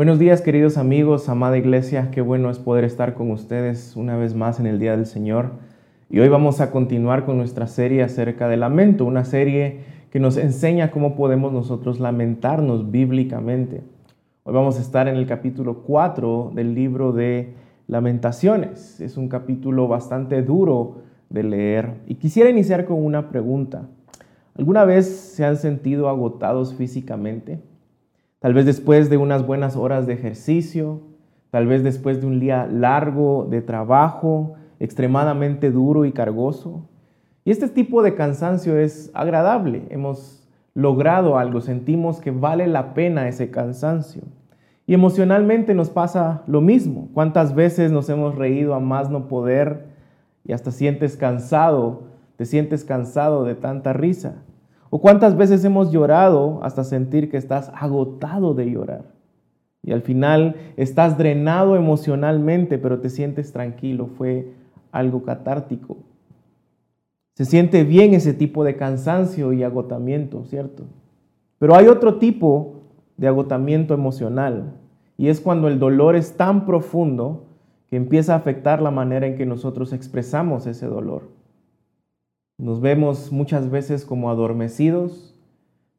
Buenos 0.00 0.18
días 0.18 0.40
queridos 0.40 0.78
amigos, 0.78 1.28
amada 1.28 1.58
iglesia, 1.58 2.10
qué 2.10 2.22
bueno 2.22 2.48
es 2.48 2.58
poder 2.58 2.84
estar 2.84 3.12
con 3.12 3.30
ustedes 3.30 3.96
una 3.96 4.16
vez 4.16 4.34
más 4.34 4.58
en 4.58 4.66
el 4.66 4.78
Día 4.78 4.96
del 4.96 5.04
Señor. 5.04 5.50
Y 6.08 6.20
hoy 6.20 6.30
vamos 6.30 6.62
a 6.62 6.70
continuar 6.70 7.26
con 7.26 7.36
nuestra 7.36 7.66
serie 7.66 8.02
acerca 8.02 8.48
del 8.48 8.60
lamento, 8.60 9.04
una 9.04 9.26
serie 9.26 9.80
que 10.10 10.18
nos 10.18 10.38
enseña 10.38 10.90
cómo 10.90 11.16
podemos 11.16 11.52
nosotros 11.52 12.00
lamentarnos 12.00 12.90
bíblicamente. 12.90 13.82
Hoy 14.44 14.54
vamos 14.54 14.78
a 14.78 14.80
estar 14.80 15.06
en 15.06 15.16
el 15.16 15.26
capítulo 15.26 15.82
4 15.82 16.52
del 16.54 16.74
libro 16.74 17.12
de 17.12 17.52
Lamentaciones. 17.86 19.02
Es 19.02 19.18
un 19.18 19.28
capítulo 19.28 19.86
bastante 19.86 20.40
duro 20.40 21.02
de 21.28 21.42
leer 21.42 22.00
y 22.06 22.14
quisiera 22.14 22.48
iniciar 22.48 22.86
con 22.86 23.04
una 23.04 23.28
pregunta. 23.28 23.86
¿Alguna 24.56 24.86
vez 24.86 25.10
se 25.10 25.44
han 25.44 25.58
sentido 25.58 26.08
agotados 26.08 26.74
físicamente? 26.74 27.60
Tal 28.40 28.54
vez 28.54 28.64
después 28.64 29.10
de 29.10 29.18
unas 29.18 29.46
buenas 29.46 29.76
horas 29.76 30.06
de 30.06 30.14
ejercicio, 30.14 31.02
tal 31.50 31.66
vez 31.66 31.82
después 31.82 32.22
de 32.22 32.26
un 32.26 32.40
día 32.40 32.66
largo 32.66 33.46
de 33.48 33.60
trabajo, 33.60 34.54
extremadamente 34.78 35.70
duro 35.70 36.06
y 36.06 36.12
cargoso. 36.12 36.88
Y 37.44 37.50
este 37.50 37.68
tipo 37.68 38.02
de 38.02 38.14
cansancio 38.14 38.78
es 38.78 39.10
agradable. 39.12 39.82
Hemos 39.90 40.48
logrado 40.72 41.36
algo, 41.36 41.60
sentimos 41.60 42.18
que 42.20 42.30
vale 42.30 42.66
la 42.66 42.94
pena 42.94 43.28
ese 43.28 43.50
cansancio. 43.50 44.22
Y 44.86 44.94
emocionalmente 44.94 45.74
nos 45.74 45.90
pasa 45.90 46.42
lo 46.46 46.62
mismo. 46.62 47.10
¿Cuántas 47.12 47.54
veces 47.54 47.92
nos 47.92 48.08
hemos 48.08 48.36
reído 48.36 48.72
a 48.72 48.80
más 48.80 49.10
no 49.10 49.28
poder 49.28 49.88
y 50.46 50.54
hasta 50.54 50.70
sientes 50.70 51.18
cansado, 51.18 52.04
te 52.36 52.46
sientes 52.46 52.84
cansado 52.84 53.44
de 53.44 53.54
tanta 53.54 53.92
risa? 53.92 54.42
¿O 54.90 55.00
cuántas 55.00 55.36
veces 55.36 55.64
hemos 55.64 55.92
llorado 55.92 56.58
hasta 56.62 56.82
sentir 56.82 57.30
que 57.30 57.36
estás 57.36 57.70
agotado 57.74 58.54
de 58.54 58.70
llorar? 58.70 59.04
Y 59.82 59.92
al 59.92 60.02
final 60.02 60.56
estás 60.76 61.16
drenado 61.16 61.76
emocionalmente, 61.76 62.76
pero 62.76 62.98
te 62.98 63.08
sientes 63.08 63.52
tranquilo. 63.52 64.08
Fue 64.18 64.52
algo 64.90 65.22
catártico. 65.22 65.98
Se 67.34 67.44
siente 67.44 67.84
bien 67.84 68.12
ese 68.12 68.34
tipo 68.34 68.64
de 68.64 68.76
cansancio 68.76 69.52
y 69.52 69.62
agotamiento, 69.62 70.44
¿cierto? 70.44 70.84
Pero 71.58 71.76
hay 71.76 71.86
otro 71.86 72.18
tipo 72.18 72.82
de 73.16 73.28
agotamiento 73.28 73.94
emocional 73.94 74.74
y 75.16 75.28
es 75.28 75.40
cuando 75.40 75.68
el 75.68 75.78
dolor 75.78 76.16
es 76.16 76.36
tan 76.36 76.66
profundo 76.66 77.46
que 77.88 77.96
empieza 77.96 78.34
a 78.34 78.38
afectar 78.38 78.82
la 78.82 78.90
manera 78.90 79.26
en 79.26 79.36
que 79.36 79.46
nosotros 79.46 79.92
expresamos 79.92 80.66
ese 80.66 80.86
dolor. 80.86 81.39
Nos 82.60 82.82
vemos 82.82 83.32
muchas 83.32 83.70
veces 83.70 84.04
como 84.04 84.28
adormecidos, 84.28 85.34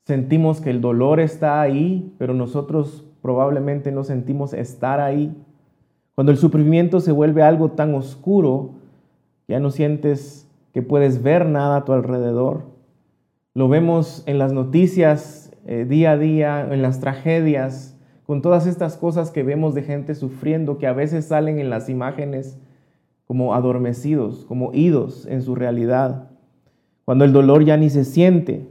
sentimos 0.06 0.62
que 0.62 0.70
el 0.70 0.80
dolor 0.80 1.20
está 1.20 1.60
ahí, 1.60 2.14
pero 2.20 2.36
nosotros 2.36 3.04
probablemente 3.24 3.92
no 3.92 4.04
sentimos 4.04 4.54
estar 4.54 5.00
ahí. 5.00 5.36
Cuando 6.14 6.32
el 6.32 6.38
sufrimiento 6.38 7.00
se 7.00 7.12
vuelve 7.12 7.42
algo 7.42 7.72
tan 7.72 7.96
oscuro, 7.96 8.76
ya 9.48 9.60
no 9.60 9.72
sientes 9.72 10.48
que 10.72 10.84
puedes 10.84 11.24
ver 11.24 11.48
nada 11.48 11.78
a 11.78 11.84
tu 11.84 11.94
alrededor. 11.94 12.62
Lo 13.56 13.68
vemos 13.68 14.22
en 14.28 14.38
las 14.38 14.54
noticias 14.54 15.52
eh, 15.66 15.86
día 15.90 16.12
a 16.12 16.18
día, 16.20 16.68
en 16.72 16.84
las 16.84 17.00
tragedias, 17.00 18.00
con 18.24 18.44
todas 18.44 18.68
estas 18.68 18.98
cosas 18.98 19.32
que 19.32 19.42
vemos 19.42 19.74
de 19.74 19.82
gente 19.82 20.14
sufriendo, 20.14 20.78
que 20.78 20.86
a 20.86 20.94
veces 20.94 21.26
salen 21.26 21.58
en 21.58 21.72
las 21.72 21.90
imágenes 21.90 22.60
como 23.26 23.56
adormecidos, 23.56 24.46
como 24.46 24.74
idos 24.76 25.26
en 25.26 25.42
su 25.42 25.56
realidad 25.56 26.31
cuando 27.12 27.26
el 27.26 27.34
dolor 27.34 27.66
ya 27.66 27.76
ni 27.76 27.90
se 27.90 28.06
siente. 28.06 28.70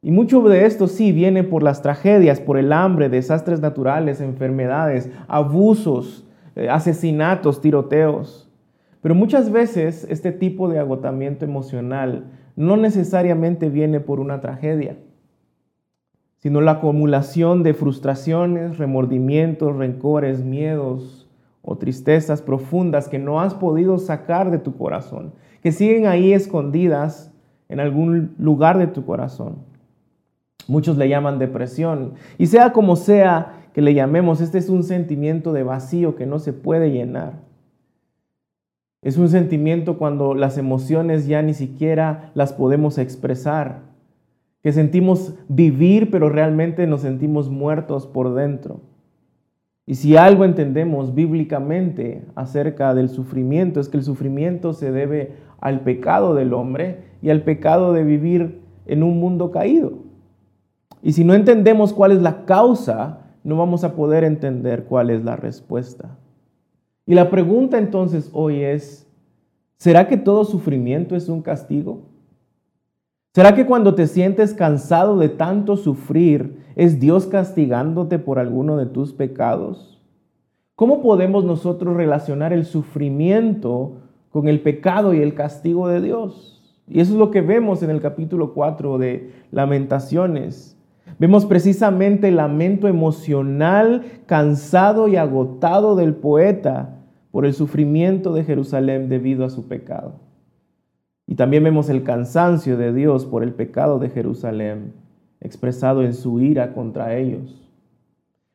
Y 0.00 0.10
mucho 0.10 0.40
de 0.40 0.64
esto 0.64 0.86
sí 0.86 1.12
viene 1.12 1.44
por 1.44 1.62
las 1.62 1.82
tragedias, 1.82 2.40
por 2.40 2.56
el 2.56 2.72
hambre, 2.72 3.10
desastres 3.10 3.60
naturales, 3.60 4.22
enfermedades, 4.22 5.10
abusos, 5.28 6.26
eh, 6.56 6.70
asesinatos, 6.70 7.60
tiroteos. 7.60 8.50
Pero 9.02 9.14
muchas 9.14 9.52
veces 9.52 10.06
este 10.08 10.32
tipo 10.32 10.70
de 10.70 10.78
agotamiento 10.78 11.44
emocional 11.44 12.30
no 12.56 12.78
necesariamente 12.78 13.68
viene 13.68 14.00
por 14.00 14.18
una 14.18 14.40
tragedia, 14.40 14.96
sino 16.38 16.62
la 16.62 16.70
acumulación 16.70 17.62
de 17.64 17.74
frustraciones, 17.74 18.78
remordimientos, 18.78 19.76
rencores, 19.76 20.42
miedos 20.42 21.28
o 21.60 21.76
tristezas 21.76 22.40
profundas 22.40 23.10
que 23.10 23.18
no 23.18 23.42
has 23.42 23.52
podido 23.52 23.98
sacar 23.98 24.50
de 24.50 24.58
tu 24.58 24.74
corazón, 24.78 25.34
que 25.62 25.70
siguen 25.70 26.06
ahí 26.06 26.32
escondidas 26.32 27.27
en 27.68 27.80
algún 27.80 28.34
lugar 28.38 28.78
de 28.78 28.86
tu 28.86 29.04
corazón. 29.04 29.56
Muchos 30.66 30.96
le 30.96 31.08
llaman 31.08 31.38
depresión. 31.38 32.14
Y 32.36 32.46
sea 32.46 32.72
como 32.72 32.96
sea 32.96 33.54
que 33.72 33.82
le 33.82 33.94
llamemos, 33.94 34.40
este 34.40 34.58
es 34.58 34.68
un 34.68 34.82
sentimiento 34.82 35.52
de 35.52 35.62
vacío 35.62 36.16
que 36.16 36.26
no 36.26 36.38
se 36.38 36.52
puede 36.52 36.90
llenar. 36.90 37.34
Es 39.00 39.16
un 39.16 39.28
sentimiento 39.28 39.96
cuando 39.96 40.34
las 40.34 40.58
emociones 40.58 41.26
ya 41.26 41.40
ni 41.40 41.54
siquiera 41.54 42.32
las 42.34 42.52
podemos 42.52 42.98
expresar, 42.98 43.82
que 44.62 44.72
sentimos 44.72 45.34
vivir 45.48 46.10
pero 46.10 46.28
realmente 46.28 46.86
nos 46.86 47.02
sentimos 47.02 47.48
muertos 47.48 48.06
por 48.06 48.34
dentro. 48.34 48.80
Y 49.86 49.94
si 49.94 50.16
algo 50.16 50.44
entendemos 50.44 51.14
bíblicamente 51.14 52.26
acerca 52.34 52.92
del 52.92 53.08
sufrimiento 53.08 53.80
es 53.80 53.88
que 53.88 53.96
el 53.96 54.02
sufrimiento 54.02 54.74
se 54.74 54.92
debe 54.92 55.32
al 55.60 55.80
pecado 55.80 56.34
del 56.34 56.52
hombre 56.52 57.07
y 57.22 57.30
al 57.30 57.42
pecado 57.42 57.92
de 57.92 58.04
vivir 58.04 58.60
en 58.86 59.02
un 59.02 59.20
mundo 59.20 59.50
caído. 59.50 59.94
Y 61.02 61.12
si 61.12 61.24
no 61.24 61.34
entendemos 61.34 61.92
cuál 61.92 62.12
es 62.12 62.22
la 62.22 62.44
causa, 62.44 63.20
no 63.44 63.56
vamos 63.56 63.84
a 63.84 63.94
poder 63.94 64.24
entender 64.24 64.84
cuál 64.84 65.10
es 65.10 65.24
la 65.24 65.36
respuesta. 65.36 66.18
Y 67.06 67.14
la 67.14 67.30
pregunta 67.30 67.78
entonces 67.78 68.30
hoy 68.32 68.62
es, 68.62 69.06
¿será 69.76 70.08
que 70.08 70.16
todo 70.16 70.44
sufrimiento 70.44 71.16
es 71.16 71.28
un 71.28 71.42
castigo? 71.42 72.02
¿Será 73.34 73.54
que 73.54 73.66
cuando 73.66 73.94
te 73.94 74.06
sientes 74.06 74.52
cansado 74.52 75.18
de 75.18 75.28
tanto 75.28 75.76
sufrir, 75.76 76.58
es 76.74 76.98
Dios 76.98 77.26
castigándote 77.26 78.18
por 78.18 78.38
alguno 78.38 78.76
de 78.76 78.86
tus 78.86 79.12
pecados? 79.12 80.02
¿Cómo 80.74 81.02
podemos 81.02 81.44
nosotros 81.44 81.96
relacionar 81.96 82.52
el 82.52 82.64
sufrimiento 82.64 84.02
con 84.30 84.48
el 84.48 84.60
pecado 84.60 85.14
y 85.14 85.22
el 85.22 85.34
castigo 85.34 85.88
de 85.88 86.00
Dios? 86.00 86.57
Y 86.90 87.00
eso 87.00 87.12
es 87.12 87.18
lo 87.18 87.30
que 87.30 87.40
vemos 87.40 87.82
en 87.82 87.90
el 87.90 88.00
capítulo 88.00 88.54
4 88.54 88.98
de 88.98 89.30
Lamentaciones. 89.50 90.76
Vemos 91.18 91.46
precisamente 91.46 92.28
el 92.28 92.36
lamento 92.36 92.88
emocional, 92.88 94.04
cansado 94.26 95.08
y 95.08 95.16
agotado 95.16 95.96
del 95.96 96.14
poeta 96.14 96.96
por 97.30 97.44
el 97.44 97.54
sufrimiento 97.54 98.32
de 98.32 98.44
Jerusalén 98.44 99.08
debido 99.08 99.44
a 99.44 99.50
su 99.50 99.68
pecado. 99.68 100.14
Y 101.26 101.34
también 101.34 101.62
vemos 101.62 101.90
el 101.90 102.04
cansancio 102.04 102.76
de 102.76 102.92
Dios 102.92 103.26
por 103.26 103.42
el 103.42 103.52
pecado 103.52 103.98
de 103.98 104.08
Jerusalén, 104.08 104.94
expresado 105.40 106.02
en 106.02 106.14
su 106.14 106.40
ira 106.40 106.72
contra 106.72 107.16
ellos. 107.16 107.68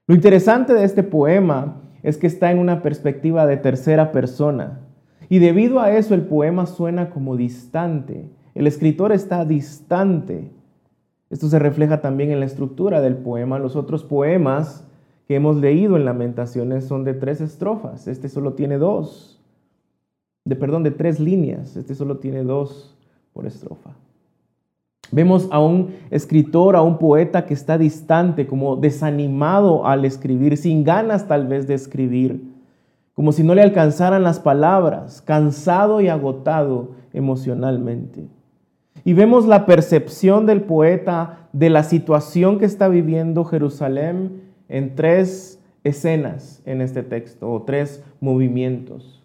Lo 0.08 0.16
interesante 0.16 0.74
de 0.74 0.84
este 0.84 1.04
poema 1.04 1.82
es 2.02 2.18
que 2.18 2.28
está 2.28 2.52
en 2.52 2.60
una 2.60 2.82
perspectiva 2.82 3.46
de 3.46 3.58
tercera 3.58 4.12
persona. 4.12 4.80
Y 5.30 5.40
debido 5.40 5.80
a 5.80 5.96
eso 5.96 6.14
el 6.14 6.22
poema 6.22 6.66
suena 6.66 7.10
como 7.10 7.36
distante. 7.36 8.30
El 8.56 8.68
escritor 8.68 9.12
está 9.12 9.46
distante. 9.46 10.52
Esto 11.30 11.48
se 11.48 11.60
refleja 11.60 12.02
también 12.02 12.32
en 12.32 12.40
la 12.40 12.46
estructura 12.46 13.02
del 13.02 13.18
poema. 13.18 13.60
Los 13.60 13.76
otros 13.76 14.04
poemas 14.04 14.86
que 15.28 15.36
hemos 15.36 15.56
leído 15.58 15.96
en 15.96 16.06
Lamentaciones 16.06 16.86
son 16.86 17.04
de 17.04 17.14
tres 17.14 17.42
estrofas. 17.42 18.08
Este 18.08 18.30
solo 18.30 18.54
tiene 18.54 18.78
dos. 18.78 19.42
De 20.46 20.56
perdón, 20.56 20.84
de 20.84 20.92
tres 20.92 21.20
líneas. 21.20 21.76
Este 21.76 21.96
solo 21.96 22.18
tiene 22.18 22.44
dos 22.44 22.96
por 23.34 23.48
estrofa. 23.48 23.92
Vemos 25.12 25.48
a 25.52 25.60
un 25.60 25.96
escritor, 26.10 26.76
a 26.76 26.82
un 26.82 26.98
poeta 26.98 27.46
que 27.46 27.54
está 27.54 27.78
distante, 27.78 28.48
como 28.48 28.76
desanimado 28.76 29.86
al 29.86 30.06
escribir, 30.06 30.58
sin 30.58 30.84
ganas 30.84 31.28
tal 31.28 31.48
vez 31.48 31.68
de 31.68 31.76
escribir 31.76 32.53
como 33.14 33.32
si 33.32 33.44
no 33.44 33.54
le 33.54 33.62
alcanzaran 33.62 34.24
las 34.24 34.40
palabras, 34.40 35.22
cansado 35.22 36.02
y 36.02 36.08
agotado 36.08 36.92
emocionalmente. 37.14 38.28
Y 39.06 39.14
vemos 39.14 39.46
la 39.46 39.66
percepción 39.66 40.46
del 40.46 40.62
poeta 40.62 41.48
de 41.52 41.70
la 41.70 41.84
situación 41.84 42.58
que 42.58 42.66
está 42.66 42.88
viviendo 42.88 43.44
Jerusalén 43.44 44.42
en 44.70 44.96
tres 44.96 45.60
escenas 45.84 46.62
en 46.66 46.82
este 46.82 47.04
texto, 47.04 47.52
o 47.52 47.64
tres 47.64 48.04
movimientos. 48.22 49.22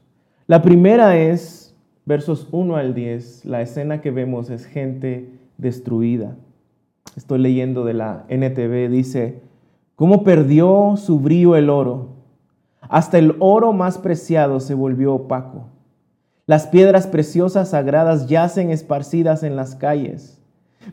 La 0.47 0.61
primera 0.63 1.17
es, 1.17 1.77
versos 2.05 2.49
1 2.51 2.77
al 2.77 2.95
10, 2.95 3.45
la 3.45 3.63
escena 3.63 4.01
que 4.01 4.11
vemos 4.11 4.51
es 4.51 4.67
gente 4.67 5.31
destruida. 5.57 6.37
Estoy 7.17 7.39
leyendo 7.39 7.85
de 7.85 7.95
la 7.95 8.25
NTV, 8.29 8.91
dice, 8.91 9.41
¿cómo 9.95 10.25
perdió 10.25 10.95
su 10.97 11.21
brillo 11.21 11.57
el 11.57 11.71
oro? 11.71 12.18
Hasta 12.89 13.19
el 13.19 13.37
oro 13.39 13.73
más 13.73 13.99
preciado 13.99 14.61
se 14.61 14.75
volvió 14.75 15.15
opaco. 15.15 15.67
Las 16.47 16.67
piedras 16.67 17.07
preciosas 17.07 17.71
sagradas 17.71 18.27
yacen 18.27 18.71
esparcidas 18.71 19.43
en 19.43 19.57
las 19.57 19.75
calles. 19.75 20.41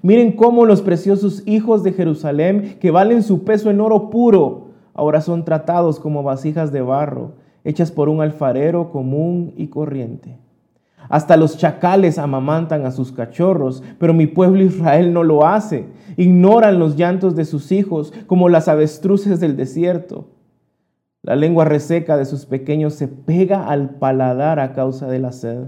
Miren 0.02 0.34
cómo 0.34 0.66
los 0.66 0.82
preciosos 0.82 1.44
hijos 1.46 1.84
de 1.84 1.94
Jerusalén, 1.94 2.78
que 2.82 2.92
valen 2.92 3.24
su 3.24 3.46
peso 3.46 3.70
en 3.70 3.80
oro 3.80 4.10
puro, 4.10 4.72
ahora 4.94 5.22
son 5.22 5.46
tratados 5.46 6.00
como 6.02 6.24
vasijas 6.24 6.74
de 6.74 6.82
barro, 6.82 7.34
hechas 7.64 7.92
por 7.92 8.10
un 8.10 8.22
alfarero 8.22 8.92
común 8.92 9.54
y 9.56 9.68
corriente. 9.68 10.38
Hasta 11.08 11.38
los 11.38 11.58
chacales 11.58 12.18
amamantan 12.18 12.86
a 12.86 12.92
sus 12.92 13.12
cachorros, 13.12 13.84
pero 14.00 14.14
mi 14.14 14.28
pueblo 14.28 14.64
Israel 14.64 15.14
no 15.14 15.24
lo 15.24 15.46
hace. 15.46 15.86
Ignoran 16.18 16.80
los 16.80 16.96
llantos 16.96 17.36
de 17.36 17.46
sus 17.46 17.72
hijos 17.72 18.12
como 18.28 18.50
las 18.50 18.68
avestruces 18.68 19.40
del 19.40 19.56
desierto. 19.56 20.28
La 21.26 21.36
lengua 21.36 21.66
reseca 21.66 22.18
de 22.18 22.26
sus 22.26 22.46
pequeños 22.46 22.94
se 22.94 23.08
pega 23.08 23.68
al 23.68 23.96
paladar 23.96 24.60
a 24.60 24.74
causa 24.74 25.08
de 25.08 25.18
la 25.18 25.32
sed. 25.32 25.64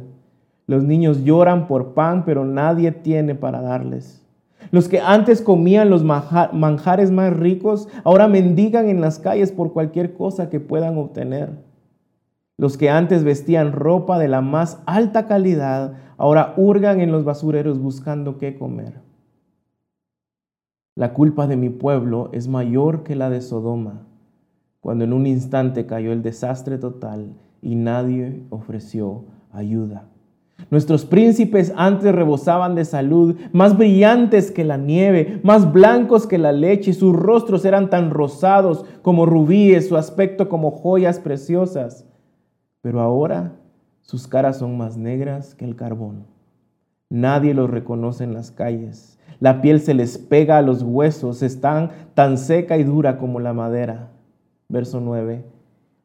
Los 0.67 0.83
niños 0.83 1.23
lloran 1.23 1.65
por 1.65 1.95
pan, 1.95 2.25
pero 2.25 2.45
nadie 2.45 2.91
tiene 2.91 3.33
para 3.33 3.63
darles. 3.63 4.23
Los 4.69 4.87
que 4.87 4.99
antes 4.99 5.41
comían 5.41 5.89
los 5.89 6.03
manjares 6.03 7.09
más 7.09 7.35
ricos, 7.35 7.89
ahora 8.03 8.27
mendigan 8.27 8.87
en 8.87 9.01
las 9.01 9.17
calles 9.17 9.51
por 9.51 9.73
cualquier 9.73 10.13
cosa 10.13 10.47
que 10.51 10.59
puedan 10.59 10.95
obtener. 10.95 11.49
Los 12.59 12.77
que 12.77 12.91
antes 12.91 13.23
vestían 13.23 13.71
ropa 13.71 14.19
de 14.19 14.27
la 14.27 14.41
más 14.41 14.83
alta 14.85 15.25
calidad, 15.25 15.93
ahora 16.17 16.53
hurgan 16.55 17.01
en 17.01 17.11
los 17.11 17.23
basureros 17.23 17.79
buscando 17.79 18.37
qué 18.37 18.59
comer. 18.59 19.01
La 20.95 21.13
culpa 21.15 21.47
de 21.47 21.57
mi 21.57 21.69
pueblo 21.69 22.29
es 22.31 22.47
mayor 22.47 23.01
que 23.01 23.15
la 23.15 23.31
de 23.31 23.41
Sodoma, 23.41 24.05
cuando 24.87 25.03
en 25.03 25.11
un 25.11 25.27
instante 25.27 25.85
cayó 25.85 26.13
el 26.13 26.23
desastre 26.23 26.77
total 26.77 27.33
y 27.61 27.75
nadie 27.75 28.43
ofreció 28.49 29.25
ayuda. 29.51 30.05
Nuestros 30.71 31.03
príncipes 31.03 31.73
antes 31.75 32.15
rebosaban 32.15 32.73
de 32.73 32.85
salud, 32.85 33.35
más 33.51 33.77
brillantes 33.77 34.49
que 34.49 34.63
la 34.63 34.77
nieve, 34.77 35.41
más 35.43 35.73
blancos 35.73 36.25
que 36.25 36.37
la 36.37 36.53
leche, 36.53 36.93
sus 36.93 37.13
rostros 37.13 37.65
eran 37.65 37.89
tan 37.89 38.11
rosados 38.11 38.85
como 39.01 39.25
rubíes, 39.25 39.89
su 39.89 39.97
aspecto 39.97 40.47
como 40.47 40.71
joyas 40.71 41.19
preciosas 41.19 42.07
pero 42.87 43.01
ahora 43.01 43.51
sus 43.99 44.29
caras 44.29 44.59
son 44.59 44.77
más 44.77 44.95
negras 44.95 45.55
que 45.55 45.65
el 45.65 45.75
carbón. 45.75 46.25
Nadie 47.09 47.53
los 47.53 47.69
reconoce 47.69 48.23
en 48.23 48.33
las 48.33 48.49
calles. 48.49 49.19
La 49.41 49.59
piel 49.59 49.81
se 49.81 49.93
les 49.93 50.17
pega 50.17 50.57
a 50.57 50.61
los 50.61 50.83
huesos, 50.83 51.43
están 51.43 51.91
tan 52.13 52.37
seca 52.37 52.77
y 52.77 52.85
dura 52.85 53.17
como 53.17 53.41
la 53.41 53.51
madera. 53.51 54.11
Verso 54.69 54.99
9. 54.99 55.45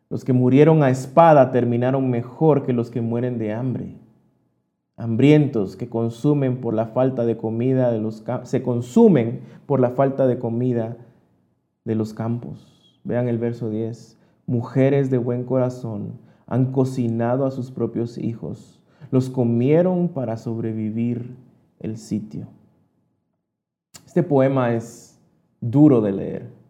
Los 0.09 0.25
que 0.25 0.32
murieron 0.32 0.82
a 0.82 0.91
espada 0.91 1.50
terminaron 1.50 2.11
mejor 2.11 2.64
que 2.64 2.73
los 2.73 2.91
que 2.91 3.00
mueren 3.00 3.38
de 3.38 3.53
hambre. 3.53 3.97
Hambrientos 4.97 5.75
que 5.76 5.88
consumen 5.88 6.61
por 6.61 6.75
la 6.75 6.87
falta 6.87 7.25
de 7.25 7.37
comida 7.37 7.91
de 7.91 7.99
los 7.99 8.23
se 8.44 8.62
consumen 8.62 9.41
por 9.67 9.81
la 9.81 9.91
falta 9.91 10.26
de 10.26 10.38
comida 10.38 10.97
de 11.85 11.94
los 11.94 12.14
campos. 12.14 13.00
Vean 13.05 13.26
el 13.26 13.38
verso 13.38 13.70
10. 13.70 14.19
Mujeres 14.47 15.11
de 15.11 15.19
buen 15.19 15.44
corazón 15.44 16.20
han 16.47 16.73
cocinado 16.73 17.47
a 17.47 17.50
sus 17.50 17.70
propios 17.70 18.19
hijos, 18.19 18.81
los 19.11 19.31
comieron 19.31 20.09
para 20.09 20.37
sobrevivir 20.37 21.35
el 21.81 21.97
sitio. 21.97 22.47
Este 24.06 24.23
poema 24.23 24.75
es 24.75 25.19
duro 25.61 26.03
de 26.03 26.12
leer 26.12 26.62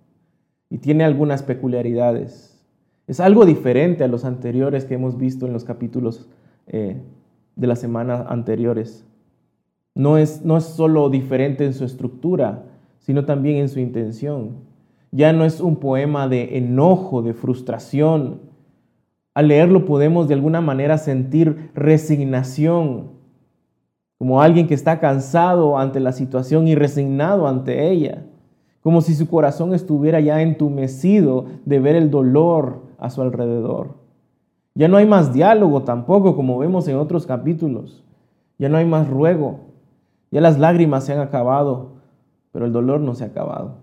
y 0.72 0.78
tiene 0.78 1.04
algunas 1.04 1.42
peculiaridades. 1.42 2.58
Es 3.06 3.20
algo 3.20 3.44
diferente 3.44 4.04
a 4.04 4.08
los 4.08 4.24
anteriores 4.24 4.86
que 4.86 4.94
hemos 4.94 5.19
visto 5.19 5.46
en 5.46 5.52
los 5.52 5.64
capítulos 5.64 6.30
eh, 6.66 6.96
de 7.56 7.66
las 7.66 7.78
semanas 7.78 8.24
anteriores. 8.26 9.06
No 9.94 10.16
es, 10.16 10.46
no 10.46 10.56
es 10.56 10.64
solo 10.64 11.10
diferente 11.10 11.66
en 11.66 11.74
su 11.74 11.84
estructura, 11.84 12.64
sino 13.00 13.26
también 13.26 13.58
en 13.58 13.69
su 13.69 13.80
intención. 13.80 14.60
Ya 15.10 15.34
no 15.34 15.44
es 15.44 15.60
un 15.60 15.76
poema 15.76 16.26
de 16.26 16.56
enojo, 16.56 17.20
de 17.20 17.34
frustración, 17.34 18.40
al 19.34 19.48
leerlo 19.48 19.84
podemos 19.84 20.26
de 20.26 20.34
alguna 20.34 20.62
manera 20.62 20.96
sentir 20.96 21.70
resignación, 21.74 23.10
como 24.16 24.40
alguien 24.40 24.69
que 24.69 24.74
está 24.74 25.00
cansado 25.00 25.76
ante 25.76 26.00
la 26.00 26.12
situación 26.12 26.66
y 26.66 26.74
resignado 26.74 27.46
ante 27.46 27.90
ella, 27.90 28.24
como 28.82 29.00
si 29.00 29.14
su 29.14 29.29
corazón 29.29 29.75
estuviera 29.75 30.20
ya 30.20 30.43
entumecido 30.43 31.46
de 31.64 31.79
ver 31.79 31.96
el 31.96 32.11
dolor 32.11 32.82
a 32.99 33.11
su 33.11 33.23
alrededor. 33.23 33.94
Ya 34.75 34.88
no 34.88 34.96
hay 34.96 35.06
más 35.06 35.32
diálogo 35.32 35.82
tampoco, 35.82 36.34
como 36.34 36.58
vemos 36.58 36.88
en 36.88 36.96
otros 36.96 37.26
capítulos. 37.26 38.05
Ya 38.58 38.69
no 38.69 38.79
hay 38.79 38.87
más 38.87 39.08
ruego. 39.08 39.61
Ya 40.31 40.40
las 40.40 40.58
lágrimas 40.58 41.05
se 41.05 41.12
han 41.12 41.20
acabado, 41.20 41.93
pero 42.50 42.67
el 42.67 42.73
dolor 42.73 43.00
no 43.00 43.14
se 43.14 43.25
ha 43.25 43.29
acabado. 43.29 43.76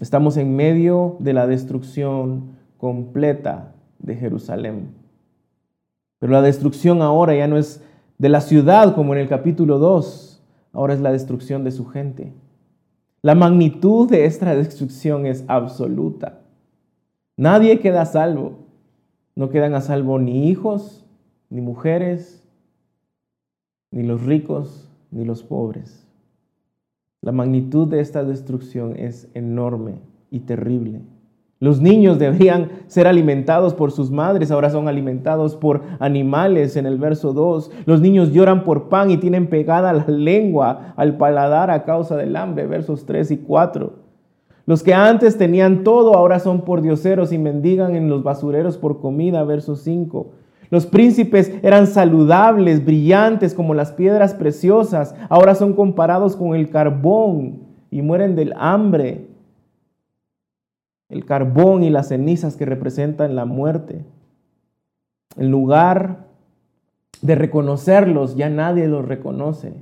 Estamos 0.00 0.36
en 0.38 0.56
medio 0.56 1.16
de 1.20 1.34
la 1.34 1.46
destrucción 1.46 2.56
completa 2.78 3.74
de 3.98 4.16
Jerusalén. 4.16 4.94
Pero 6.18 6.32
la 6.32 6.42
destrucción 6.42 7.02
ahora 7.02 7.34
ya 7.34 7.46
no 7.46 7.58
es 7.58 7.84
de 8.18 8.28
la 8.28 8.40
ciudad 8.40 8.94
como 8.94 9.12
en 9.12 9.20
el 9.20 9.28
capítulo 9.28 9.78
2, 9.78 10.42
ahora 10.72 10.94
es 10.94 11.00
la 11.00 11.12
destrucción 11.12 11.62
de 11.62 11.72
su 11.72 11.86
gente. 11.86 12.32
La 13.24 13.36
magnitud 13.36 14.10
de 14.10 14.24
esta 14.24 14.52
destrucción 14.56 15.26
es 15.26 15.44
absoluta. 15.46 16.40
Nadie 17.36 17.78
queda 17.78 18.02
a 18.02 18.06
salvo. 18.06 18.58
No 19.36 19.48
quedan 19.48 19.74
a 19.74 19.80
salvo 19.80 20.18
ni 20.18 20.48
hijos, 20.48 21.06
ni 21.48 21.60
mujeres, 21.60 22.42
ni 23.92 24.02
los 24.02 24.24
ricos, 24.24 24.90
ni 25.12 25.24
los 25.24 25.44
pobres. 25.44 26.04
La 27.20 27.30
magnitud 27.30 27.86
de 27.86 28.00
esta 28.00 28.24
destrucción 28.24 28.96
es 28.96 29.28
enorme 29.34 30.00
y 30.30 30.40
terrible. 30.40 31.02
Los 31.62 31.80
niños 31.80 32.18
deberían 32.18 32.70
ser 32.88 33.06
alimentados 33.06 33.72
por 33.72 33.92
sus 33.92 34.10
madres, 34.10 34.50
ahora 34.50 34.68
son 34.68 34.88
alimentados 34.88 35.54
por 35.54 35.82
animales 36.00 36.74
en 36.76 36.86
el 36.86 36.98
verso 36.98 37.32
2. 37.32 37.70
Los 37.86 38.00
niños 38.00 38.32
lloran 38.32 38.64
por 38.64 38.88
pan 38.88 39.12
y 39.12 39.18
tienen 39.18 39.46
pegada 39.46 39.92
la 39.92 40.04
lengua 40.08 40.92
al 40.96 41.18
paladar 41.18 41.70
a 41.70 41.84
causa 41.84 42.16
del 42.16 42.34
hambre, 42.34 42.66
versos 42.66 43.06
3 43.06 43.30
y 43.30 43.36
4. 43.36 43.92
Los 44.66 44.82
que 44.82 44.92
antes 44.92 45.38
tenían 45.38 45.84
todo 45.84 46.14
ahora 46.14 46.40
son 46.40 46.62
por 46.62 46.82
dioseros 46.82 47.32
y 47.32 47.38
mendigan 47.38 47.94
en 47.94 48.08
los 48.08 48.24
basureros 48.24 48.76
por 48.76 49.00
comida, 49.00 49.44
verso 49.44 49.76
5. 49.76 50.32
Los 50.68 50.86
príncipes 50.86 51.54
eran 51.62 51.86
saludables, 51.86 52.84
brillantes 52.84 53.54
como 53.54 53.72
las 53.72 53.92
piedras 53.92 54.34
preciosas, 54.34 55.14
ahora 55.28 55.54
son 55.54 55.74
comparados 55.74 56.34
con 56.34 56.56
el 56.56 56.70
carbón 56.70 57.60
y 57.88 58.02
mueren 58.02 58.34
del 58.34 58.52
hambre 58.56 59.31
el 61.12 61.26
carbón 61.26 61.82
y 61.82 61.90
las 61.90 62.08
cenizas 62.08 62.56
que 62.56 62.64
representan 62.64 63.36
la 63.36 63.44
muerte. 63.44 64.04
En 65.36 65.50
lugar 65.50 66.26
de 67.20 67.34
reconocerlos, 67.34 68.34
ya 68.34 68.48
nadie 68.48 68.88
los 68.88 69.04
reconoce. 69.04 69.74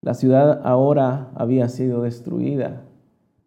La 0.00 0.14
ciudad 0.14 0.60
ahora 0.64 1.30
había 1.34 1.68
sido 1.68 2.02
destruida, 2.02 2.84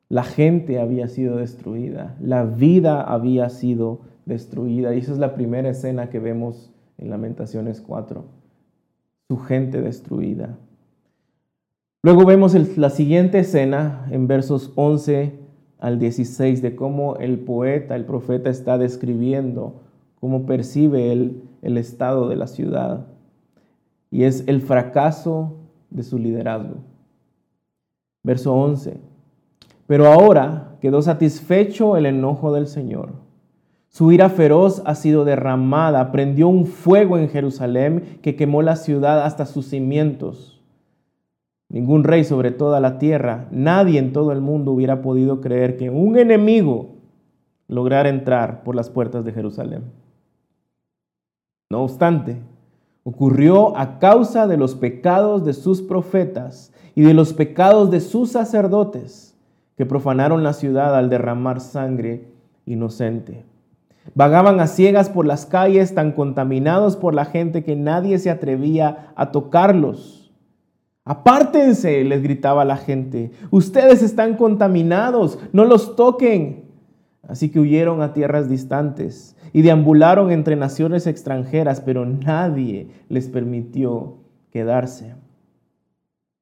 la 0.09 0.23
gente 0.23 0.81
había 0.81 1.07
sido 1.07 1.37
destruida, 1.37 2.17
la 2.19 2.43
vida 2.43 3.01
había 3.01 3.49
sido 3.49 4.01
destruida. 4.25 4.93
Y 4.93 4.99
esa 4.99 5.13
es 5.13 5.17
la 5.17 5.33
primera 5.33 5.69
escena 5.69 6.09
que 6.09 6.19
vemos 6.19 6.71
en 6.97 7.09
Lamentaciones 7.09 7.79
4, 7.79 8.25
su 9.29 9.37
gente 9.37 9.81
destruida. 9.81 10.57
Luego 12.03 12.25
vemos 12.25 12.53
la 12.77 12.89
siguiente 12.89 13.39
escena 13.39 14.07
en 14.11 14.27
versos 14.27 14.73
11 14.75 15.40
al 15.81 15.99
16 15.99 16.61
de 16.61 16.75
cómo 16.75 17.17
el 17.17 17.39
poeta, 17.39 17.95
el 17.95 18.05
profeta 18.05 18.49
está 18.49 18.77
describiendo 18.77 19.81
cómo 20.19 20.45
percibe 20.45 21.11
él 21.11 21.41
el 21.63 21.77
estado 21.77 22.29
de 22.29 22.35
la 22.35 22.47
ciudad. 22.47 23.07
Y 24.11 24.23
es 24.23 24.43
el 24.47 24.61
fracaso 24.61 25.55
de 25.89 26.03
su 26.03 26.19
liderazgo. 26.19 26.75
Verso 28.23 28.53
11. 28.53 28.97
Pero 29.87 30.05
ahora 30.05 30.77
quedó 30.79 31.01
satisfecho 31.01 31.97
el 31.97 32.05
enojo 32.05 32.53
del 32.53 32.67
Señor. 32.67 33.13
Su 33.89 34.11
ira 34.11 34.29
feroz 34.29 34.83
ha 34.85 34.93
sido 34.93 35.25
derramada, 35.25 36.11
prendió 36.11 36.47
un 36.47 36.67
fuego 36.67 37.17
en 37.17 37.27
Jerusalén 37.27 38.19
que 38.21 38.35
quemó 38.35 38.61
la 38.61 38.75
ciudad 38.75 39.25
hasta 39.25 39.47
sus 39.47 39.65
cimientos. 39.65 40.60
Ningún 41.71 42.03
rey 42.03 42.25
sobre 42.25 42.51
toda 42.51 42.81
la 42.81 42.97
tierra, 42.97 43.47
nadie 43.49 43.97
en 43.97 44.11
todo 44.11 44.33
el 44.33 44.41
mundo 44.41 44.73
hubiera 44.73 45.01
podido 45.01 45.39
creer 45.39 45.77
que 45.77 45.89
un 45.89 46.17
enemigo 46.17 46.97
lograra 47.69 48.09
entrar 48.09 48.63
por 48.63 48.75
las 48.75 48.89
puertas 48.89 49.23
de 49.23 49.31
Jerusalén. 49.31 49.83
No 51.69 51.83
obstante, 51.83 52.41
ocurrió 53.03 53.77
a 53.77 53.99
causa 53.99 54.47
de 54.47 54.57
los 54.57 54.75
pecados 54.75 55.45
de 55.45 55.53
sus 55.53 55.81
profetas 55.81 56.73
y 56.93 57.03
de 57.03 57.13
los 57.13 57.31
pecados 57.31 57.89
de 57.89 58.01
sus 58.01 58.31
sacerdotes, 58.31 59.39
que 59.77 59.85
profanaron 59.85 60.43
la 60.43 60.51
ciudad 60.51 60.93
al 60.93 61.09
derramar 61.09 61.61
sangre 61.61 62.33
inocente. 62.65 63.45
Vagaban 64.13 64.59
a 64.59 64.67
ciegas 64.67 65.09
por 65.09 65.25
las 65.25 65.45
calles, 65.45 65.95
tan 65.95 66.11
contaminados 66.11 66.97
por 66.97 67.15
la 67.15 67.23
gente 67.23 67.63
que 67.63 67.77
nadie 67.77 68.19
se 68.19 68.29
atrevía 68.29 69.13
a 69.15 69.31
tocarlos 69.31 70.20
Apártense, 71.11 72.05
les 72.05 72.23
gritaba 72.23 72.63
la 72.63 72.77
gente. 72.77 73.31
Ustedes 73.49 74.01
están 74.01 74.37
contaminados, 74.37 75.39
no 75.51 75.65
los 75.65 75.97
toquen. 75.97 76.71
Así 77.27 77.49
que 77.49 77.59
huyeron 77.59 78.01
a 78.01 78.13
tierras 78.13 78.47
distantes 78.47 79.35
y 79.51 79.61
deambularon 79.61 80.31
entre 80.31 80.55
naciones 80.55 81.07
extranjeras, 81.07 81.81
pero 81.81 82.05
nadie 82.05 82.87
les 83.09 83.27
permitió 83.27 84.19
quedarse. 84.51 85.15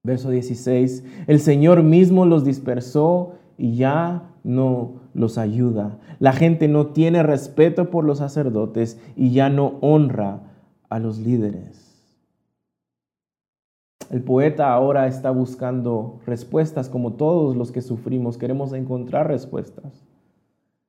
Verso 0.04 0.30
16, 0.30 1.04
el 1.26 1.40
Señor 1.40 1.82
mismo 1.82 2.28
los 2.28 2.46
dispersó 2.46 3.38
y 3.58 3.76
ya 3.76 4.36
no 4.44 5.02
los 5.16 5.40
ayuda. 5.40 5.98
La 6.20 6.34
gente 6.34 6.68
no 6.68 6.90
tiene 6.90 7.24
respeto 7.24 7.90
por 7.90 8.06
los 8.06 8.20
sacerdotes 8.20 9.02
y 9.16 9.32
ya 9.32 9.50
no 9.50 9.80
honra 9.82 10.42
a 10.90 11.00
los 11.00 11.18
líderes. 11.18 11.79
El 14.10 14.22
poeta 14.24 14.74
ahora 14.74 15.08
está 15.08 15.30
buscando 15.30 16.20
respuestas 16.26 16.90
como 16.90 17.14
todos 17.14 17.56
los 17.56 17.72
que 17.72 17.82
sufrimos. 17.82 18.38
Queremos 18.38 18.74
encontrar 18.74 19.28
respuestas. 19.28 20.04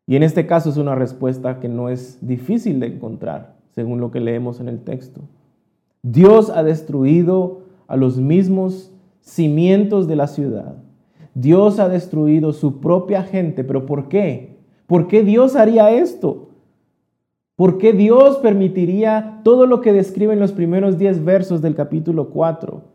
Y 0.07 0.17
en 0.17 0.23
este 0.23 0.47
caso 0.47 0.71
es 0.71 0.79
una 0.79 0.95
respuesta 0.95 1.61
que 1.61 1.69
no 1.69 1.89
es 1.89 2.19
difícil 2.27 2.81
de 2.81 2.87
encontrar, 2.87 3.57
según 3.71 4.01
lo 4.01 4.11
que 4.11 4.21
leemos 4.21 4.59
en 4.59 4.69
el 4.69 4.81
texto. 4.81 5.21
Dios 6.03 6.51
ha 6.51 6.63
destruido 6.63 7.61
a 7.87 7.97
los 7.97 8.19
mismos 8.19 8.91
cimientos 9.21 10.09
de 10.09 10.17
la 10.17 10.27
ciudad. 10.27 10.77
Dios 11.35 11.79
ha 11.79 11.89
destruido 11.89 12.53
su 12.53 12.81
propia 12.81 13.23
gente, 13.23 13.65
pero 13.65 13.87
¿por 13.87 14.09
qué? 14.09 14.57
¿Por 14.87 15.07
qué 15.07 15.23
Dios 15.23 15.57
haría 15.57 15.91
esto? 15.93 16.49
¿Por 17.55 17.77
qué 17.77 17.93
Dios 17.93 18.39
permitiría 18.39 19.43
todo 19.45 19.67
lo 19.67 19.83
que 19.83 19.93
describe 19.93 20.33
en 20.33 20.41
los 20.41 20.53
primeros 20.53 20.97
10 20.97 21.25
versos 21.25 21.61
del 21.61 21.75
capítulo 21.75 22.31
4? 22.31 22.90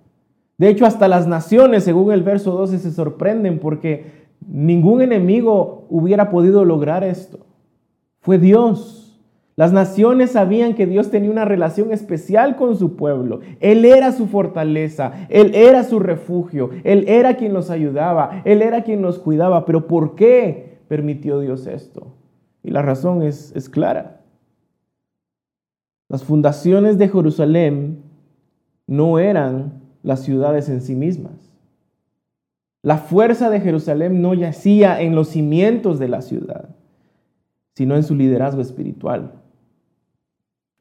De 0.57 0.69
hecho, 0.69 0.85
hasta 0.85 1.07
las 1.07 1.27
naciones, 1.27 1.83
según 1.83 2.11
el 2.11 2.23
verso 2.23 2.51
12, 2.51 2.79
se 2.79 2.91
sorprenden 2.91 3.59
porque 3.59 4.25
Ningún 4.47 5.01
enemigo 5.01 5.85
hubiera 5.89 6.29
podido 6.29 6.65
lograr 6.65 7.03
esto. 7.03 7.39
Fue 8.19 8.37
Dios. 8.37 9.01
Las 9.55 9.71
naciones 9.71 10.31
sabían 10.31 10.75
que 10.75 10.85
Dios 10.85 11.09
tenía 11.09 11.31
una 11.31 11.45
relación 11.45 11.91
especial 11.91 12.57
con 12.57 12.75
su 12.75 12.95
pueblo. 12.95 13.39
Él 13.61 13.85
era 13.85 14.11
su 14.11 14.27
fortaleza, 14.27 15.27
Él 15.29 15.55
era 15.55 15.83
su 15.83 15.99
refugio, 15.99 16.71
Él 16.83 17.05
era 17.07 17.37
quien 17.37 17.53
los 17.53 17.69
ayudaba, 17.69 18.41
Él 18.43 18.61
era 18.61 18.83
quien 18.83 19.01
los 19.01 19.17
cuidaba. 19.17 19.65
Pero 19.65 19.87
¿por 19.87 20.15
qué 20.15 20.79
permitió 20.89 21.39
Dios 21.39 21.67
esto? 21.67 22.07
Y 22.63 22.71
la 22.71 22.81
razón 22.81 23.23
es, 23.23 23.53
es 23.55 23.69
clara. 23.69 24.21
Las 26.09 26.23
fundaciones 26.23 26.97
de 26.97 27.07
Jerusalén 27.07 28.03
no 28.87 29.17
eran 29.19 29.84
las 30.05 30.21
ciudades 30.21 30.69
en 30.69 30.81
sí 30.81 30.95
mismas. 30.95 31.51
La 32.83 32.97
fuerza 32.97 33.49
de 33.49 33.59
Jerusalén 33.59 34.21
no 34.21 34.35
yacía 34.35 35.01
en 35.01 35.15
los 35.15 35.29
cimientos 35.29 35.97
de 35.97 36.07
la 36.07 36.21
ciudad, 36.21 36.69
sino 37.73 37.95
en 37.95 38.03
su 38.03 38.13
liderazgo 38.15 38.61
espiritual. 38.61 39.41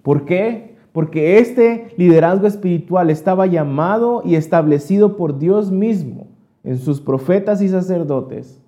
¿Por 0.02 0.26
qué? 0.26 0.76
Porque 0.92 1.38
este 1.38 1.94
liderazgo 1.96 2.46
espiritual 2.46 3.08
estaba 3.08 3.46
llamado 3.46 4.20
y 4.26 4.34
establecido 4.34 5.16
por 5.16 5.38
Dios 5.38 5.70
mismo 5.72 6.28
en 6.62 6.76
sus 6.76 7.00
profetas 7.00 7.62
y 7.62 7.68
sacerdotes 7.70 8.60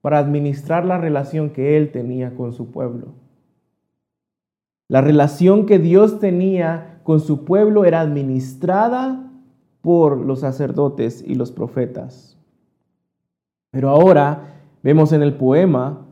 para 0.00 0.18
administrar 0.18 0.84
la 0.84 0.98
relación 0.98 1.50
que 1.50 1.76
Él 1.76 1.90
tenía 1.90 2.36
con 2.36 2.52
su 2.52 2.70
pueblo. 2.70 3.14
La 4.86 5.00
relación 5.00 5.66
que 5.66 5.80
Dios 5.80 6.20
tenía 6.20 7.00
con 7.02 7.18
su 7.18 7.44
pueblo 7.44 7.84
era 7.84 8.00
administrada 8.00 9.27
por 9.88 10.18
los 10.18 10.40
sacerdotes 10.40 11.24
y 11.26 11.34
los 11.34 11.50
profetas. 11.50 12.36
Pero 13.70 13.88
ahora 13.88 14.60
vemos 14.82 15.14
en 15.14 15.22
el 15.22 15.32
poema 15.32 16.04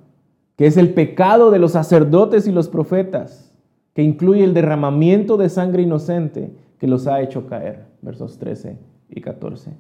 que 0.56 0.66
es 0.66 0.78
el 0.78 0.94
pecado 0.94 1.50
de 1.50 1.58
los 1.58 1.72
sacerdotes 1.72 2.46
y 2.46 2.52
los 2.52 2.70
profetas, 2.70 3.52
que 3.92 4.02
incluye 4.02 4.44
el 4.44 4.54
derramamiento 4.54 5.36
de 5.36 5.50
sangre 5.50 5.82
inocente 5.82 6.56
que 6.78 6.86
los 6.86 7.06
ha 7.06 7.20
hecho 7.20 7.48
caer. 7.48 7.84
Versos 8.00 8.38
13 8.38 8.78
y 9.10 9.20
14. 9.20 9.72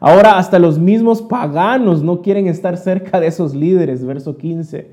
Ahora 0.00 0.38
hasta 0.38 0.58
los 0.58 0.78
mismos 0.78 1.20
paganos 1.20 2.02
no 2.02 2.22
quieren 2.22 2.46
estar 2.46 2.78
cerca 2.78 3.20
de 3.20 3.26
esos 3.26 3.54
líderes. 3.54 4.02
Verso 4.02 4.38
15. 4.38 4.92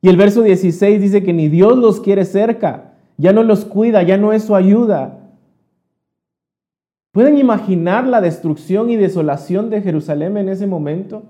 Y 0.00 0.08
el 0.08 0.16
verso 0.16 0.42
16 0.42 1.00
dice 1.00 1.22
que 1.22 1.32
ni 1.32 1.48
Dios 1.48 1.78
los 1.78 2.00
quiere 2.00 2.24
cerca, 2.24 2.94
ya 3.16 3.32
no 3.32 3.44
los 3.44 3.64
cuida, 3.64 4.02
ya 4.02 4.16
no 4.18 4.32
es 4.32 4.42
su 4.42 4.56
ayuda. 4.56 5.21
¿Pueden 7.12 7.36
imaginar 7.36 8.06
la 8.06 8.22
destrucción 8.22 8.88
y 8.88 8.96
desolación 8.96 9.68
de 9.68 9.82
Jerusalén 9.82 10.38
en 10.38 10.48
ese 10.48 10.66
momento? 10.66 11.24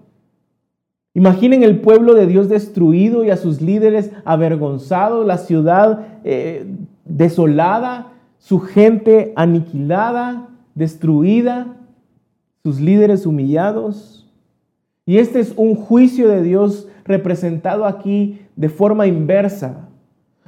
Imaginen 1.12 1.65
el 1.65 1.81
pueblo 1.81 2.15
de 2.15 2.29
Dios 2.29 2.49
destruido 2.49 3.25
y 3.25 3.31
a 3.31 3.37
sus 3.37 3.61
líderes 3.61 4.12
avergonzados, 4.25 5.27
la 5.27 5.39
ciudad 5.39 6.07
eh, 6.23 6.67
desolada, 7.05 8.12
su 8.39 8.61
gente 8.61 9.33
aniquilada, 9.35 10.49
destruida, 10.77 11.77
sus 12.62 12.81
líderes 12.81 13.27
humillados. 13.27 14.31
Y 15.05 15.19
este 15.19 15.41
es 15.41 15.53
un 15.57 15.75
juicio 15.75 16.29
de 16.29 16.43
Dios 16.43 16.89
representado 17.05 17.87
aquí 17.87 18.41
de 18.55 18.69
forma 18.69 19.09
inversa. 19.09 19.89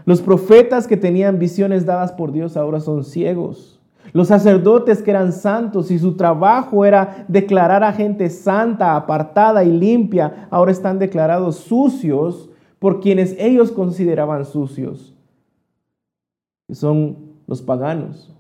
Los 0.07 0.23
profetas 0.23 0.87
que 0.87 0.97
tenían 0.97 1.41
visiones 1.41 1.85
dadas 1.87 2.13
por 2.13 2.31
Dios 2.31 2.57
ahora 2.57 2.79
son 2.79 3.03
ciegos. 3.03 3.81
Los 4.15 4.29
sacerdotes 4.29 5.03
que 5.03 5.11
eran 5.11 5.33
santos 5.33 5.91
y 5.91 5.99
su 5.99 6.17
trabajo 6.17 6.85
era 6.85 7.27
declarar 7.27 7.83
a 7.83 7.93
gente 7.93 8.31
santa, 8.31 8.95
apartada 8.95 9.65
y 9.65 9.77
limpia, 9.77 10.47
ahora 10.53 10.71
están 10.71 11.01
declarados 11.01 11.57
sucios 11.57 12.49
por 12.79 13.01
quienes 13.01 13.35
ellos 13.41 13.73
consideraban 13.73 14.45
sucios, 14.45 15.17
que 16.69 16.77
son 16.77 17.35
los 17.49 17.61
paganos. 17.61 18.33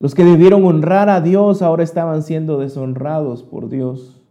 Los 0.00 0.14
que 0.14 0.24
debieron 0.24 0.64
honrar 0.64 1.10
a 1.10 1.20
Dios 1.20 1.60
ahora 1.60 1.84
estaban 1.84 2.22
siendo 2.22 2.58
deshonrados 2.58 3.42
por 3.42 3.68
Dios. 3.68 4.22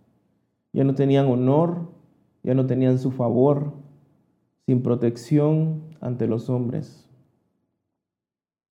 Ya 0.73 0.83
no 0.83 0.95
tenían 0.95 1.27
honor, 1.27 1.87
ya 2.41 2.55
no 2.55 2.65
tenían 2.65 2.97
su 2.97 3.11
favor, 3.11 3.73
sin 4.65 4.81
protección 4.81 5.83
ante 6.01 6.25
los 6.25 6.49
hombres. 6.49 7.00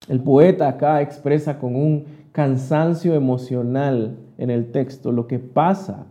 El 0.08 0.20
poeta 0.22 0.68
acá 0.68 1.02
expresa 1.02 1.58
con 1.58 1.76
un 1.76 2.06
cansancio 2.32 3.14
emocional 3.14 4.18
en 4.38 4.50
el 4.50 4.72
texto 4.72 5.12
lo 5.12 5.26
que 5.26 5.38
pasa 5.38 6.06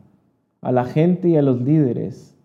a 0.61 0.71
la 0.71 0.85
gente 0.85 1.29
y 1.29 1.37
a 1.37 1.41
los 1.41 1.61
líderes. 1.61 2.37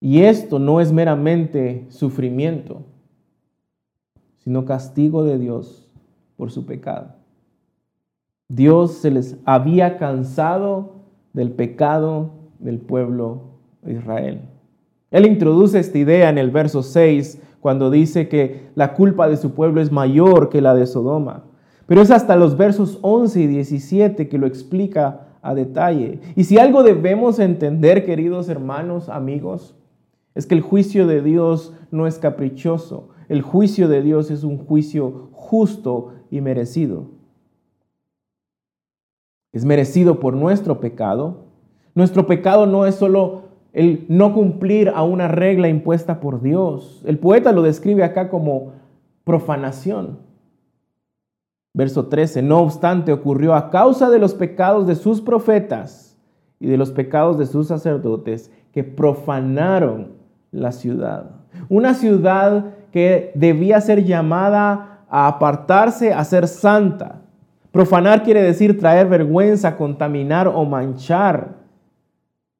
Y 0.00 0.22
esto 0.22 0.58
no 0.58 0.80
es 0.80 0.92
meramente 0.92 1.86
sufrimiento, 1.90 2.82
sino 4.38 4.64
castigo 4.64 5.24
de 5.24 5.38
Dios 5.38 5.90
por 6.36 6.50
su 6.50 6.64
pecado. 6.64 7.14
Dios 8.48 8.94
se 8.94 9.10
les 9.10 9.36
había 9.44 9.98
cansado 9.98 10.94
del 11.32 11.52
pecado 11.52 12.30
del 12.58 12.78
pueblo 12.78 13.42
de 13.82 13.94
Israel. 13.94 14.40
Él 15.10 15.26
introduce 15.26 15.78
esta 15.78 15.98
idea 15.98 16.28
en 16.28 16.38
el 16.38 16.50
verso 16.50 16.82
6 16.82 17.40
cuando 17.60 17.90
dice 17.90 18.28
que 18.28 18.70
la 18.74 18.94
culpa 18.94 19.28
de 19.28 19.36
su 19.36 19.52
pueblo 19.52 19.80
es 19.80 19.92
mayor 19.92 20.48
que 20.48 20.60
la 20.60 20.74
de 20.74 20.86
Sodoma. 20.86 21.44
Pero 21.86 22.02
es 22.02 22.10
hasta 22.10 22.36
los 22.36 22.56
versos 22.56 22.98
11 23.02 23.40
y 23.40 23.46
17 23.48 24.28
que 24.28 24.38
lo 24.38 24.46
explica 24.46 25.26
a 25.42 25.54
detalle. 25.54 26.20
Y 26.36 26.44
si 26.44 26.58
algo 26.58 26.82
debemos 26.82 27.38
entender, 27.38 28.04
queridos 28.04 28.48
hermanos, 28.48 29.08
amigos, 29.08 29.74
es 30.34 30.46
que 30.46 30.54
el 30.54 30.60
juicio 30.60 31.06
de 31.06 31.22
Dios 31.22 31.74
no 31.90 32.06
es 32.06 32.18
caprichoso. 32.18 33.08
El 33.28 33.42
juicio 33.42 33.88
de 33.88 34.02
Dios 34.02 34.30
es 34.30 34.44
un 34.44 34.58
juicio 34.58 35.30
justo 35.32 36.14
y 36.30 36.40
merecido. 36.40 37.06
Es 39.52 39.64
merecido 39.64 40.20
por 40.20 40.34
nuestro 40.34 40.80
pecado. 40.80 41.46
Nuestro 41.94 42.26
pecado 42.26 42.66
no 42.66 42.86
es 42.86 42.94
solo 42.94 43.49
el 43.72 44.04
no 44.08 44.34
cumplir 44.34 44.90
a 44.90 45.02
una 45.02 45.28
regla 45.28 45.68
impuesta 45.68 46.20
por 46.20 46.42
Dios. 46.42 47.02
El 47.06 47.18
poeta 47.18 47.52
lo 47.52 47.62
describe 47.62 48.02
acá 48.04 48.28
como 48.28 48.72
profanación. 49.24 50.18
Verso 51.72 52.06
13, 52.06 52.42
no 52.42 52.58
obstante, 52.58 53.12
ocurrió 53.12 53.54
a 53.54 53.70
causa 53.70 54.10
de 54.10 54.18
los 54.18 54.34
pecados 54.34 54.86
de 54.86 54.96
sus 54.96 55.20
profetas 55.20 56.18
y 56.58 56.66
de 56.66 56.76
los 56.76 56.90
pecados 56.90 57.38
de 57.38 57.46
sus 57.46 57.68
sacerdotes 57.68 58.50
que 58.72 58.82
profanaron 58.82 60.12
la 60.50 60.72
ciudad. 60.72 61.30
Una 61.68 61.94
ciudad 61.94 62.74
que 62.92 63.30
debía 63.34 63.80
ser 63.80 64.04
llamada 64.04 65.04
a 65.08 65.28
apartarse, 65.28 66.12
a 66.12 66.24
ser 66.24 66.48
santa. 66.48 67.22
Profanar 67.70 68.24
quiere 68.24 68.42
decir 68.42 68.78
traer 68.78 69.08
vergüenza, 69.08 69.76
contaminar 69.76 70.48
o 70.48 70.64
manchar. 70.64 71.59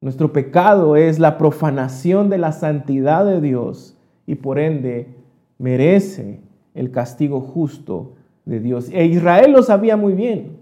Nuestro 0.01 0.33
pecado 0.33 0.95
es 0.95 1.19
la 1.19 1.37
profanación 1.37 2.31
de 2.31 2.39
la 2.39 2.53
santidad 2.53 3.23
de 3.23 3.39
Dios 3.39 3.95
y 4.25 4.33
por 4.33 4.57
ende 4.57 5.13
merece 5.59 6.41
el 6.73 6.89
castigo 6.89 7.39
justo 7.39 8.13
de 8.45 8.59
Dios. 8.59 8.89
E 8.91 9.05
Israel 9.05 9.51
lo 9.51 9.61
sabía 9.61 9.97
muy 9.97 10.13
bien. 10.13 10.57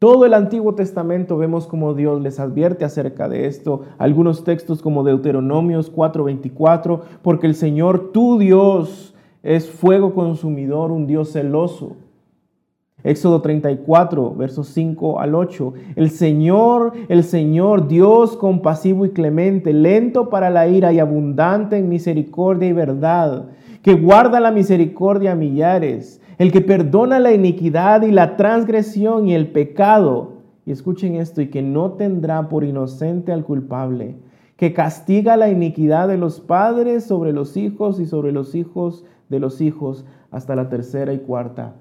Todo 0.00 0.26
el 0.26 0.34
Antiguo 0.34 0.74
Testamento 0.74 1.36
vemos 1.36 1.68
como 1.68 1.94
Dios 1.94 2.20
les 2.20 2.40
advierte 2.40 2.84
acerca 2.84 3.28
de 3.28 3.46
esto. 3.46 3.82
Algunos 3.96 4.42
textos 4.42 4.82
como 4.82 5.04
Deuteronomios 5.04 5.88
4:24, 5.88 7.02
porque 7.22 7.46
el 7.46 7.54
Señor 7.54 8.10
tu 8.10 8.38
Dios 8.38 9.14
es 9.44 9.70
fuego 9.70 10.14
consumidor, 10.14 10.90
un 10.90 11.06
Dios 11.06 11.30
celoso. 11.32 11.96
Éxodo 13.04 13.42
34, 13.42 14.34
versos 14.34 14.68
5 14.68 15.20
al 15.20 15.34
8. 15.34 15.74
El 15.94 16.08
Señor, 16.08 16.94
el 17.08 17.22
Señor, 17.22 17.86
Dios 17.86 18.34
compasivo 18.34 19.04
y 19.04 19.10
clemente, 19.10 19.74
lento 19.74 20.30
para 20.30 20.48
la 20.48 20.66
ira 20.68 20.90
y 20.90 21.00
abundante 21.00 21.76
en 21.76 21.90
misericordia 21.90 22.66
y 22.66 22.72
verdad, 22.72 23.50
que 23.82 23.92
guarda 23.92 24.40
la 24.40 24.50
misericordia 24.50 25.32
a 25.32 25.36
millares, 25.36 26.22
el 26.38 26.50
que 26.50 26.62
perdona 26.62 27.18
la 27.18 27.34
iniquidad 27.34 28.00
y 28.02 28.10
la 28.10 28.38
transgresión 28.38 29.28
y 29.28 29.34
el 29.34 29.48
pecado. 29.48 30.38
Y 30.64 30.72
escuchen 30.72 31.16
esto, 31.16 31.42
y 31.42 31.48
que 31.48 31.60
no 31.60 31.92
tendrá 31.92 32.48
por 32.48 32.64
inocente 32.64 33.32
al 33.32 33.44
culpable, 33.44 34.16
que 34.56 34.72
castiga 34.72 35.36
la 35.36 35.50
iniquidad 35.50 36.08
de 36.08 36.16
los 36.16 36.40
padres 36.40 37.04
sobre 37.04 37.34
los 37.34 37.58
hijos 37.58 38.00
y 38.00 38.06
sobre 38.06 38.32
los 38.32 38.54
hijos 38.54 39.04
de 39.28 39.40
los 39.40 39.60
hijos 39.60 40.06
hasta 40.30 40.56
la 40.56 40.70
tercera 40.70 41.12
y 41.12 41.18
cuarta 41.18 41.74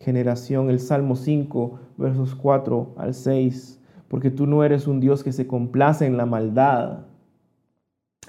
generación. 0.00 0.70
El 0.70 0.80
Salmo 0.80 1.16
5, 1.16 1.78
versos 1.96 2.34
4 2.34 2.94
al 2.96 3.14
6. 3.14 3.80
Porque 4.08 4.30
tú 4.30 4.46
no 4.46 4.64
eres 4.64 4.86
un 4.86 5.00
Dios 5.00 5.24
que 5.24 5.32
se 5.32 5.46
complace 5.46 6.06
en 6.06 6.16
la 6.16 6.26
maldad. 6.26 7.06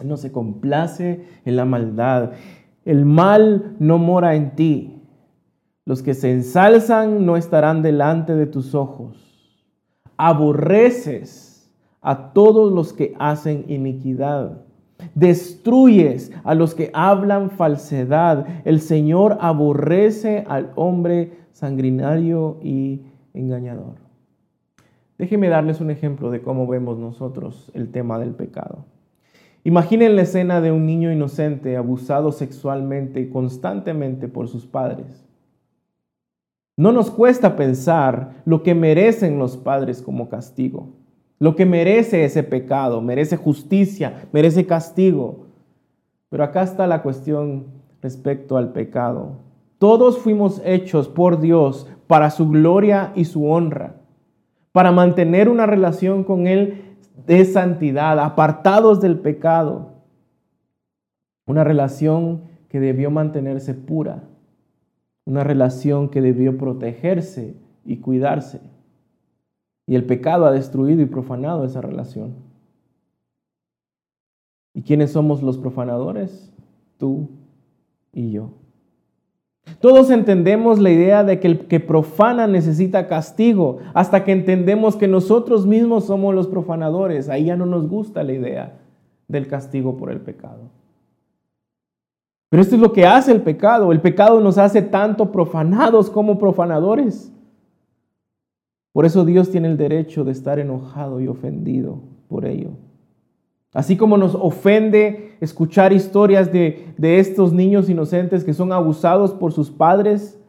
No 0.03 0.17
se 0.17 0.31
complace 0.31 1.25
en 1.45 1.55
la 1.55 1.65
maldad. 1.65 2.31
El 2.83 3.05
mal 3.05 3.75
no 3.79 3.97
mora 3.97 4.35
en 4.35 4.55
ti. 4.55 5.01
Los 5.85 6.01
que 6.01 6.13
se 6.13 6.31
ensalzan 6.31 7.25
no 7.25 7.37
estarán 7.37 7.81
delante 7.81 8.35
de 8.35 8.47
tus 8.47 8.73
ojos. 8.73 9.17
Aborreces 10.17 11.71
a 12.01 12.33
todos 12.33 12.71
los 12.71 12.93
que 12.93 13.13
hacen 13.19 13.65
iniquidad. 13.67 14.61
Destruyes 15.13 16.31
a 16.43 16.55
los 16.55 16.75
que 16.75 16.91
hablan 16.93 17.51
falsedad. 17.51 18.45
El 18.65 18.79
Señor 18.81 19.37
aborrece 19.41 20.45
al 20.47 20.71
hombre 20.75 21.33
sanguinario 21.51 22.57
y 22.61 23.01
engañador. 23.33 23.95
Déjenme 25.17 25.47
darles 25.47 25.79
un 25.79 25.91
ejemplo 25.91 26.29
de 26.29 26.41
cómo 26.41 26.67
vemos 26.67 26.97
nosotros 26.97 27.71
el 27.73 27.91
tema 27.91 28.19
del 28.19 28.31
pecado. 28.31 28.85
Imaginen 29.63 30.15
la 30.15 30.23
escena 30.23 30.61
de 30.61 30.71
un 30.71 30.85
niño 30.85 31.11
inocente 31.11 31.75
abusado 31.77 32.31
sexualmente 32.31 33.29
constantemente 33.29 34.27
por 34.27 34.47
sus 34.47 34.67
padres. 34.67 35.25
No 36.77 36.91
nos 36.91 37.09
cuesta 37.09 37.55
pensar 37.55 38.43
lo 38.45 38.61
que 38.61 38.75
merecen 38.75 39.39
los 39.39 39.55
padres 39.55 40.01
como 40.01 40.27
castigo, 40.27 40.89
lo 41.39 41.55
que 41.55 41.65
merece 41.65 42.23
ese 42.23 42.43
pecado, 42.43 43.01
merece 43.01 43.37
justicia, 43.37 44.27
merece 44.31 44.65
castigo. 44.65 45.47
Pero 46.29 46.43
acá 46.43 46.63
está 46.63 46.87
la 46.87 47.01
cuestión 47.01 47.67
respecto 48.01 48.57
al 48.57 48.71
pecado. 48.71 49.39
Todos 49.77 50.19
fuimos 50.19 50.61
hechos 50.63 51.07
por 51.07 51.39
Dios 51.39 51.87
para 52.07 52.29
su 52.29 52.49
gloria 52.49 53.11
y 53.15 53.25
su 53.25 53.49
honra, 53.49 53.95
para 54.71 54.91
mantener 54.91 55.49
una 55.49 55.65
relación 55.65 56.23
con 56.23 56.47
Él 56.47 56.97
de 57.25 57.43
santidad, 57.45 58.19
apartados 58.19 59.01
del 59.01 59.19
pecado. 59.19 59.93
Una 61.47 61.63
relación 61.63 62.43
que 62.69 62.79
debió 62.79 63.11
mantenerse 63.11 63.73
pura, 63.73 64.23
una 65.25 65.43
relación 65.43 66.09
que 66.09 66.21
debió 66.21 66.57
protegerse 66.57 67.55
y 67.83 67.97
cuidarse. 67.97 68.61
Y 69.87 69.95
el 69.95 70.05
pecado 70.05 70.45
ha 70.45 70.51
destruido 70.51 71.01
y 71.01 71.05
profanado 71.05 71.63
esa 71.65 71.81
relación. 71.81 72.33
¿Y 74.73 74.81
quiénes 74.81 75.11
somos 75.11 75.41
los 75.41 75.57
profanadores? 75.57 76.51
Tú 76.97 77.29
y 78.11 78.31
yo. 78.31 78.49
Todos 79.79 80.09
entendemos 80.09 80.79
la 80.79 80.91
idea 80.91 81.23
de 81.23 81.39
que 81.39 81.47
el 81.47 81.67
que 81.67 81.79
profana 81.79 82.47
necesita 82.47 83.07
castigo, 83.07 83.79
hasta 83.93 84.23
que 84.23 84.31
entendemos 84.31 84.95
que 84.95 85.07
nosotros 85.07 85.65
mismos 85.65 86.05
somos 86.05 86.35
los 86.35 86.47
profanadores. 86.47 87.29
Ahí 87.29 87.45
ya 87.45 87.55
no 87.55 87.65
nos 87.65 87.87
gusta 87.87 88.23
la 88.23 88.33
idea 88.33 88.77
del 89.27 89.47
castigo 89.47 89.97
por 89.97 90.11
el 90.11 90.21
pecado. 90.21 90.69
Pero 92.49 92.61
esto 92.61 92.75
es 92.75 92.81
lo 92.81 92.93
que 92.93 93.05
hace 93.05 93.31
el 93.31 93.41
pecado. 93.41 93.91
El 93.91 94.01
pecado 94.01 94.39
nos 94.39 94.57
hace 94.57 94.81
tanto 94.81 95.31
profanados 95.31 96.09
como 96.09 96.37
profanadores. 96.37 97.31
Por 98.95 99.05
eso 99.05 99.25
Dios 99.25 99.51
tiene 99.51 99.67
el 99.67 99.75
derecho 99.75 100.23
de 100.23 100.31
estar 100.31 100.57
enojado 100.57 101.19
y 101.19 101.27
ofendido 101.27 101.99
por 102.29 102.45
ello. 102.45 102.69
Así 103.73 103.97
como 103.97 104.15
nos 104.15 104.35
ofende 104.35 105.33
escuchar 105.41 105.91
historias 105.91 106.49
de, 106.53 106.95
estos 106.97 107.51
niños 107.51 107.89
inocentes 107.89 108.45
que 108.45 108.53
son 108.53 108.71
abusados 108.71 109.33
por 109.33 109.51
sus 109.51 109.69
padres, 109.69 110.39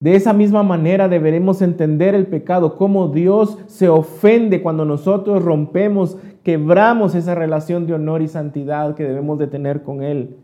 de 0.00 0.16
esa 0.16 0.32
misma 0.32 0.64
manera 0.64 1.08
deberemos 1.08 1.62
entender 1.62 2.16
el 2.16 2.26
pecado, 2.26 2.76
cómo 2.76 3.06
Dios 3.06 3.58
se 3.68 3.88
ofende 3.88 4.60
cuando 4.60 4.84
nosotros 4.84 5.44
rompemos, 5.44 6.16
quebramos 6.42 7.14
esa 7.14 7.36
relación 7.36 7.86
de 7.86 7.94
honor 7.94 8.22
y 8.22 8.26
santidad 8.26 8.96
que 8.96 9.04
debemos 9.04 9.38
de 9.38 9.46
tener 9.46 9.84
con 9.84 10.02
Él. 10.02 10.36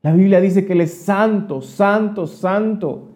La 0.00 0.12
Biblia 0.12 0.40
dice 0.40 0.64
que 0.64 0.74
Él 0.74 0.82
es 0.82 0.94
santo, 0.94 1.60
santo, 1.60 2.28
santo. 2.28 3.08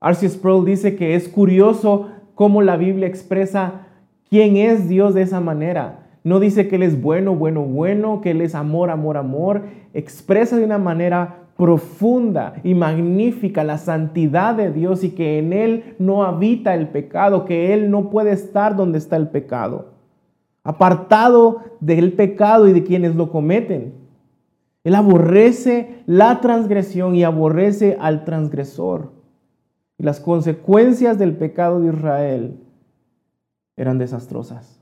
Arceus 0.00 0.32
Sproul 0.32 0.66
dice 0.66 0.94
que 0.94 1.14
es 1.14 1.28
curioso 1.28 2.08
cómo 2.34 2.60
la 2.62 2.76
Biblia 2.76 3.06
expresa 3.06 3.86
quién 4.28 4.56
es 4.56 4.88
Dios 4.88 5.14
de 5.14 5.22
esa 5.22 5.40
manera. 5.40 6.06
No 6.22 6.40
dice 6.40 6.68
que 6.68 6.76
Él 6.76 6.82
es 6.82 7.00
bueno, 7.00 7.34
bueno, 7.34 7.62
bueno, 7.62 8.20
que 8.20 8.32
Él 8.32 8.40
es 8.40 8.54
amor, 8.54 8.90
amor, 8.90 9.16
amor. 9.16 9.62
Expresa 9.94 10.56
de 10.56 10.64
una 10.64 10.78
manera 10.78 11.46
profunda 11.56 12.54
y 12.62 12.74
magnífica 12.74 13.64
la 13.64 13.78
santidad 13.78 14.54
de 14.54 14.70
Dios 14.70 15.02
y 15.02 15.10
que 15.10 15.38
en 15.38 15.52
Él 15.52 15.94
no 15.98 16.24
habita 16.24 16.74
el 16.74 16.88
pecado, 16.88 17.46
que 17.46 17.72
Él 17.72 17.90
no 17.90 18.10
puede 18.10 18.32
estar 18.32 18.76
donde 18.76 18.98
está 18.98 19.16
el 19.16 19.28
pecado. 19.28 19.92
Apartado 20.62 21.62
del 21.80 22.12
pecado 22.12 22.68
y 22.68 22.72
de 22.72 22.84
quienes 22.84 23.14
lo 23.14 23.30
cometen. 23.30 23.94
Él 24.84 24.94
aborrece 24.94 26.02
la 26.06 26.40
transgresión 26.40 27.14
y 27.14 27.24
aborrece 27.24 27.96
al 27.98 28.24
transgresor. 28.24 29.15
Y 29.98 30.02
las 30.02 30.20
consecuencias 30.20 31.18
del 31.18 31.36
pecado 31.36 31.80
de 31.80 31.88
Israel 31.88 32.60
eran 33.76 33.98
desastrosas. 33.98 34.80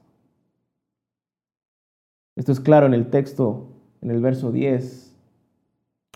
Esto 2.36 2.52
es 2.52 2.60
claro 2.60 2.86
en 2.86 2.94
el 2.94 3.10
texto, 3.10 3.68
en 4.00 4.10
el 4.10 4.20
verso 4.20 4.50
10. 4.50 5.14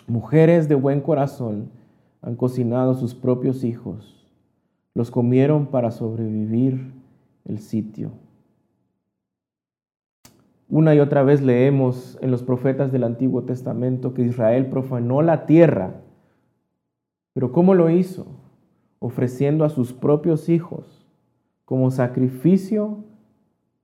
Mujeres 0.09 0.69
de 0.69 0.75
buen 0.75 1.01
corazón 1.01 1.71
han 2.23 2.35
cocinado 2.35 2.95
sus 2.95 3.15
propios 3.15 3.63
hijos, 3.63 4.27
los 4.95 5.11
comieron 5.11 5.67
para 5.67 5.93
sobrevivir 5.93 6.93
el 7.45 7.61
sitio. 7.61 8.11
Una 10.69 10.95
y 10.95 11.01
otra 11.01 11.23
vez 11.23 11.41
leemos 11.41 12.19
en 12.21 12.31
los 12.31 12.43
profetas 12.43 12.93
del 12.93 13.05
Antiguo 13.05 13.45
Testamento 13.45 14.13
que 14.13 14.23
Israel 14.23 14.67
profanó 14.67 15.23
la 15.23 15.47
tierra. 15.47 16.03
Pero 17.33 17.53
¿cómo 17.53 17.75
lo 17.75 17.89
hizo? 17.89 18.27
Ofreciendo 19.01 19.65
a 19.65 19.69
sus 19.69 19.93
propios 19.93 20.49
hijos 20.49 21.07
como 21.65 21.91
sacrificio 21.91 23.05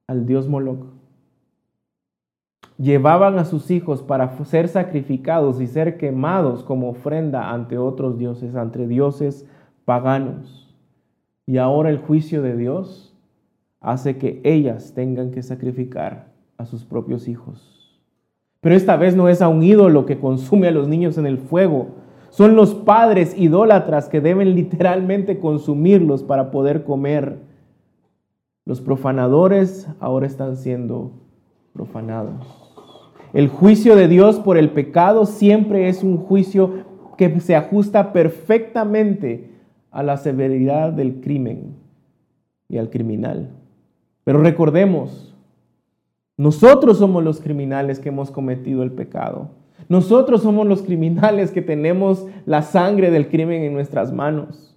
al 0.06 0.26
dios 0.26 0.48
Moloch 0.48 0.94
llevaban 2.78 3.38
a 3.38 3.44
sus 3.44 3.70
hijos 3.70 4.02
para 4.02 4.36
ser 4.44 4.68
sacrificados 4.68 5.60
y 5.60 5.66
ser 5.66 5.96
quemados 5.96 6.64
como 6.64 6.90
ofrenda 6.90 7.52
ante 7.52 7.78
otros 7.78 8.18
dioses, 8.18 8.54
ante 8.56 8.86
dioses 8.86 9.46
paganos. 9.84 10.74
Y 11.46 11.58
ahora 11.58 11.90
el 11.90 11.98
juicio 11.98 12.42
de 12.42 12.56
Dios 12.56 13.14
hace 13.80 14.16
que 14.16 14.40
ellas 14.44 14.94
tengan 14.94 15.30
que 15.30 15.42
sacrificar 15.42 16.32
a 16.56 16.64
sus 16.64 16.84
propios 16.84 17.28
hijos. 17.28 18.00
Pero 18.60 18.74
esta 18.74 18.96
vez 18.96 19.14
no 19.14 19.28
es 19.28 19.42
a 19.42 19.48
un 19.48 19.62
ídolo 19.62 20.06
que 20.06 20.18
consume 20.18 20.68
a 20.68 20.72
los 20.72 20.88
niños 20.88 21.18
en 21.18 21.26
el 21.26 21.38
fuego. 21.38 21.96
Son 22.34 22.56
los 22.56 22.74
padres 22.74 23.38
idólatras 23.38 24.08
que 24.08 24.20
deben 24.20 24.56
literalmente 24.56 25.38
consumirlos 25.38 26.24
para 26.24 26.50
poder 26.50 26.82
comer. 26.82 27.38
Los 28.64 28.80
profanadores 28.80 29.88
ahora 30.00 30.26
están 30.26 30.56
siendo 30.56 31.12
profanados. 31.72 32.44
El 33.34 33.46
juicio 33.46 33.94
de 33.94 34.08
Dios 34.08 34.40
por 34.40 34.58
el 34.58 34.70
pecado 34.70 35.26
siempre 35.26 35.88
es 35.88 36.02
un 36.02 36.16
juicio 36.16 36.82
que 37.16 37.38
se 37.38 37.54
ajusta 37.54 38.12
perfectamente 38.12 39.52
a 39.92 40.02
la 40.02 40.16
severidad 40.16 40.92
del 40.92 41.20
crimen 41.20 41.76
y 42.68 42.78
al 42.78 42.90
criminal. 42.90 43.50
Pero 44.24 44.40
recordemos, 44.40 45.36
nosotros 46.36 46.98
somos 46.98 47.22
los 47.22 47.40
criminales 47.40 48.00
que 48.00 48.08
hemos 48.08 48.32
cometido 48.32 48.82
el 48.82 48.90
pecado. 48.90 49.50
Nosotros 49.88 50.42
somos 50.42 50.66
los 50.66 50.82
criminales 50.82 51.50
que 51.50 51.62
tenemos 51.62 52.26
la 52.46 52.62
sangre 52.62 53.10
del 53.10 53.28
crimen 53.28 53.62
en 53.62 53.74
nuestras 53.74 54.12
manos. 54.12 54.76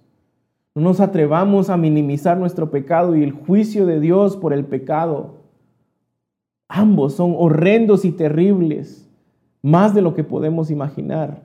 No 0.74 0.82
nos 0.82 1.00
atrevamos 1.00 1.70
a 1.70 1.76
minimizar 1.76 2.38
nuestro 2.38 2.70
pecado 2.70 3.16
y 3.16 3.22
el 3.22 3.32
juicio 3.32 3.86
de 3.86 4.00
Dios 4.00 4.36
por 4.36 4.52
el 4.52 4.64
pecado. 4.64 5.38
Ambos 6.68 7.14
son 7.14 7.34
horrendos 7.36 8.04
y 8.04 8.12
terribles, 8.12 9.10
más 9.62 9.94
de 9.94 10.02
lo 10.02 10.14
que 10.14 10.24
podemos 10.24 10.70
imaginar. 10.70 11.42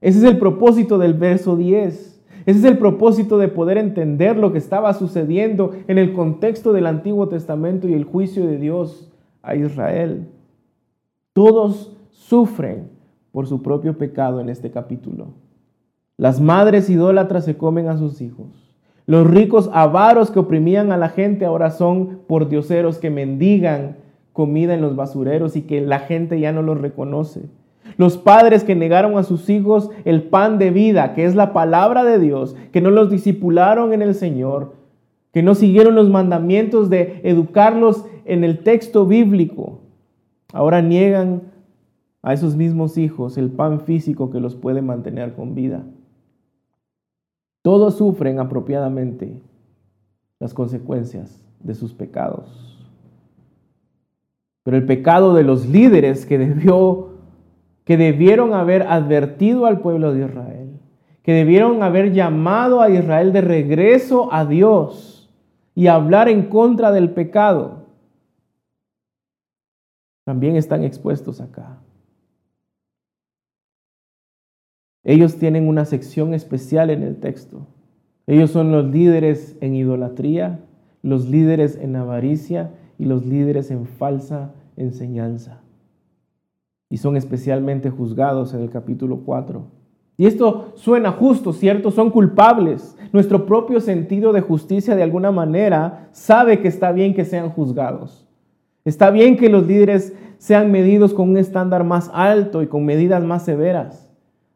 Ese 0.00 0.18
es 0.18 0.24
el 0.24 0.38
propósito 0.38 0.96
del 0.98 1.14
verso 1.14 1.56
10. 1.56 2.22
Ese 2.46 2.58
es 2.58 2.64
el 2.64 2.78
propósito 2.78 3.36
de 3.36 3.48
poder 3.48 3.76
entender 3.76 4.36
lo 4.36 4.52
que 4.52 4.58
estaba 4.58 4.94
sucediendo 4.94 5.72
en 5.88 5.98
el 5.98 6.14
contexto 6.14 6.72
del 6.72 6.86
Antiguo 6.86 7.28
Testamento 7.28 7.86
y 7.86 7.92
el 7.92 8.04
juicio 8.04 8.46
de 8.46 8.56
Dios 8.56 9.12
a 9.42 9.56
Israel. 9.56 10.28
Todos 11.34 11.94
sufren 12.10 12.88
por 13.32 13.46
su 13.46 13.62
propio 13.62 13.98
pecado 13.98 14.40
en 14.40 14.48
este 14.48 14.70
capítulo. 14.70 15.28
Las 16.16 16.40
madres 16.40 16.90
idólatras 16.90 17.44
se 17.44 17.56
comen 17.56 17.88
a 17.88 17.96
sus 17.96 18.20
hijos. 18.20 18.70
Los 19.06 19.26
ricos 19.26 19.70
avaros 19.72 20.30
que 20.30 20.38
oprimían 20.38 20.92
a 20.92 20.96
la 20.96 21.08
gente 21.08 21.44
ahora 21.44 21.70
son 21.70 22.20
por 22.26 22.48
dioseros 22.48 22.98
que 22.98 23.10
mendigan 23.10 23.96
comida 24.32 24.74
en 24.74 24.82
los 24.82 24.96
basureros 24.96 25.56
y 25.56 25.62
que 25.62 25.80
la 25.80 26.00
gente 26.00 26.38
ya 26.38 26.52
no 26.52 26.62
los 26.62 26.80
reconoce. 26.80 27.42
Los 27.96 28.18
padres 28.18 28.64
que 28.64 28.76
negaron 28.76 29.18
a 29.18 29.22
sus 29.22 29.48
hijos 29.50 29.90
el 30.04 30.22
pan 30.22 30.58
de 30.58 30.70
vida, 30.70 31.14
que 31.14 31.24
es 31.24 31.34
la 31.34 31.52
palabra 31.52 32.04
de 32.04 32.18
Dios, 32.18 32.54
que 32.72 32.80
no 32.80 32.90
los 32.90 33.10
disipularon 33.10 33.92
en 33.92 34.02
el 34.02 34.14
Señor, 34.14 34.74
que 35.32 35.42
no 35.42 35.54
siguieron 35.54 35.94
los 35.94 36.08
mandamientos 36.08 36.90
de 36.90 37.20
educarlos 37.24 38.04
en 38.24 38.44
el 38.44 38.62
texto 38.62 39.06
bíblico, 39.06 39.80
ahora 40.52 40.82
niegan 40.82 41.42
a 42.22 42.32
esos 42.32 42.56
mismos 42.56 42.98
hijos 42.98 43.38
el 43.38 43.50
pan 43.50 43.80
físico 43.80 44.30
que 44.30 44.40
los 44.40 44.56
puede 44.56 44.82
mantener 44.82 45.34
con 45.34 45.54
vida. 45.54 45.84
Todos 47.62 47.96
sufren 47.96 48.38
apropiadamente 48.38 49.42
las 50.38 50.54
consecuencias 50.54 51.44
de 51.60 51.74
sus 51.74 51.92
pecados. 51.92 52.78
Pero 54.62 54.76
el 54.76 54.86
pecado 54.86 55.34
de 55.34 55.44
los 55.44 55.66
líderes 55.66 56.26
que 56.26 56.38
debió 56.38 57.10
que 57.84 57.96
debieron 57.96 58.54
haber 58.54 58.82
advertido 58.82 59.66
al 59.66 59.80
pueblo 59.80 60.14
de 60.14 60.24
Israel, 60.24 60.78
que 61.24 61.32
debieron 61.32 61.82
haber 61.82 62.12
llamado 62.12 62.80
a 62.80 62.88
Israel 62.88 63.32
de 63.32 63.40
regreso 63.40 64.32
a 64.32 64.44
Dios 64.44 65.28
y 65.74 65.88
hablar 65.88 66.28
en 66.28 66.48
contra 66.48 66.92
del 66.92 67.10
pecado, 67.10 67.86
también 70.24 70.54
están 70.54 70.84
expuestos 70.84 71.40
acá. 71.40 71.79
Ellos 75.04 75.36
tienen 75.36 75.68
una 75.68 75.84
sección 75.84 76.34
especial 76.34 76.90
en 76.90 77.02
el 77.02 77.16
texto. 77.16 77.66
Ellos 78.26 78.50
son 78.50 78.70
los 78.70 78.84
líderes 78.86 79.56
en 79.60 79.74
idolatría, 79.74 80.60
los 81.02 81.28
líderes 81.28 81.76
en 81.76 81.96
avaricia 81.96 82.72
y 82.98 83.06
los 83.06 83.24
líderes 83.24 83.70
en 83.70 83.86
falsa 83.86 84.52
enseñanza 84.76 85.62
y 86.90 86.96
son 86.96 87.16
especialmente 87.16 87.88
juzgados 87.88 88.52
en 88.52 88.60
el 88.60 88.68
capítulo 88.68 89.20
4. 89.24 89.62
Y 90.18 90.26
esto 90.26 90.72
suena 90.74 91.12
justo, 91.12 91.52
¿cierto? 91.52 91.90
Son 91.90 92.10
culpables. 92.10 92.96
Nuestro 93.12 93.46
propio 93.46 93.80
sentido 93.80 94.32
de 94.32 94.42
justicia 94.42 94.94
de 94.96 95.04
alguna 95.04 95.30
manera 95.30 96.08
sabe 96.10 96.60
que 96.60 96.68
está 96.68 96.92
bien 96.92 97.14
que 97.14 97.24
sean 97.24 97.48
juzgados. 97.48 98.26
Está 98.84 99.10
bien 99.10 99.36
que 99.36 99.48
los 99.48 99.66
líderes 99.66 100.14
sean 100.36 100.72
medidos 100.72 101.14
con 101.14 101.30
un 101.30 101.38
estándar 101.38 101.84
más 101.84 102.10
alto 102.12 102.60
y 102.60 102.66
con 102.66 102.84
medidas 102.84 103.22
más 103.22 103.44
severas. 103.44 104.09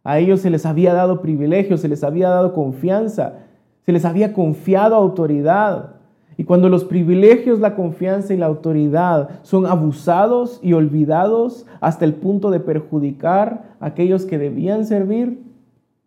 A 0.04 0.18
ellos 0.18 0.40
se 0.40 0.50
les 0.50 0.66
había 0.66 0.92
dado 0.92 1.22
privilegios, 1.22 1.80
se 1.80 1.88
les 1.88 2.04
había 2.04 2.28
dado 2.28 2.52
confianza, 2.52 3.38
se 3.86 3.92
les 3.92 4.04
había 4.04 4.34
confiado 4.34 4.94
autoridad. 4.94 5.96
Y 6.36 6.44
cuando 6.44 6.68
los 6.68 6.84
privilegios, 6.84 7.58
la 7.60 7.74
confianza 7.74 8.34
y 8.34 8.36
la 8.36 8.46
autoridad 8.46 9.40
son 9.42 9.66
abusados 9.66 10.60
y 10.62 10.74
olvidados 10.74 11.64
hasta 11.80 12.04
el 12.04 12.14
punto 12.14 12.50
de 12.50 12.60
perjudicar 12.60 13.76
a 13.80 13.86
aquellos 13.86 14.26
que 14.26 14.38
debían 14.38 14.84
servir, 14.84 15.42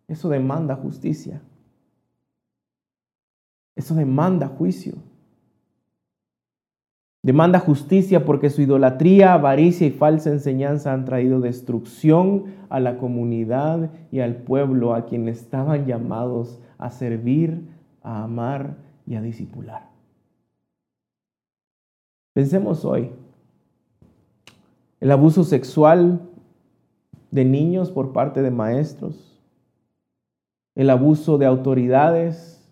eso 0.06 0.28
demanda 0.28 0.76
justicia. 0.76 1.42
Eso 3.74 3.94
demanda 3.94 4.48
juicio. 4.48 4.94
Demanda 7.22 7.58
justicia 7.58 8.24
porque 8.24 8.48
su 8.48 8.62
idolatría, 8.62 9.34
avaricia 9.34 9.86
y 9.86 9.90
falsa 9.90 10.30
enseñanza 10.30 10.92
han 10.92 11.04
traído 11.04 11.40
destrucción 11.40 12.44
a 12.68 12.78
la 12.78 12.98
comunidad 12.98 13.90
y 14.12 14.20
al 14.20 14.36
pueblo 14.36 14.94
a 14.94 15.06
quienes 15.06 15.40
estaban 15.40 15.86
llamados 15.86 16.60
a 16.78 16.90
servir, 16.90 17.68
a 18.02 18.22
amar 18.22 18.76
y 19.04 19.16
a 19.16 19.20
disipular. 19.20 19.88
Pensemos 22.34 22.84
hoy, 22.84 23.10
el 25.00 25.10
abuso 25.10 25.42
sexual 25.42 26.20
de 27.32 27.44
niños 27.44 27.90
por 27.90 28.12
parte 28.12 28.42
de 28.42 28.52
maestros, 28.52 29.42
el 30.76 30.88
abuso 30.88 31.36
de 31.36 31.46
autoridades, 31.46 32.64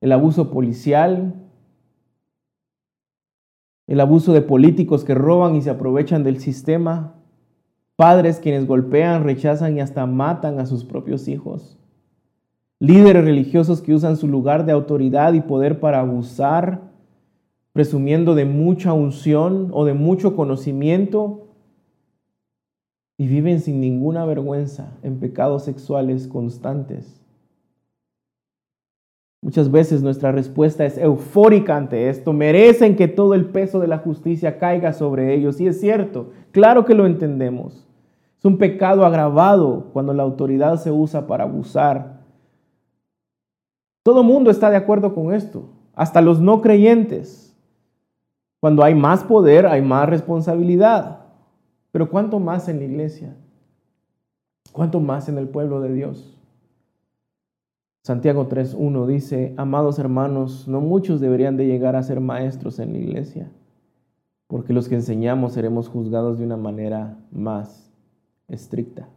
el 0.00 0.12
abuso 0.12 0.50
policial, 0.50 1.45
el 3.86 4.00
abuso 4.00 4.32
de 4.32 4.42
políticos 4.42 5.04
que 5.04 5.14
roban 5.14 5.54
y 5.56 5.62
se 5.62 5.70
aprovechan 5.70 6.24
del 6.24 6.40
sistema, 6.40 7.14
padres 7.96 8.38
quienes 8.38 8.66
golpean, 8.66 9.24
rechazan 9.24 9.76
y 9.76 9.80
hasta 9.80 10.06
matan 10.06 10.58
a 10.58 10.66
sus 10.66 10.84
propios 10.84 11.28
hijos, 11.28 11.78
líderes 12.78 13.24
religiosos 13.24 13.80
que 13.80 13.94
usan 13.94 14.16
su 14.16 14.28
lugar 14.28 14.66
de 14.66 14.72
autoridad 14.72 15.32
y 15.32 15.40
poder 15.40 15.80
para 15.80 16.00
abusar 16.00 16.82
presumiendo 17.76 18.34
de 18.34 18.46
mucha 18.46 18.94
unción 18.94 19.68
o 19.74 19.84
de 19.84 19.92
mucho 19.92 20.34
conocimiento 20.34 21.48
y 23.18 23.26
viven 23.28 23.60
sin 23.60 23.82
ninguna 23.82 24.24
vergüenza 24.24 24.96
en 25.02 25.20
pecados 25.20 25.64
sexuales 25.64 26.26
constantes. 26.26 27.25
Muchas 29.46 29.70
veces 29.70 30.02
nuestra 30.02 30.32
respuesta 30.32 30.84
es 30.84 30.98
eufórica 30.98 31.76
ante 31.76 32.08
esto. 32.08 32.32
Merecen 32.32 32.96
que 32.96 33.06
todo 33.06 33.32
el 33.32 33.44
peso 33.44 33.78
de 33.78 33.86
la 33.86 33.98
justicia 33.98 34.58
caiga 34.58 34.92
sobre 34.92 35.34
ellos. 35.34 35.60
Y 35.60 35.68
es 35.68 35.78
cierto, 35.78 36.32
claro 36.50 36.84
que 36.84 36.96
lo 36.96 37.06
entendemos. 37.06 37.86
Es 38.36 38.44
un 38.44 38.58
pecado 38.58 39.06
agravado 39.06 39.90
cuando 39.92 40.12
la 40.12 40.24
autoridad 40.24 40.78
se 40.78 40.90
usa 40.90 41.28
para 41.28 41.44
abusar. 41.44 42.24
Todo 44.02 44.24
mundo 44.24 44.50
está 44.50 44.68
de 44.68 44.78
acuerdo 44.78 45.14
con 45.14 45.32
esto, 45.32 45.68
hasta 45.94 46.20
los 46.20 46.40
no 46.40 46.60
creyentes. 46.60 47.56
Cuando 48.58 48.82
hay 48.82 48.96
más 48.96 49.22
poder, 49.22 49.68
hay 49.68 49.80
más 49.80 50.08
responsabilidad. 50.08 51.20
Pero 51.92 52.10
¿cuánto 52.10 52.40
más 52.40 52.68
en 52.68 52.80
la 52.80 52.84
iglesia? 52.86 53.36
¿Cuánto 54.72 54.98
más 54.98 55.28
en 55.28 55.38
el 55.38 55.48
pueblo 55.48 55.80
de 55.80 55.92
Dios? 55.92 56.35
Santiago 58.06 58.48
3.1 58.48 59.04
dice, 59.06 59.52
amados 59.56 59.98
hermanos, 59.98 60.68
no 60.68 60.80
muchos 60.80 61.20
deberían 61.20 61.56
de 61.56 61.66
llegar 61.66 61.96
a 61.96 62.04
ser 62.04 62.20
maestros 62.20 62.78
en 62.78 62.92
la 62.92 62.98
iglesia, 63.00 63.50
porque 64.46 64.72
los 64.72 64.88
que 64.88 64.94
enseñamos 64.94 65.54
seremos 65.54 65.88
juzgados 65.88 66.38
de 66.38 66.44
una 66.44 66.56
manera 66.56 67.18
más 67.32 67.92
estricta. 68.46 69.08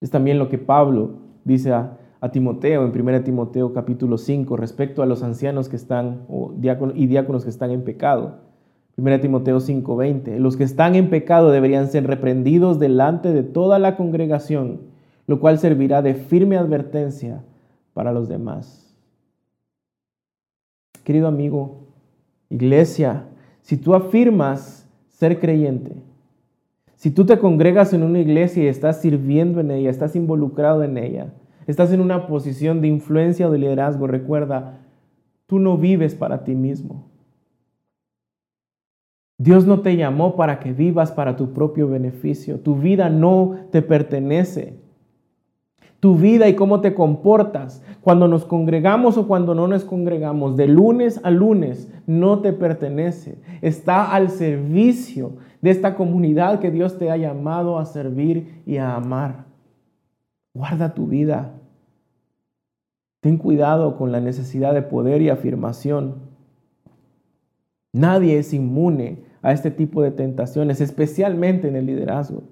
Es 0.00 0.08
también 0.08 0.38
lo 0.38 0.48
que 0.48 0.56
Pablo 0.56 1.18
dice 1.44 1.74
a 1.74 1.98
Timoteo, 2.32 2.82
en 2.86 2.98
1 2.98 3.24
Timoteo 3.24 3.74
capítulo 3.74 4.16
5, 4.16 4.56
respecto 4.56 5.02
a 5.02 5.06
los 5.06 5.22
ancianos 5.22 5.68
que 5.68 5.76
están, 5.76 6.26
y 6.94 7.06
diáconos 7.08 7.44
que 7.44 7.50
están 7.50 7.72
en 7.72 7.84
pecado. 7.84 8.38
1 8.96 9.20
Timoteo 9.20 9.60
5, 9.60 9.96
20. 9.96 10.40
Los 10.40 10.56
que 10.56 10.64
están 10.64 10.94
en 10.94 11.10
pecado 11.10 11.50
deberían 11.50 11.88
ser 11.88 12.06
reprendidos 12.06 12.78
delante 12.78 13.34
de 13.34 13.42
toda 13.42 13.78
la 13.78 13.98
congregación, 13.98 14.91
lo 15.32 15.40
cual 15.40 15.58
servirá 15.58 16.02
de 16.02 16.12
firme 16.12 16.58
advertencia 16.58 17.42
para 17.94 18.12
los 18.12 18.28
demás. 18.28 18.94
Querido 21.04 21.26
amigo, 21.26 21.86
iglesia, 22.50 23.24
si 23.62 23.78
tú 23.78 23.94
afirmas 23.94 24.86
ser 25.08 25.40
creyente, 25.40 25.96
si 26.96 27.10
tú 27.10 27.24
te 27.24 27.38
congregas 27.38 27.94
en 27.94 28.02
una 28.02 28.18
iglesia 28.18 28.64
y 28.64 28.66
estás 28.66 29.00
sirviendo 29.00 29.60
en 29.60 29.70
ella, 29.70 29.88
estás 29.88 30.14
involucrado 30.16 30.82
en 30.82 30.98
ella, 30.98 31.32
Estás 31.66 31.92
en 31.92 32.00
una 32.00 32.26
posición 32.26 32.80
de 32.80 32.88
influencia 32.88 33.46
o 33.46 33.52
de 33.52 33.58
liderazgo. 33.58 34.08
Recuerda, 34.08 34.80
tú 35.46 35.60
no 35.60 35.78
vives 35.78 36.16
para 36.16 36.42
ti 36.42 36.56
mismo. 36.56 37.08
Dios 39.38 39.64
no 39.64 39.80
te 39.80 39.96
llamó 39.96 40.34
para 40.34 40.58
que 40.58 40.72
vivas 40.72 41.12
para 41.12 41.36
tu 41.36 41.52
propio 41.52 41.88
beneficio. 41.88 42.58
Tu 42.58 42.74
vida 42.74 43.08
no 43.10 43.56
te 43.70 43.80
pertenece. 43.80 44.81
Tu 46.02 46.16
vida 46.16 46.48
y 46.48 46.56
cómo 46.56 46.80
te 46.80 46.94
comportas 46.94 47.80
cuando 48.00 48.26
nos 48.26 48.44
congregamos 48.44 49.16
o 49.16 49.28
cuando 49.28 49.54
no 49.54 49.68
nos 49.68 49.84
congregamos, 49.84 50.56
de 50.56 50.66
lunes 50.66 51.20
a 51.22 51.30
lunes, 51.30 51.92
no 52.08 52.40
te 52.40 52.52
pertenece. 52.52 53.40
Está 53.60 54.12
al 54.12 54.30
servicio 54.30 55.34
de 55.60 55.70
esta 55.70 55.94
comunidad 55.94 56.58
que 56.58 56.72
Dios 56.72 56.98
te 56.98 57.08
ha 57.08 57.16
llamado 57.16 57.78
a 57.78 57.84
servir 57.84 58.62
y 58.66 58.78
a 58.78 58.96
amar. 58.96 59.44
Guarda 60.52 60.92
tu 60.92 61.06
vida. 61.06 61.52
Ten 63.20 63.36
cuidado 63.38 63.96
con 63.96 64.10
la 64.10 64.20
necesidad 64.20 64.74
de 64.74 64.82
poder 64.82 65.22
y 65.22 65.28
afirmación. 65.28 66.16
Nadie 67.92 68.40
es 68.40 68.52
inmune 68.52 69.22
a 69.40 69.52
este 69.52 69.70
tipo 69.70 70.02
de 70.02 70.10
tentaciones, 70.10 70.80
especialmente 70.80 71.68
en 71.68 71.76
el 71.76 71.86
liderazgo. 71.86 72.42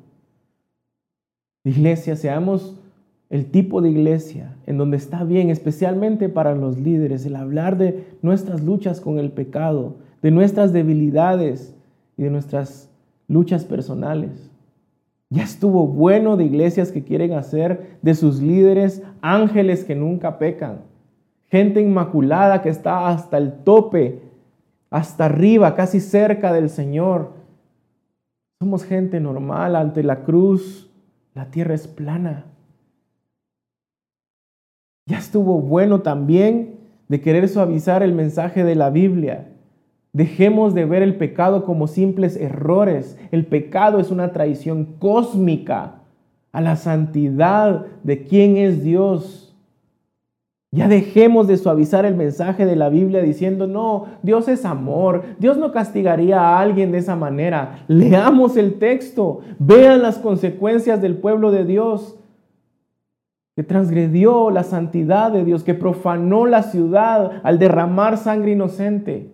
Iglesia, 1.64 2.14
seamos 2.14 2.79
el 3.30 3.46
tipo 3.46 3.80
de 3.80 3.90
iglesia 3.90 4.56
en 4.66 4.76
donde 4.76 4.96
está 4.96 5.22
bien, 5.24 5.50
especialmente 5.50 6.28
para 6.28 6.54
los 6.54 6.78
líderes, 6.78 7.24
el 7.24 7.36
hablar 7.36 7.78
de 7.78 8.04
nuestras 8.22 8.62
luchas 8.62 9.00
con 9.00 9.18
el 9.18 9.30
pecado, 9.30 9.96
de 10.20 10.32
nuestras 10.32 10.72
debilidades 10.72 11.74
y 12.16 12.24
de 12.24 12.30
nuestras 12.30 12.90
luchas 13.28 13.64
personales. 13.64 14.50
Ya 15.30 15.44
estuvo 15.44 15.86
bueno 15.86 16.36
de 16.36 16.44
iglesias 16.44 16.90
que 16.90 17.04
quieren 17.04 17.34
hacer 17.34 17.98
de 18.02 18.14
sus 18.16 18.42
líderes 18.42 19.04
ángeles 19.22 19.84
que 19.84 19.94
nunca 19.94 20.38
pecan, 20.38 20.80
gente 21.48 21.80
inmaculada 21.80 22.62
que 22.62 22.68
está 22.68 23.08
hasta 23.08 23.38
el 23.38 23.52
tope, 23.62 24.22
hasta 24.90 25.26
arriba, 25.26 25.76
casi 25.76 26.00
cerca 26.00 26.52
del 26.52 26.68
Señor. 26.68 27.30
Somos 28.60 28.82
gente 28.82 29.20
normal 29.20 29.76
ante 29.76 30.02
la 30.02 30.24
cruz, 30.24 30.90
la 31.32 31.46
tierra 31.46 31.74
es 31.74 31.86
plana. 31.86 32.49
Ya 35.10 35.18
estuvo 35.18 35.60
bueno 35.60 36.02
también 36.02 36.76
de 37.08 37.20
querer 37.20 37.48
suavizar 37.48 38.04
el 38.04 38.12
mensaje 38.12 38.62
de 38.62 38.76
la 38.76 38.90
Biblia. 38.90 39.48
Dejemos 40.12 40.72
de 40.72 40.84
ver 40.84 41.02
el 41.02 41.16
pecado 41.16 41.64
como 41.64 41.88
simples 41.88 42.36
errores. 42.36 43.18
El 43.32 43.44
pecado 43.44 43.98
es 43.98 44.12
una 44.12 44.30
traición 44.30 44.84
cósmica 45.00 46.02
a 46.52 46.60
la 46.60 46.76
santidad 46.76 47.86
de 48.04 48.22
quién 48.22 48.56
es 48.56 48.84
Dios. 48.84 49.56
Ya 50.70 50.86
dejemos 50.86 51.48
de 51.48 51.56
suavizar 51.56 52.06
el 52.06 52.14
mensaje 52.14 52.64
de 52.64 52.76
la 52.76 52.88
Biblia 52.88 53.20
diciendo, 53.20 53.66
no, 53.66 54.04
Dios 54.22 54.46
es 54.46 54.64
amor, 54.64 55.24
Dios 55.40 55.58
no 55.58 55.72
castigaría 55.72 56.40
a 56.40 56.60
alguien 56.60 56.92
de 56.92 56.98
esa 56.98 57.16
manera. 57.16 57.80
Leamos 57.88 58.56
el 58.56 58.74
texto, 58.74 59.40
vean 59.58 60.02
las 60.02 60.18
consecuencias 60.18 61.02
del 61.02 61.16
pueblo 61.16 61.50
de 61.50 61.64
Dios 61.64 62.19
que 63.56 63.62
transgredió 63.62 64.50
la 64.50 64.62
santidad 64.62 65.32
de 65.32 65.44
Dios, 65.44 65.64
que 65.64 65.74
profanó 65.74 66.46
la 66.46 66.62
ciudad 66.62 67.40
al 67.42 67.58
derramar 67.58 68.16
sangre 68.16 68.52
inocente. 68.52 69.32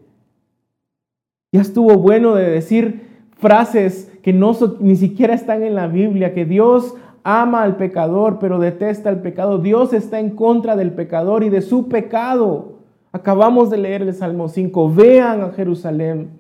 Ya 1.53 1.61
estuvo 1.61 1.97
bueno 1.99 2.35
de 2.35 2.51
decir 2.51 3.07
frases 3.39 4.13
que 4.23 4.33
no 4.33 4.53
ni 4.81 4.97
siquiera 4.97 5.35
están 5.35 5.63
en 5.63 5.75
la 5.75 5.87
Biblia, 5.87 6.35
que 6.35 6.45
Dios 6.45 6.95
ama 7.23 7.63
al 7.63 7.77
pecador, 7.77 8.39
pero 8.39 8.59
detesta 8.59 9.11
el 9.11 9.21
pecado. 9.21 9.59
Dios 9.59 9.93
está 9.93 10.21
en 10.21 10.31
contra 10.31 10.77
del 10.77 10.93
pecador 10.93 11.45
y 11.45 11.49
de 11.49 11.61
su 11.61 11.89
pecado. 11.89 12.77
Acabamos 13.13 13.71
de 13.71 13.79
leer 13.79 14.03
el 14.03 14.15
Salmo 14.15 14.49
5. 14.49 14.93
Vean 14.93 15.41
a 15.43 15.51
Jerusalén. 15.51 16.31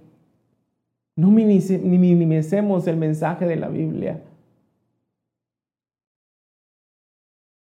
No 1.16 1.30
minimicemos 1.30 2.86
el 2.86 2.96
mensaje 2.96 3.46
de 3.46 3.56
la 3.56 3.68
Biblia. 3.68 4.22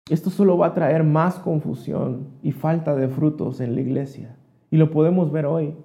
Esto 0.09 0.29
solo 0.29 0.57
va 0.57 0.67
a 0.67 0.73
traer 0.73 1.03
más 1.03 1.35
confusión 1.35 2.27
y 2.41 2.51
falta 2.51 2.95
de 2.95 3.07
frutos 3.07 3.61
en 3.61 3.75
la 3.75 3.81
iglesia. 3.81 4.35
Y 4.71 4.77
lo 4.77 4.91
podemos 4.91 5.31
ver 5.31 5.45
hoy. 5.45 5.75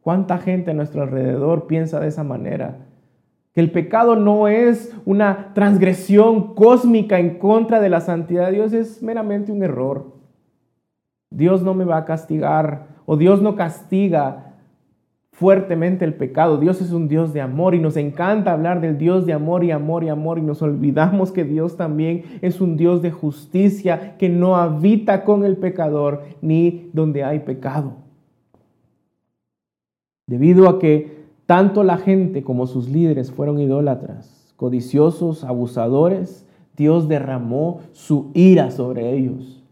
¿Cuánta 0.00 0.38
gente 0.38 0.70
a 0.70 0.74
nuestro 0.74 1.02
alrededor 1.02 1.66
piensa 1.66 2.00
de 2.00 2.08
esa 2.08 2.24
manera? 2.24 2.78
Que 3.52 3.60
el 3.60 3.70
pecado 3.70 4.16
no 4.16 4.48
es 4.48 4.94
una 5.04 5.52
transgresión 5.54 6.54
cósmica 6.54 7.18
en 7.18 7.38
contra 7.38 7.80
de 7.80 7.88
la 7.88 8.00
santidad 8.00 8.46
de 8.46 8.52
Dios, 8.52 8.72
es 8.72 9.02
meramente 9.02 9.52
un 9.52 9.62
error. 9.62 10.12
Dios 11.30 11.62
no 11.62 11.74
me 11.74 11.84
va 11.84 11.98
a 11.98 12.04
castigar 12.04 12.88
o 13.06 13.16
Dios 13.16 13.42
no 13.42 13.54
castiga 13.54 14.53
fuertemente 15.34 16.04
el 16.04 16.14
pecado. 16.14 16.58
Dios 16.58 16.80
es 16.80 16.92
un 16.92 17.08
Dios 17.08 17.32
de 17.32 17.40
amor 17.40 17.74
y 17.74 17.80
nos 17.80 17.96
encanta 17.96 18.52
hablar 18.52 18.80
del 18.80 18.98
Dios 18.98 19.26
de 19.26 19.32
amor 19.32 19.64
y 19.64 19.72
amor 19.72 20.04
y 20.04 20.08
amor 20.08 20.38
y 20.38 20.42
nos 20.42 20.62
olvidamos 20.62 21.32
que 21.32 21.44
Dios 21.44 21.76
también 21.76 22.22
es 22.40 22.60
un 22.60 22.76
Dios 22.76 23.02
de 23.02 23.10
justicia 23.10 24.16
que 24.16 24.28
no 24.28 24.56
habita 24.56 25.24
con 25.24 25.44
el 25.44 25.56
pecador 25.56 26.22
ni 26.40 26.88
donde 26.92 27.24
hay 27.24 27.40
pecado. 27.40 27.94
Debido 30.26 30.68
a 30.68 30.78
que 30.78 31.24
tanto 31.46 31.82
la 31.82 31.98
gente 31.98 32.44
como 32.44 32.68
sus 32.68 32.88
líderes 32.88 33.32
fueron 33.32 33.58
idólatras, 33.58 34.54
codiciosos, 34.56 35.42
abusadores, 35.42 36.46
Dios 36.76 37.08
derramó 37.08 37.80
su 37.92 38.30
ira 38.34 38.70
sobre 38.70 39.12
ellos. 39.12 39.63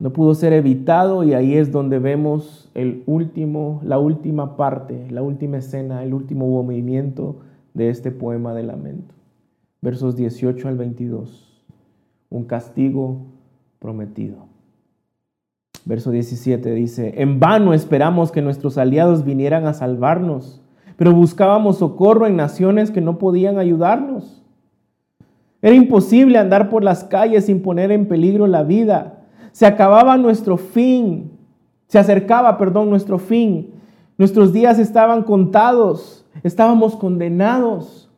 No 0.00 0.14
pudo 0.14 0.34
ser 0.34 0.54
evitado 0.54 1.24
y 1.24 1.34
ahí 1.34 1.56
es 1.56 1.70
donde 1.70 1.98
vemos 1.98 2.70
el 2.72 3.02
último, 3.04 3.82
la 3.84 3.98
última 3.98 4.56
parte, 4.56 5.06
la 5.10 5.22
última 5.22 5.58
escena, 5.58 6.02
el 6.02 6.14
último 6.14 6.48
movimiento 6.48 7.36
de 7.74 7.90
este 7.90 8.10
poema 8.10 8.54
de 8.54 8.62
lamento. 8.62 9.14
Versos 9.82 10.16
18 10.16 10.68
al 10.68 10.78
22. 10.78 11.62
Un 12.30 12.44
castigo 12.44 13.26
prometido. 13.78 14.46
Verso 15.84 16.10
17 16.10 16.72
dice, 16.72 17.14
en 17.18 17.38
vano 17.38 17.74
esperamos 17.74 18.32
que 18.32 18.40
nuestros 18.40 18.78
aliados 18.78 19.26
vinieran 19.26 19.66
a 19.66 19.74
salvarnos, 19.74 20.62
pero 20.96 21.12
buscábamos 21.12 21.76
socorro 21.76 22.26
en 22.26 22.36
naciones 22.36 22.90
que 22.90 23.02
no 23.02 23.18
podían 23.18 23.58
ayudarnos. 23.58 24.42
Era 25.60 25.74
imposible 25.74 26.38
andar 26.38 26.70
por 26.70 26.82
las 26.82 27.04
calles 27.04 27.46
sin 27.46 27.60
poner 27.60 27.92
en 27.92 28.08
peligro 28.08 28.46
la 28.46 28.62
vida 28.62 29.18
se 29.52 29.66
acababa 29.66 30.16
nuestro 30.16 30.56
fin, 30.56 31.32
se 31.86 31.98
acercaba, 31.98 32.56
perdón, 32.56 32.90
nuestro 32.90 33.18
fin. 33.18 33.72
Nuestros 34.16 34.52
días 34.52 34.78
estaban 34.78 35.22
contados, 35.22 36.24
estábamos 36.42 36.96
condenados. 36.96 38.10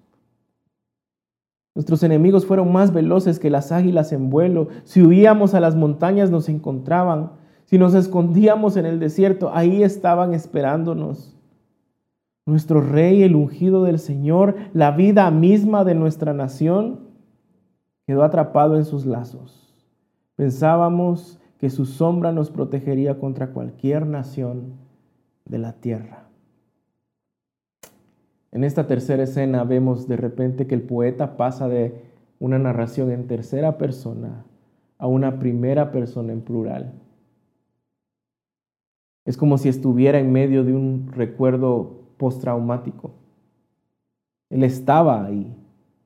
Nuestros 1.75 2.03
enemigos 2.03 2.45
fueron 2.45 2.71
más 2.71 2.93
veloces 2.93 3.39
que 3.39 3.49
las 3.49 3.73
águilas 3.73 4.13
en 4.13 4.29
vuelo. 4.29 4.69
Si 4.85 5.03
huíamos 5.03 5.55
a 5.55 5.61
las 5.61 5.75
montañas 5.75 6.31
nos 6.31 6.49
encontraban. 6.49 7.33
Si 7.65 7.79
nos 7.79 7.95
escondíamos 7.95 8.77
en 8.77 8.85
el 8.85 8.99
desierto, 9.01 9.51
ahí 9.55 9.83
estaban 9.83 10.35
esperándonos. 10.35 11.35
Nuestro 12.45 12.81
rey, 12.81 13.23
el 13.23 13.37
ungido 13.37 13.85
del 13.85 13.99
Señor, 13.99 14.57
la 14.75 14.91
vida 14.91 15.31
misma 15.31 15.85
de 15.85 15.95
nuestra 15.95 16.35
nación, 16.35 17.01
quedó 18.07 18.25
atrapado 18.25 18.77
en 18.77 18.85
sus 18.85 19.07
lazos. 19.07 19.62
Pensábamos 20.37 21.41
que 21.59 21.71
su 21.71 21.85
sombra 21.85 22.33
nos 22.33 22.51
protegería 22.51 23.19
contra 23.19 23.53
cualquier 23.53 24.07
nación 24.07 24.75
de 25.45 25.59
la 25.59 25.75
tierra. 25.75 26.29
En 28.51 28.65
esta 28.65 28.87
tercera 28.87 29.23
escena 29.23 29.65
vemos 29.65 30.09
de 30.09 30.17
repente 30.17 30.67
que 30.67 30.75
el 30.75 30.83
poeta 30.83 31.37
pasa 31.37 31.69
de 31.69 32.05
una 32.39 32.59
narración 32.59 33.11
en 33.11 33.27
tercera 33.27 33.79
persona 33.79 34.45
a 34.99 35.07
una 35.07 35.39
primera 35.39 35.91
persona 35.91 36.33
en 36.33 36.43
plural. 36.43 36.93
Es 39.25 39.37
como 39.37 39.59
si 39.59 39.69
estuviera 39.69 40.19
en 40.19 40.33
medio 40.33 40.65
de 40.65 40.75
un 40.75 41.11
recuerdo 41.13 42.03
postraumático. 42.19 43.13
Él 44.51 44.65
estaba 44.65 45.25
ahí, 45.25 45.57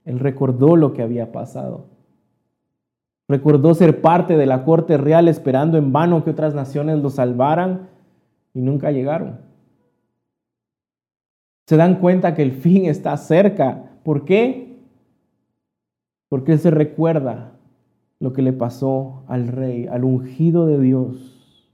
él 0.04 0.18
recordó 0.18 0.76
lo 0.76 0.92
que 0.92 1.02
había 1.02 1.32
pasado. 1.32 1.95
Recordó 3.28 3.74
ser 3.74 4.00
parte 4.00 4.36
de 4.36 4.46
la 4.46 4.64
corte 4.64 4.96
real 4.96 5.26
esperando 5.26 5.78
en 5.78 5.92
vano 5.92 6.22
que 6.22 6.30
otras 6.30 6.54
naciones 6.54 6.98
lo 7.00 7.10
salvaran 7.10 7.88
y 8.54 8.60
nunca 8.60 8.92
llegaron. 8.92 9.40
Se 11.66 11.76
dan 11.76 11.96
cuenta 11.96 12.34
que 12.34 12.42
el 12.42 12.52
fin 12.52 12.86
está 12.86 13.16
cerca. 13.16 13.98
¿Por 14.04 14.24
qué? 14.24 14.78
Porque 16.28 16.52
él 16.52 16.60
se 16.60 16.70
recuerda 16.70 17.52
lo 18.20 18.32
que 18.32 18.42
le 18.42 18.52
pasó 18.52 19.24
al 19.26 19.48
rey, 19.48 19.88
al 19.88 20.04
ungido 20.04 20.66
de 20.66 20.78
Dios. 20.78 21.68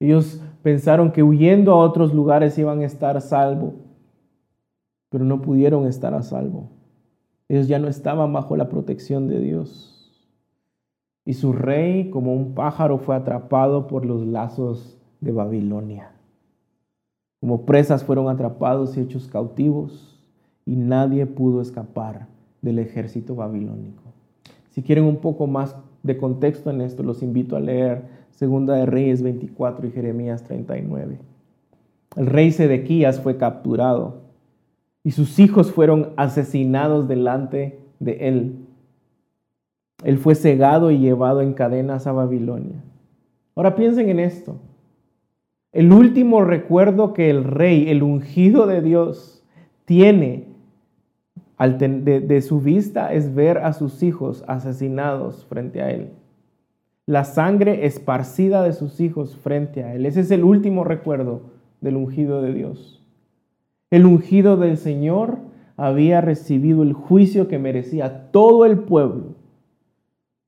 Ellos 0.00 0.40
pensaron 0.62 1.12
que 1.12 1.22
huyendo 1.22 1.72
a 1.72 1.76
otros 1.76 2.14
lugares 2.14 2.58
iban 2.58 2.80
a 2.80 2.86
estar 2.86 3.18
a 3.18 3.20
salvo, 3.20 3.74
pero 5.10 5.24
no 5.24 5.42
pudieron 5.42 5.86
estar 5.86 6.14
a 6.14 6.22
salvo. 6.22 6.70
Ellos 7.48 7.68
ya 7.68 7.78
no 7.78 7.88
estaban 7.88 8.32
bajo 8.32 8.56
la 8.56 8.70
protección 8.70 9.28
de 9.28 9.40
Dios 9.40 9.93
y 11.24 11.34
su 11.34 11.52
rey 11.52 12.10
como 12.10 12.34
un 12.34 12.54
pájaro 12.54 12.98
fue 12.98 13.16
atrapado 13.16 13.86
por 13.86 14.04
los 14.04 14.26
lazos 14.26 14.98
de 15.20 15.32
Babilonia. 15.32 16.12
Como 17.40 17.66
presas 17.66 18.04
fueron 18.04 18.28
atrapados 18.28 18.96
y 18.96 19.00
hechos 19.00 19.28
cautivos 19.28 20.22
y 20.66 20.76
nadie 20.76 21.26
pudo 21.26 21.60
escapar 21.60 22.26
del 22.62 22.78
ejército 22.78 23.34
babilónico. 23.34 24.02
Si 24.70 24.82
quieren 24.82 25.04
un 25.04 25.18
poco 25.18 25.46
más 25.46 25.76
de 26.02 26.16
contexto 26.16 26.70
en 26.70 26.80
esto, 26.80 27.02
los 27.02 27.22
invito 27.22 27.56
a 27.56 27.60
leer 27.60 28.02
Segunda 28.30 28.74
de 28.74 28.86
Reyes 28.86 29.22
24 29.22 29.86
y 29.86 29.90
Jeremías 29.92 30.42
39. 30.42 31.18
El 32.16 32.26
rey 32.26 32.50
Sedequías 32.52 33.20
fue 33.20 33.36
capturado. 33.36 34.22
y 35.06 35.10
sus 35.10 35.38
hijos 35.38 35.70
fueron 35.70 36.14
asesinados 36.16 37.08
delante 37.08 37.78
de 38.00 38.28
él. 38.28 38.63
Él 40.04 40.18
fue 40.18 40.34
cegado 40.34 40.90
y 40.90 40.98
llevado 40.98 41.40
en 41.40 41.54
cadenas 41.54 42.06
a 42.06 42.12
Babilonia. 42.12 42.84
Ahora 43.56 43.74
piensen 43.74 44.08
en 44.08 44.20
esto. 44.20 44.56
El 45.72 45.92
último 45.92 46.44
recuerdo 46.44 47.14
que 47.14 47.30
el 47.30 47.42
rey, 47.42 47.88
el 47.88 48.02
ungido 48.02 48.66
de 48.66 48.80
Dios, 48.80 49.42
tiene 49.86 50.54
de, 51.58 52.42
su 52.42 52.60
vista 52.60 53.12
es 53.12 53.34
ver 53.34 53.58
a 53.58 53.72
sus 53.72 54.02
hijos 54.02 54.44
asesinados 54.46 55.46
frente 55.46 55.82
a 55.82 55.90
él. 55.90 56.10
La 57.06 57.24
sangre 57.24 57.86
esparcida 57.86 58.62
de 58.62 58.72
sus 58.72 59.00
hijos 59.00 59.36
frente 59.36 59.84
a 59.84 59.94
él. 59.94 60.06
Ese 60.06 60.20
es 60.20 60.30
el 60.30 60.42
último 60.42 60.84
recuerdo 60.84 61.42
del 61.80 61.96
ungido 61.96 62.42
de 62.42 62.52
Dios. 62.52 63.02
El 63.90 64.06
ungido 64.06 64.56
del 64.56 64.76
Señor 64.76 65.38
había 65.76 66.20
recibido 66.20 66.82
el 66.82 66.92
juicio 66.92 67.46
que 67.46 67.58
merecía 67.58 68.30
todo 68.30 68.64
el 68.64 68.78
pueblo. 68.80 69.34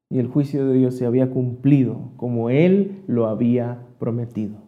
Y 0.09 0.19
el 0.19 0.29
juicio 0.29 0.67
de 0.67 0.75
Dios 0.75 0.97
se 0.97 1.07
había 1.07 1.31
cumplido 1.31 2.13
como 2.17 2.51
Él 2.51 3.03
lo 3.07 3.27
había 3.27 3.87
prometido. 3.99 4.59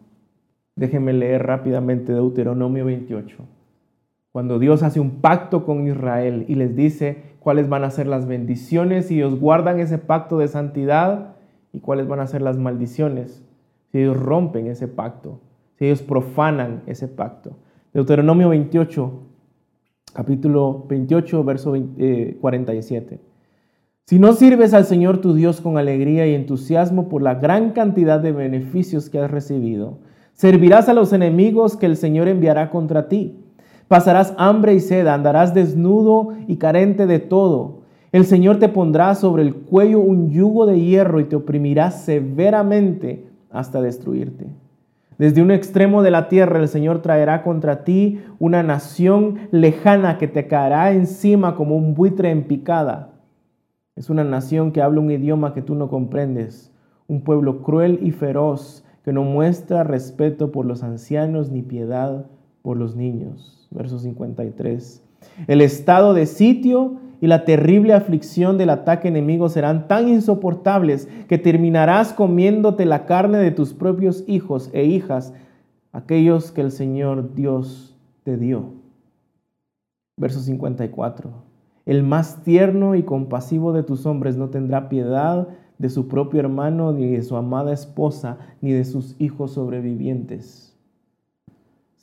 Déjenme 0.75 1.13
leer 1.13 1.45
rápidamente 1.45 2.13
Deuteronomio 2.13 2.85
28. 2.85 3.37
Cuando 4.31 4.59
Dios 4.59 4.83
hace 4.83 4.99
un 4.99 5.21
pacto 5.21 5.65
con 5.65 5.87
Israel 5.87 6.45
y 6.47 6.55
les 6.55 6.75
dice 6.75 7.23
cuáles 7.39 7.67
van 7.67 7.83
a 7.83 7.89
ser 7.89 8.07
las 8.07 8.27
bendiciones 8.27 9.11
y 9.11 9.15
ellos 9.15 9.39
guardan 9.39 9.79
ese 9.79 9.97
pacto 9.97 10.37
de 10.37 10.47
santidad 10.47 11.35
y 11.73 11.79
cuáles 11.79 12.07
van 12.07 12.19
a 12.19 12.27
ser 12.27 12.41
las 12.41 12.57
maldiciones 12.57 13.43
si 13.91 13.99
ellos 13.99 14.17
rompen 14.17 14.67
ese 14.67 14.87
pacto, 14.87 15.41
si 15.77 15.85
ellos 15.85 16.01
profanan 16.01 16.83
ese 16.85 17.07
pacto. 17.07 17.57
Deuteronomio 17.93 18.49
28, 18.49 19.23
capítulo 20.13 20.85
28, 20.87 21.43
verso 21.43 21.73
47. 22.39 23.15
Eh, 23.15 23.19
si 24.09 24.17
no 24.17 24.33
sirves 24.33 24.73
al 24.73 24.85
Señor 24.85 25.19
tu 25.19 25.35
Dios 25.35 25.61
con 25.61 25.77
alegría 25.77 26.25
y 26.25 26.33
entusiasmo 26.33 27.09
por 27.09 27.21
la 27.21 27.35
gran 27.35 27.73
cantidad 27.73 28.19
de 28.19 28.31
beneficios 28.31 29.07
que 29.07 29.19
has 29.19 29.29
recibido, 29.29 29.99
servirás 30.33 30.89
a 30.89 30.95
los 30.95 31.13
enemigos 31.13 31.77
que 31.77 31.85
el 31.85 31.95
Señor 31.95 32.27
enviará 32.27 32.71
contra 32.71 33.07
ti. 33.07 33.37
Pasarás 33.87 34.33
hambre 34.39 34.73
y 34.73 34.79
sed, 34.79 35.05
andarás 35.05 35.53
desnudo 35.53 36.29
y 36.47 36.55
carente 36.55 37.05
de 37.05 37.19
todo. 37.19 37.81
El 38.11 38.25
Señor 38.25 38.57
te 38.57 38.67
pondrá 38.67 39.13
sobre 39.13 39.43
el 39.43 39.53
cuello 39.53 39.99
un 39.99 40.31
yugo 40.31 40.65
de 40.65 40.81
hierro 40.81 41.19
y 41.19 41.25
te 41.25 41.35
oprimirá 41.35 41.91
severamente 41.91 43.27
hasta 43.51 43.79
destruirte. 43.79 44.47
Desde 45.19 45.43
un 45.43 45.51
extremo 45.51 46.01
de 46.01 46.09
la 46.09 46.29
tierra 46.29 46.57
el 46.57 46.67
Señor 46.67 47.03
traerá 47.03 47.43
contra 47.43 47.83
ti 47.83 48.21
una 48.39 48.63
nación 48.63 49.35
lejana 49.51 50.17
que 50.17 50.27
te 50.27 50.47
caerá 50.47 50.93
encima 50.93 51.53
como 51.53 51.75
un 51.75 51.93
buitre 51.93 52.31
en 52.31 52.45
picada. 52.45 53.18
Es 53.99 54.09
una 54.09 54.23
nación 54.23 54.71
que 54.71 54.81
habla 54.81 55.01
un 55.01 55.11
idioma 55.11 55.53
que 55.53 55.61
tú 55.61 55.75
no 55.75 55.89
comprendes, 55.89 56.71
un 57.09 57.21
pueblo 57.21 57.61
cruel 57.61 57.99
y 58.01 58.11
feroz 58.11 58.85
que 59.03 59.11
no 59.11 59.23
muestra 59.23 59.83
respeto 59.83 60.53
por 60.53 60.65
los 60.65 60.83
ancianos 60.83 61.51
ni 61.51 61.63
piedad 61.63 62.25
por 62.61 62.77
los 62.77 62.95
niños. 62.95 63.67
Verso 63.71 63.99
53. 63.99 65.03
El 65.47 65.59
estado 65.59 66.13
de 66.13 66.27
sitio 66.27 66.93
y 67.19 67.27
la 67.27 67.43
terrible 67.43 67.91
aflicción 67.91 68.57
del 68.57 68.69
ataque 68.69 69.09
enemigo 69.09 69.49
serán 69.49 69.89
tan 69.89 70.07
insoportables 70.07 71.09
que 71.27 71.37
terminarás 71.37 72.13
comiéndote 72.13 72.85
la 72.85 73.05
carne 73.05 73.39
de 73.39 73.51
tus 73.51 73.73
propios 73.73 74.23
hijos 74.27 74.69
e 74.71 74.85
hijas, 74.85 75.33
aquellos 75.91 76.53
que 76.53 76.61
el 76.61 76.71
Señor 76.71 77.35
Dios 77.35 77.97
te 78.23 78.37
dio. 78.37 78.75
Verso 80.15 80.39
54. 80.39 81.48
El 81.85 82.03
más 82.03 82.43
tierno 82.43 82.95
y 82.95 83.03
compasivo 83.03 83.73
de 83.73 83.83
tus 83.83 84.05
hombres 84.05 84.37
no 84.37 84.49
tendrá 84.49 84.89
piedad 84.89 85.47
de 85.77 85.89
su 85.89 86.07
propio 86.07 86.39
hermano, 86.39 86.91
ni 86.91 87.07
de 87.07 87.23
su 87.23 87.35
amada 87.35 87.73
esposa, 87.73 88.37
ni 88.61 88.71
de 88.71 88.85
sus 88.85 89.15
hijos 89.19 89.51
sobrevivientes 89.51 90.69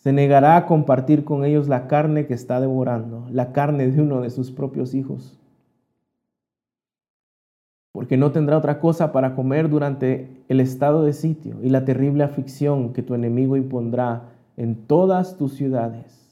se 0.06 0.12
negará 0.12 0.56
a 0.56 0.66
compartir 0.66 1.24
con 1.24 1.44
ellos 1.44 1.66
la 1.66 1.88
carne 1.88 2.26
que 2.26 2.34
está 2.34 2.60
devorando, 2.60 3.26
la 3.32 3.50
carne 3.50 3.90
de 3.90 4.00
uno 4.00 4.20
de 4.20 4.30
sus 4.30 4.52
propios 4.52 4.94
hijos. 4.94 5.36
Porque 7.90 8.16
no 8.16 8.30
tendrá 8.30 8.56
otra 8.56 8.78
cosa 8.78 9.10
para 9.10 9.34
comer 9.34 9.68
durante 9.68 10.44
el 10.46 10.60
estado 10.60 11.02
de 11.02 11.12
sitio 11.12 11.56
y 11.60 11.70
la 11.70 11.84
terrible 11.84 12.22
aflicción 12.22 12.92
que 12.92 13.02
tu 13.02 13.16
enemigo 13.16 13.56
impondrá 13.56 14.28
en 14.56 14.76
todas 14.76 15.36
tus 15.36 15.54
ciudades. 15.54 16.25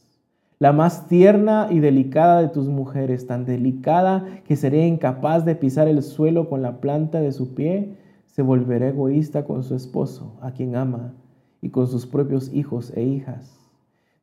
La 0.59 0.73
más 0.73 1.09
tierna 1.09 1.69
y 1.71 1.81
delicada 1.81 2.41
de 2.41 2.49
tus 2.49 2.69
mujeres, 2.69 3.27
tan 3.27 3.45
delicada 3.45 4.25
que 4.45 4.57
seré 4.57 4.87
incapaz 4.87 5.45
de 5.45 5.57
pisar 5.57 5.89
el 5.89 6.03
suelo 6.03 6.49
con 6.49 6.63
la 6.63 6.81
planta 6.81 7.21
de 7.21 7.33
su 7.33 7.55
pie, 7.55 7.97
se 8.27 8.43
volverá 8.43 8.89
egoísta 8.89 9.45
con 9.45 9.63
su 9.63 9.75
esposo, 9.75 10.37
a 10.41 10.53
quien 10.53 10.77
ama, 10.77 11.15
y 11.61 11.71
con 11.71 11.87
sus 11.87 12.07
propios 12.07 12.53
hijos 12.53 12.93
e 12.97 13.03
hijas 13.03 13.65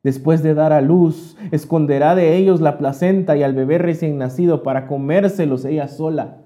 Después 0.02 0.42
de 0.42 0.54
dar 0.54 0.72
a 0.72 0.80
luz, 0.80 1.36
esconderá 1.52 2.16
de 2.16 2.36
ellos 2.36 2.60
la 2.60 2.76
placenta 2.76 3.36
y 3.36 3.44
al 3.44 3.54
bebé 3.54 3.78
recién 3.78 4.18
nacido 4.18 4.64
para 4.64 4.88
comérselos 4.88 5.64
ella 5.64 5.86
sola. 5.86 6.38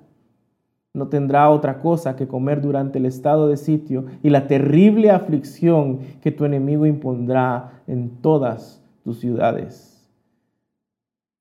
No 0.93 1.09
tendrá 1.09 1.49
otra 1.49 1.81
cosa 1.81 2.17
que 2.17 2.29
comer 2.29 2.61
durante 2.61 2.99
el 2.99 3.07
estado 3.07 3.49
de 3.49 3.57
sitio 3.57 4.05
y 4.23 4.29
la 4.29 4.47
terrible 4.47 5.11
aflicción 5.11 6.01
que 6.21 6.33
tu 6.33 6.45
enemigo 6.45 6.85
impondrá 6.85 7.83
en 7.87 8.21
todas 8.21 8.83
tus 9.07 9.21
ciudades. 9.21 10.05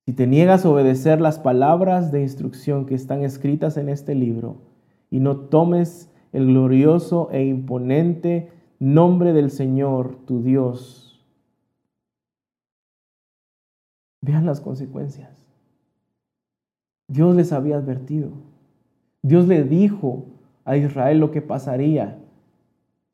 Si 0.05 0.13
te 0.13 0.27
niegas 0.27 0.63
a 0.63 0.69
obedecer 0.69 1.19
las 1.19 1.39
palabras 1.39 2.11
de 2.11 2.21
instrucción 2.21 2.85
que 2.85 2.93
están 2.93 3.23
escritas 3.23 3.75
en 3.77 3.89
este 3.89 4.13
libro 4.13 4.61
y 5.09 5.19
no 5.19 5.37
tomes 5.37 6.11
el 6.31 6.45
glorioso 6.45 7.29
e 7.31 7.43
imponente 7.43 8.51
nombre 8.77 9.33
del 9.33 9.49
Señor, 9.49 10.19
tu 10.27 10.43
Dios, 10.43 11.01
Vean 14.21 14.47
las 14.47 14.59
consecuencias. 14.59 15.29
Dios 17.07 17.35
les 17.35 17.51
había 17.51 17.77
advertido. 17.77 18.31
Dios 19.21 19.47
le 19.47 19.63
dijo 19.63 20.25
a 20.63 20.77
Israel 20.77 21.19
lo 21.19 21.29
que 21.29 21.43
pasaría 21.43 22.17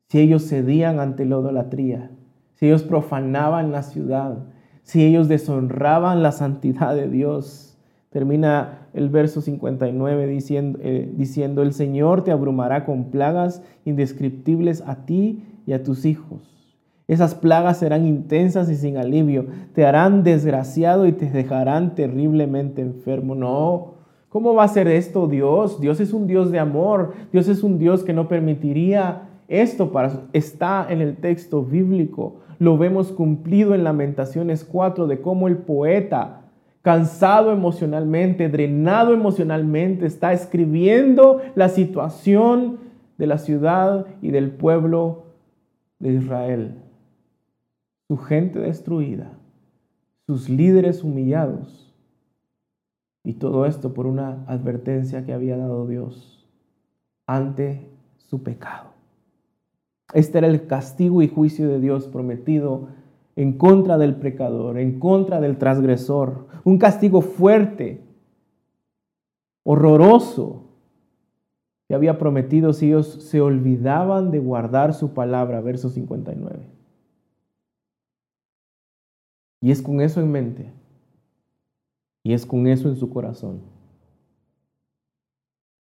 si 0.08 0.20
ellos 0.20 0.48
cedían 0.48 1.00
ante 1.00 1.26
la 1.26 1.38
idolatría, 1.38 2.10
si 2.62 2.68
ellos 2.68 2.84
profanaban 2.84 3.72
la 3.72 3.82
ciudad, 3.82 4.38
si 4.84 5.04
ellos 5.04 5.26
deshonraban 5.26 6.22
la 6.22 6.30
santidad 6.30 6.94
de 6.94 7.08
Dios. 7.08 7.76
Termina 8.10 8.86
el 8.94 9.08
verso 9.08 9.40
59 9.40 10.28
diciendo, 10.28 10.78
eh, 10.80 11.12
diciendo, 11.12 11.62
el 11.62 11.72
Señor 11.72 12.22
te 12.22 12.30
abrumará 12.30 12.84
con 12.84 13.10
plagas 13.10 13.64
indescriptibles 13.84 14.80
a 14.86 15.04
ti 15.06 15.42
y 15.66 15.72
a 15.72 15.82
tus 15.82 16.04
hijos 16.04 16.52
esas 17.08 17.34
plagas 17.34 17.78
serán 17.78 18.06
intensas 18.06 18.70
y 18.70 18.76
sin 18.76 18.96
alivio. 18.96 19.46
Te 19.74 19.84
harán 19.84 20.22
desgraciado 20.22 21.06
y 21.06 21.12
te 21.12 21.28
dejarán 21.28 21.96
terriblemente 21.96 22.80
enfermo. 22.80 23.34
No. 23.34 23.94
¿Cómo 24.28 24.54
va 24.54 24.64
a 24.64 24.68
ser 24.68 24.86
esto 24.86 25.26
Dios? 25.26 25.80
Dios 25.80 26.00
es 26.00 26.12
un 26.12 26.28
Dios 26.28 26.52
de 26.52 26.60
amor. 26.60 27.12
Dios 27.32 27.48
es 27.48 27.64
un 27.64 27.78
Dios 27.78 28.04
que 28.04 28.12
no 28.12 28.28
permitiría 28.28 29.28
esto 29.48 29.92
para 29.92 30.22
está 30.32 30.86
en 30.88 31.00
el 31.00 31.16
texto 31.16 31.62
bíblico. 31.62 32.36
Lo 32.58 32.78
vemos 32.78 33.12
cumplido 33.12 33.74
en 33.74 33.84
Lamentaciones 33.84 34.64
4 34.64 35.06
de 35.06 35.20
cómo 35.20 35.48
el 35.48 35.58
poeta 35.58 36.42
cansado 36.82 37.52
emocionalmente, 37.52 38.48
drenado 38.48 39.12
emocionalmente, 39.12 40.06
está 40.06 40.32
escribiendo 40.32 41.40
la 41.54 41.68
situación 41.68 42.78
de 43.18 43.26
la 43.26 43.38
ciudad 43.38 44.06
y 44.20 44.30
del 44.30 44.50
pueblo 44.50 45.24
de 45.98 46.14
Israel 46.14 46.82
su 48.12 48.18
gente 48.18 48.58
destruida, 48.58 49.32
sus 50.26 50.50
líderes 50.50 51.02
humillados. 51.02 51.94
Y 53.24 53.34
todo 53.34 53.64
esto 53.64 53.94
por 53.94 54.04
una 54.04 54.44
advertencia 54.48 55.24
que 55.24 55.32
había 55.32 55.56
dado 55.56 55.86
Dios 55.86 56.46
ante 57.26 57.88
su 58.18 58.42
pecado. 58.42 58.91
Este 60.12 60.38
era 60.38 60.46
el 60.46 60.66
castigo 60.66 61.22
y 61.22 61.28
juicio 61.28 61.68
de 61.68 61.80
Dios 61.80 62.06
prometido 62.08 62.88
en 63.36 63.56
contra 63.56 63.98
del 63.98 64.16
pecador, 64.16 64.78
en 64.78 64.98
contra 64.98 65.40
del 65.40 65.56
transgresor. 65.56 66.46
Un 66.64 66.78
castigo 66.78 67.22
fuerte, 67.22 68.02
horroroso, 69.64 70.64
que 71.88 71.94
había 71.94 72.18
prometido 72.18 72.72
si 72.72 72.88
ellos 72.88 73.22
se 73.24 73.40
olvidaban 73.40 74.30
de 74.30 74.38
guardar 74.38 74.94
su 74.94 75.12
palabra. 75.14 75.60
Verso 75.60 75.88
59. 75.88 76.66
Y 79.60 79.70
es 79.70 79.80
con 79.80 80.00
eso 80.00 80.20
en 80.20 80.30
mente. 80.30 80.72
Y 82.24 82.34
es 82.34 82.46
con 82.46 82.66
eso 82.66 82.88
en 82.88 82.96
su 82.96 83.08
corazón. 83.10 83.60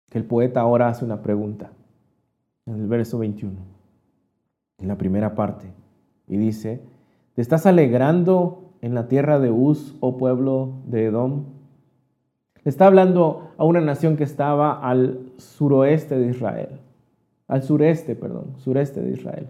Que 0.10 0.18
el 0.18 0.26
poeta 0.26 0.62
ahora 0.62 0.90
hace 0.90 1.06
una 1.06 1.22
pregunta. 1.22 1.72
En 2.66 2.76
el 2.76 2.88
verso 2.88 3.18
21. 3.18 3.81
En 4.82 4.88
la 4.88 4.98
primera 4.98 5.36
parte. 5.36 5.72
Y 6.28 6.38
dice, 6.38 6.82
¿te 7.36 7.42
estás 7.42 7.66
alegrando 7.66 8.62
en 8.82 8.96
la 8.96 9.08
tierra 9.08 9.40
de 9.40 9.52
Uz, 9.52 9.96
o 10.00 10.18
pueblo 10.18 10.74
de 10.86 11.06
Edom. 11.06 11.46
Está 12.66 12.88
hablando 12.88 13.52
a 13.58 13.64
una 13.64 13.82
nación 13.82 14.18
que 14.18 14.24
estaba 14.24 14.80
al 14.88 15.32
suroeste 15.38 16.18
de 16.18 16.30
Israel, 16.30 16.80
al 17.48 17.64
sureste, 17.64 18.16
perdón, 18.16 18.56
sureste 18.58 19.02
de 19.02 19.12
Israel. 19.12 19.48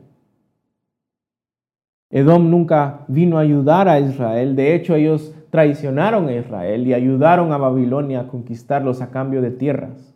Edom 2.09 2.49
nunca 2.49 3.05
vino 3.07 3.37
a 3.37 3.41
ayudar 3.41 3.87
a 3.87 3.99
Israel, 3.99 4.55
de 4.55 4.75
hecho 4.75 4.95
ellos 4.95 5.33
traicionaron 5.49 6.27
a 6.27 6.35
Israel 6.35 6.85
y 6.87 6.93
ayudaron 6.93 7.53
a 7.53 7.57
Babilonia 7.57 8.21
a 8.21 8.27
conquistarlos 8.27 9.01
a 9.01 9.11
cambio 9.11 9.41
de 9.41 9.51
tierras. 9.51 10.13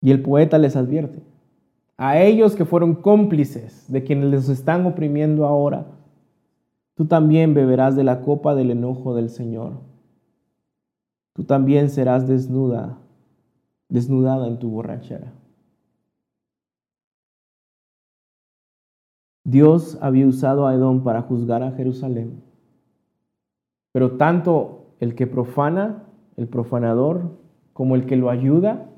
Y 0.00 0.10
el 0.10 0.22
poeta 0.22 0.58
les 0.58 0.76
advierte, 0.76 1.20
a 1.98 2.20
ellos 2.20 2.54
que 2.54 2.64
fueron 2.64 2.94
cómplices 2.94 3.90
de 3.90 4.04
quienes 4.04 4.30
les 4.30 4.48
están 4.48 4.86
oprimiendo 4.86 5.44
ahora, 5.44 5.86
tú 6.94 7.06
también 7.06 7.54
beberás 7.54 7.96
de 7.96 8.04
la 8.04 8.22
copa 8.22 8.54
del 8.54 8.70
enojo 8.70 9.16
del 9.16 9.28
Señor. 9.28 9.72
Tú 11.34 11.42
también 11.42 11.90
serás 11.90 12.28
desnuda, 12.28 12.98
desnudada 13.88 14.46
en 14.46 14.60
tu 14.60 14.70
borrachera. 14.70 15.32
Dios 19.42 19.98
había 20.00 20.26
usado 20.26 20.66
a 20.66 20.74
Edom 20.74 21.02
para 21.02 21.22
juzgar 21.22 21.62
a 21.64 21.72
Jerusalén. 21.72 22.42
Pero 23.92 24.12
tanto 24.16 24.94
el 25.00 25.16
que 25.16 25.26
profana, 25.26 26.04
el 26.36 26.46
profanador, 26.46 27.38
como 27.72 27.96
el 27.96 28.06
que 28.06 28.16
lo 28.16 28.30
ayuda, 28.30 28.88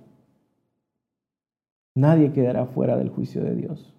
Nadie 1.95 2.33
quedará 2.33 2.67
fuera 2.67 2.97
del 2.97 3.09
juicio 3.09 3.43
de 3.43 3.55
Dios. 3.55 3.95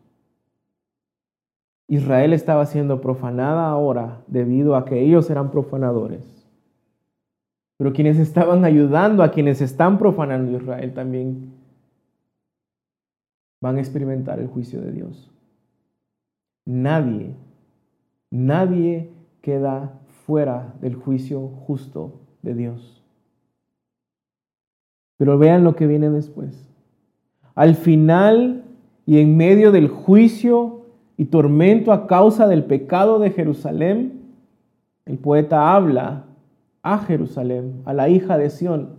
Israel 1.87 2.31
estaba 2.31 2.65
siendo 2.65 3.01
profanada 3.01 3.67
ahora 3.67 4.21
debido 4.27 4.77
a 4.77 4.85
que 4.85 5.01
ellos 5.01 5.29
eran 5.29 5.51
profanadores. 5.51 6.47
Pero 7.77 7.91
quienes 7.91 8.17
estaban 8.17 8.63
ayudando 8.63 9.23
a 9.23 9.31
quienes 9.31 9.59
están 9.59 9.97
profanando 9.97 10.57
Israel 10.57 10.93
también 10.93 11.53
van 13.59 13.75
a 13.75 13.79
experimentar 13.79 14.39
el 14.39 14.47
juicio 14.47 14.79
de 14.79 14.91
Dios. 14.93 15.31
Nadie, 16.65 17.35
nadie 18.29 19.11
queda 19.41 19.99
fuera 20.25 20.73
del 20.79 20.95
juicio 20.95 21.47
justo 21.67 22.21
de 22.41 22.53
Dios. 22.53 23.03
Pero 25.17 25.37
vean 25.37 25.63
lo 25.65 25.75
que 25.75 25.87
viene 25.87 26.09
después. 26.09 26.70
Al 27.55 27.75
final 27.75 28.63
y 29.05 29.19
en 29.19 29.35
medio 29.37 29.71
del 29.71 29.87
juicio 29.87 30.85
y 31.17 31.25
tormento 31.25 31.91
a 31.91 32.07
causa 32.07 32.47
del 32.47 32.63
pecado 32.65 33.19
de 33.19 33.31
Jerusalén, 33.31 34.21
el 35.05 35.17
poeta 35.17 35.75
habla 35.75 36.25
a 36.83 36.99
Jerusalén, 36.99 37.81
a 37.85 37.93
la 37.93 38.09
hija 38.09 38.37
de 38.37 38.49
Sión, 38.49 38.95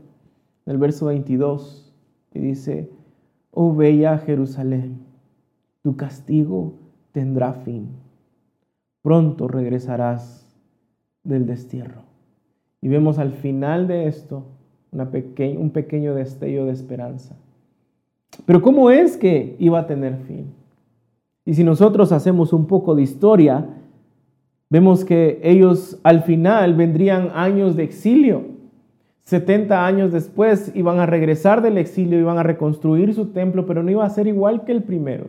en 0.66 0.72
el 0.72 0.78
verso 0.78 1.06
22, 1.06 1.92
y 2.34 2.38
dice, 2.38 2.90
oh 3.50 3.74
bella 3.74 4.18
Jerusalén, 4.18 5.00
tu 5.82 5.96
castigo 5.96 6.74
tendrá 7.12 7.52
fin. 7.52 7.88
Pronto 9.02 9.48
regresarás 9.48 10.46
del 11.24 11.46
destierro. 11.46 12.02
Y 12.80 12.88
vemos 12.88 13.18
al 13.18 13.32
final 13.32 13.86
de 13.86 14.06
esto 14.06 14.44
una 14.90 15.10
un 15.58 15.70
pequeño 15.70 16.14
destello 16.14 16.66
de 16.66 16.72
esperanza. 16.72 17.36
Pero 18.46 18.62
¿cómo 18.62 18.90
es 18.90 19.16
que 19.16 19.56
iba 19.58 19.80
a 19.80 19.86
tener 19.86 20.16
fin? 20.26 20.52
Y 21.44 21.54
si 21.54 21.64
nosotros 21.64 22.12
hacemos 22.12 22.52
un 22.52 22.66
poco 22.66 22.94
de 22.94 23.02
historia, 23.02 23.66
vemos 24.70 25.04
que 25.04 25.40
ellos 25.42 25.98
al 26.02 26.22
final 26.22 26.74
vendrían 26.74 27.30
años 27.34 27.76
de 27.76 27.84
exilio. 27.84 28.42
70 29.24 29.86
años 29.86 30.12
después 30.12 30.72
iban 30.74 30.98
a 30.98 31.06
regresar 31.06 31.62
del 31.62 31.78
exilio, 31.78 32.18
iban 32.18 32.38
a 32.38 32.42
reconstruir 32.42 33.14
su 33.14 33.26
templo, 33.26 33.66
pero 33.66 33.82
no 33.82 33.90
iba 33.90 34.04
a 34.04 34.10
ser 34.10 34.26
igual 34.26 34.64
que 34.64 34.72
el 34.72 34.82
primero. 34.82 35.26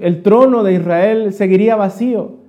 el 0.00 0.22
trono 0.22 0.62
de 0.62 0.74
Israel 0.74 1.32
seguiría 1.32 1.76
vacío. 1.76 2.44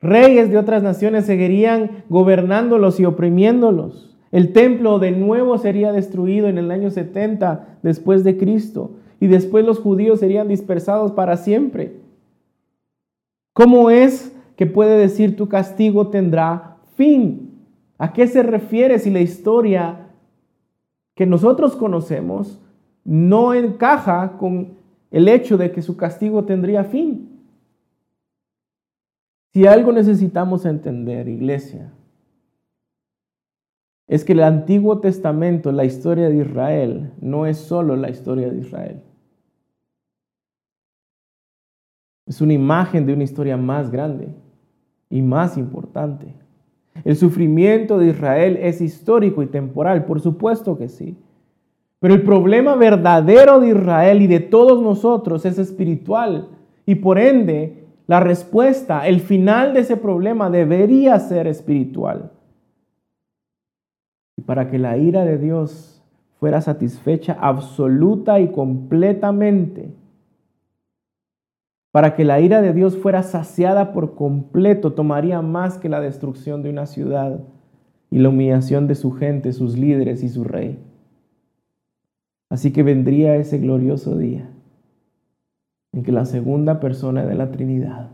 Reyes 0.00 0.50
de 0.50 0.58
otras 0.58 0.82
naciones 0.82 1.26
seguirían 1.26 2.04
gobernándolos 2.08 3.00
y 3.00 3.04
oprimiéndolos. 3.04 4.16
El 4.30 4.52
templo 4.52 4.98
de 4.98 5.12
nuevo 5.12 5.56
sería 5.58 5.92
destruido 5.92 6.48
en 6.48 6.58
el 6.58 6.70
año 6.70 6.90
70 6.90 7.78
después 7.82 8.24
de 8.24 8.36
Cristo 8.36 8.92
y 9.20 9.26
después 9.26 9.64
los 9.64 9.78
judíos 9.78 10.20
serían 10.20 10.48
dispersados 10.48 11.12
para 11.12 11.36
siempre. 11.36 11.96
¿Cómo 13.54 13.90
es 13.90 14.34
que 14.56 14.66
puede 14.66 14.98
decir 14.98 15.36
tu 15.36 15.48
castigo 15.48 16.08
tendrá 16.08 16.76
fin? 16.96 17.64
¿A 17.96 18.12
qué 18.12 18.26
se 18.26 18.42
refiere 18.42 18.98
si 18.98 19.10
la 19.10 19.20
historia 19.20 20.10
que 21.14 21.26
nosotros 21.26 21.74
conocemos 21.74 22.60
no 23.04 23.54
encaja 23.54 24.36
con 24.38 24.74
el 25.10 25.26
hecho 25.28 25.56
de 25.56 25.72
que 25.72 25.82
su 25.82 25.96
castigo 25.96 26.44
tendría 26.44 26.84
fin? 26.84 27.40
Si 29.52 29.66
algo 29.66 29.90
necesitamos 29.90 30.64
entender, 30.66 31.26
iglesia, 31.26 31.90
es 34.08 34.24
que 34.24 34.32
el 34.32 34.42
Antiguo 34.42 35.00
Testamento, 35.00 35.70
la 35.70 35.84
historia 35.84 36.30
de 36.30 36.38
Israel, 36.38 37.12
no 37.20 37.44
es 37.44 37.58
solo 37.58 37.94
la 37.94 38.08
historia 38.08 38.48
de 38.48 38.58
Israel. 38.58 39.02
Es 42.26 42.40
una 42.40 42.54
imagen 42.54 43.04
de 43.04 43.12
una 43.12 43.24
historia 43.24 43.58
más 43.58 43.90
grande 43.90 44.34
y 45.10 45.20
más 45.20 45.58
importante. 45.58 46.34
El 47.04 47.16
sufrimiento 47.16 47.98
de 47.98 48.08
Israel 48.08 48.58
es 48.60 48.80
histórico 48.80 49.42
y 49.42 49.46
temporal, 49.46 50.06
por 50.06 50.20
supuesto 50.20 50.78
que 50.78 50.88
sí. 50.88 51.18
Pero 52.00 52.14
el 52.14 52.22
problema 52.22 52.76
verdadero 52.76 53.60
de 53.60 53.68
Israel 53.68 54.22
y 54.22 54.26
de 54.26 54.40
todos 54.40 54.82
nosotros 54.82 55.44
es 55.44 55.58
espiritual. 55.58 56.48
Y 56.86 56.94
por 56.96 57.18
ende, 57.18 57.84
la 58.06 58.20
respuesta, 58.20 59.06
el 59.06 59.20
final 59.20 59.74
de 59.74 59.80
ese 59.80 59.98
problema 59.98 60.48
debería 60.48 61.18
ser 61.18 61.46
espiritual 61.46 62.32
para 64.48 64.70
que 64.70 64.78
la 64.78 64.96
ira 64.96 65.26
de 65.26 65.36
Dios 65.36 66.02
fuera 66.40 66.62
satisfecha 66.62 67.36
absoluta 67.38 68.40
y 68.40 68.50
completamente, 68.50 69.92
para 71.92 72.16
que 72.16 72.24
la 72.24 72.40
ira 72.40 72.62
de 72.62 72.72
Dios 72.72 72.96
fuera 72.96 73.22
saciada 73.22 73.92
por 73.92 74.14
completo, 74.14 74.94
tomaría 74.94 75.42
más 75.42 75.76
que 75.76 75.90
la 75.90 76.00
destrucción 76.00 76.62
de 76.62 76.70
una 76.70 76.86
ciudad 76.86 77.40
y 78.10 78.20
la 78.20 78.30
humillación 78.30 78.86
de 78.86 78.94
su 78.94 79.12
gente, 79.12 79.52
sus 79.52 79.76
líderes 79.76 80.22
y 80.22 80.30
su 80.30 80.44
rey. 80.44 80.78
Así 82.48 82.72
que 82.72 82.82
vendría 82.82 83.36
ese 83.36 83.58
glorioso 83.58 84.16
día 84.16 84.48
en 85.92 86.02
que 86.02 86.12
la 86.12 86.24
segunda 86.24 86.80
persona 86.80 87.26
de 87.26 87.34
la 87.34 87.50
Trinidad, 87.50 88.12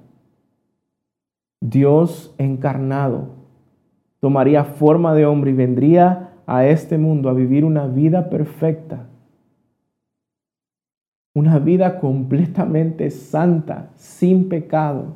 Dios 1.61 2.35
encarnado, 2.39 3.45
tomaría 4.19 4.65
forma 4.65 5.15
de 5.15 5.27
hombre 5.27 5.53
y 5.53 5.55
vendría 5.55 6.24
a 6.47 6.67
este 6.67 6.99
mundo 6.99 7.29
a 7.29 7.35
vivir 7.35 7.65
una 7.65 7.87
vida 7.87 8.31
perfecta, 8.31 9.07
una 11.35 11.59
vida 11.59 11.99
completamente 11.99 13.11
santa, 13.11 13.91
sin 13.97 14.49
pecado, 14.49 15.15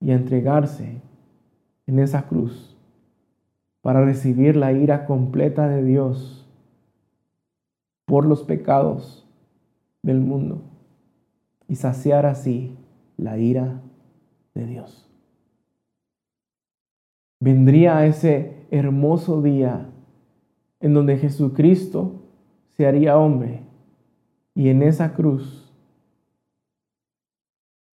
y 0.00 0.10
a 0.10 0.14
entregarse 0.14 1.00
en 1.86 1.98
esa 1.98 2.28
cruz 2.28 2.76
para 3.80 4.04
recibir 4.04 4.56
la 4.56 4.72
ira 4.72 5.06
completa 5.06 5.68
de 5.68 5.82
Dios 5.82 6.46
por 8.04 8.26
los 8.26 8.42
pecados 8.42 9.26
del 10.02 10.20
mundo 10.20 10.62
y 11.68 11.76
saciar 11.76 12.26
así 12.26 12.76
la 13.16 13.38
ira 13.38 13.80
de 14.54 14.66
Dios. 14.66 15.10
Vendría 17.40 18.06
ese 18.06 18.55
hermoso 18.70 19.42
día 19.42 19.86
en 20.80 20.94
donde 20.94 21.18
Jesucristo 21.18 22.22
se 22.76 22.86
haría 22.86 23.18
hombre 23.18 23.62
y 24.54 24.68
en 24.68 24.82
esa 24.82 25.14
cruz 25.14 25.72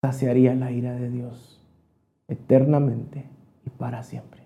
saciaría 0.03 0.55
la 0.55 0.71
ira 0.71 0.95
de 0.95 1.11
Dios 1.11 1.61
eternamente 2.29 3.25
y 3.65 3.71
para 3.71 4.03
siempre. 4.03 4.43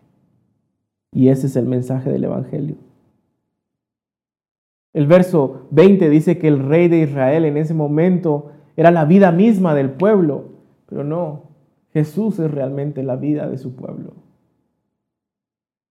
Y 1.12 1.28
ese 1.28 1.48
es 1.48 1.56
el 1.56 1.66
mensaje 1.66 2.10
del 2.10 2.24
Evangelio. 2.24 2.76
El 4.92 5.06
verso 5.06 5.68
20 5.70 6.08
dice 6.08 6.38
que 6.38 6.48
el 6.48 6.58
rey 6.60 6.88
de 6.88 7.00
Israel 7.00 7.44
en 7.44 7.56
ese 7.56 7.74
momento 7.74 8.52
era 8.76 8.90
la 8.90 9.04
vida 9.04 9.30
misma 9.32 9.74
del 9.74 9.90
pueblo, 9.90 10.46
pero 10.86 11.04
no, 11.04 11.50
Jesús 11.92 12.38
es 12.38 12.50
realmente 12.50 13.02
la 13.02 13.16
vida 13.16 13.48
de 13.48 13.58
su 13.58 13.74
pueblo. 13.74 14.14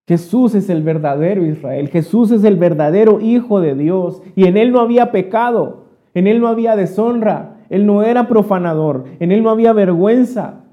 Jesús 0.10 0.56
es 0.56 0.72
el 0.72 0.82
verdadero 0.82 1.46
Israel, 1.46 1.88
Jesús 1.90 2.32
es 2.32 2.44
el 2.44 2.58
verdadero 2.58 3.20
Hijo 3.22 3.62
de 3.62 3.76
Dios. 3.76 4.24
Y 4.36 4.46
en 4.46 4.58
Él 4.58 4.72
no 4.72 4.80
había 4.80 5.12
pecado, 5.12 5.84
en 6.16 6.26
Él 6.26 6.42
no 6.42 6.48
había 6.48 6.76
deshonra, 6.76 7.64
Él 7.70 7.86
no 7.86 8.02
era 8.02 8.28
profanador, 8.28 9.06
en 9.20 9.32
Él 9.32 9.44
no 9.44 9.52
había 9.52 9.72
vergüenza. 9.72 10.66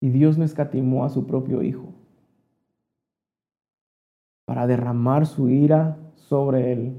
Y 0.00 0.10
Dios 0.10 0.36
no 0.36 0.42
escatimó 0.42 1.04
a 1.04 1.10
su 1.10 1.28
propio 1.28 1.62
Hijo 1.62 1.94
para 4.44 4.66
derramar 4.66 5.26
su 5.26 5.48
ira 5.48 5.96
sobre 6.16 6.72
Él 6.72 6.94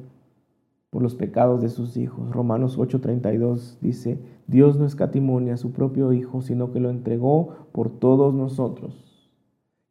por 0.90 1.02
los 1.02 1.16
pecados 1.16 1.62
de 1.62 1.68
sus 1.68 1.98
hijos. 1.98 2.32
Romanos 2.32 2.80
8:32 2.80 3.78
dice, 3.82 4.20
Dios 4.48 4.80
no 4.80 4.86
escatimonia 4.86 5.56
a 5.56 5.58
su 5.58 5.74
propio 5.74 6.14
Hijo, 6.14 6.42
sino 6.42 6.72
que 6.72 6.80
lo 6.80 6.90
entregó 6.90 7.50
por 7.74 7.90
todos 7.90 8.34
nosotros 8.34 9.13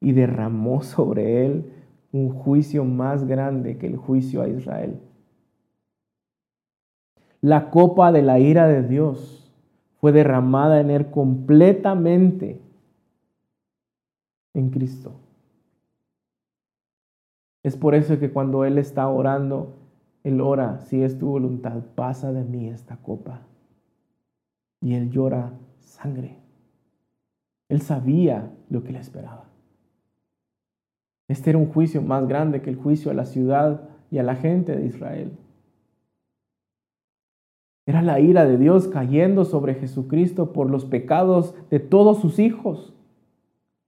y 0.02 0.12
derramó 0.12 0.82
sobre 0.82 1.46
Él 1.46 1.72
un 2.12 2.28
juicio 2.30 2.84
más 2.84 3.24
grande 3.24 3.78
que 3.78 3.86
el 3.86 3.96
juicio 3.96 4.42
a 4.42 4.48
Israel. 4.48 5.00
La 7.40 7.70
copa 7.70 8.12
de 8.12 8.22
la 8.22 8.38
ira 8.38 8.68
de 8.68 8.82
Dios 8.82 9.52
fue 10.00 10.12
derramada 10.12 10.80
en 10.80 10.90
Él 10.90 11.10
completamente 11.10 12.60
en 14.54 14.70
Cristo. 14.70 15.12
Es 17.62 17.76
por 17.76 17.94
eso 17.94 18.18
que 18.18 18.30
cuando 18.32 18.64
Él 18.64 18.78
está 18.78 19.08
orando, 19.08 19.76
Él 20.24 20.40
ora, 20.40 20.80
si 20.80 21.02
es 21.02 21.18
tu 21.18 21.28
voluntad, 21.28 21.80
pasa 21.94 22.32
de 22.32 22.44
mí 22.44 22.68
esta 22.68 22.96
copa. 22.96 23.42
Y 24.80 24.94
Él 24.94 25.10
llora 25.10 25.52
sangre. 25.78 26.38
Él 27.68 27.80
sabía 27.80 28.52
lo 28.68 28.82
que 28.82 28.92
le 28.92 28.98
esperaba. 28.98 29.51
Este 31.32 31.48
era 31.48 31.58
un 31.58 31.72
juicio 31.72 32.02
más 32.02 32.28
grande 32.28 32.60
que 32.60 32.68
el 32.68 32.76
juicio 32.76 33.10
a 33.10 33.14
la 33.14 33.24
ciudad 33.24 33.88
y 34.10 34.18
a 34.18 34.22
la 34.22 34.36
gente 34.36 34.76
de 34.76 34.84
Israel. 34.84 35.32
Era 37.86 38.02
la 38.02 38.20
ira 38.20 38.44
de 38.44 38.58
Dios 38.58 38.86
cayendo 38.86 39.46
sobre 39.46 39.76
Jesucristo 39.76 40.52
por 40.52 40.68
los 40.68 40.84
pecados 40.84 41.54
de 41.70 41.80
todos 41.80 42.20
sus 42.20 42.38
hijos. 42.38 42.92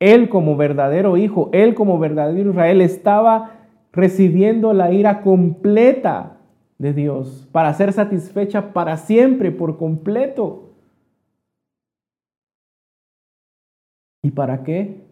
Él 0.00 0.30
como 0.30 0.56
verdadero 0.56 1.18
hijo, 1.18 1.50
él 1.52 1.74
como 1.74 1.98
verdadero 1.98 2.48
Israel 2.48 2.80
estaba 2.80 3.68
recibiendo 3.92 4.72
la 4.72 4.90
ira 4.90 5.20
completa 5.20 6.38
de 6.78 6.94
Dios 6.94 7.46
para 7.52 7.74
ser 7.74 7.92
satisfecha 7.92 8.72
para 8.72 8.96
siempre, 8.96 9.52
por 9.52 9.76
completo. 9.76 10.70
¿Y 14.22 14.30
para 14.30 14.62
qué? 14.64 15.03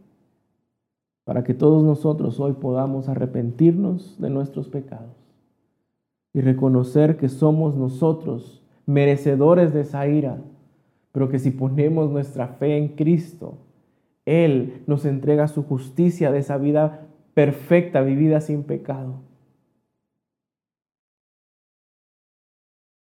Para 1.32 1.44
que 1.44 1.54
todos 1.54 1.82
nosotros 1.82 2.38
hoy 2.40 2.52
podamos 2.52 3.08
arrepentirnos 3.08 4.20
de 4.20 4.28
nuestros 4.28 4.68
pecados 4.68 5.16
y 6.34 6.42
reconocer 6.42 7.16
que 7.16 7.30
somos 7.30 7.74
nosotros 7.74 8.62
merecedores 8.84 9.72
de 9.72 9.80
esa 9.80 10.06
ira, 10.06 10.42
pero 11.10 11.30
que 11.30 11.38
si 11.38 11.50
ponemos 11.50 12.10
nuestra 12.10 12.48
fe 12.48 12.76
en 12.76 12.88
Cristo, 12.88 13.56
Él 14.26 14.82
nos 14.86 15.06
entrega 15.06 15.48
su 15.48 15.62
justicia 15.62 16.30
de 16.30 16.40
esa 16.40 16.58
vida 16.58 17.06
perfecta, 17.32 18.02
vivida 18.02 18.42
sin 18.42 18.62
pecado. 18.62 19.14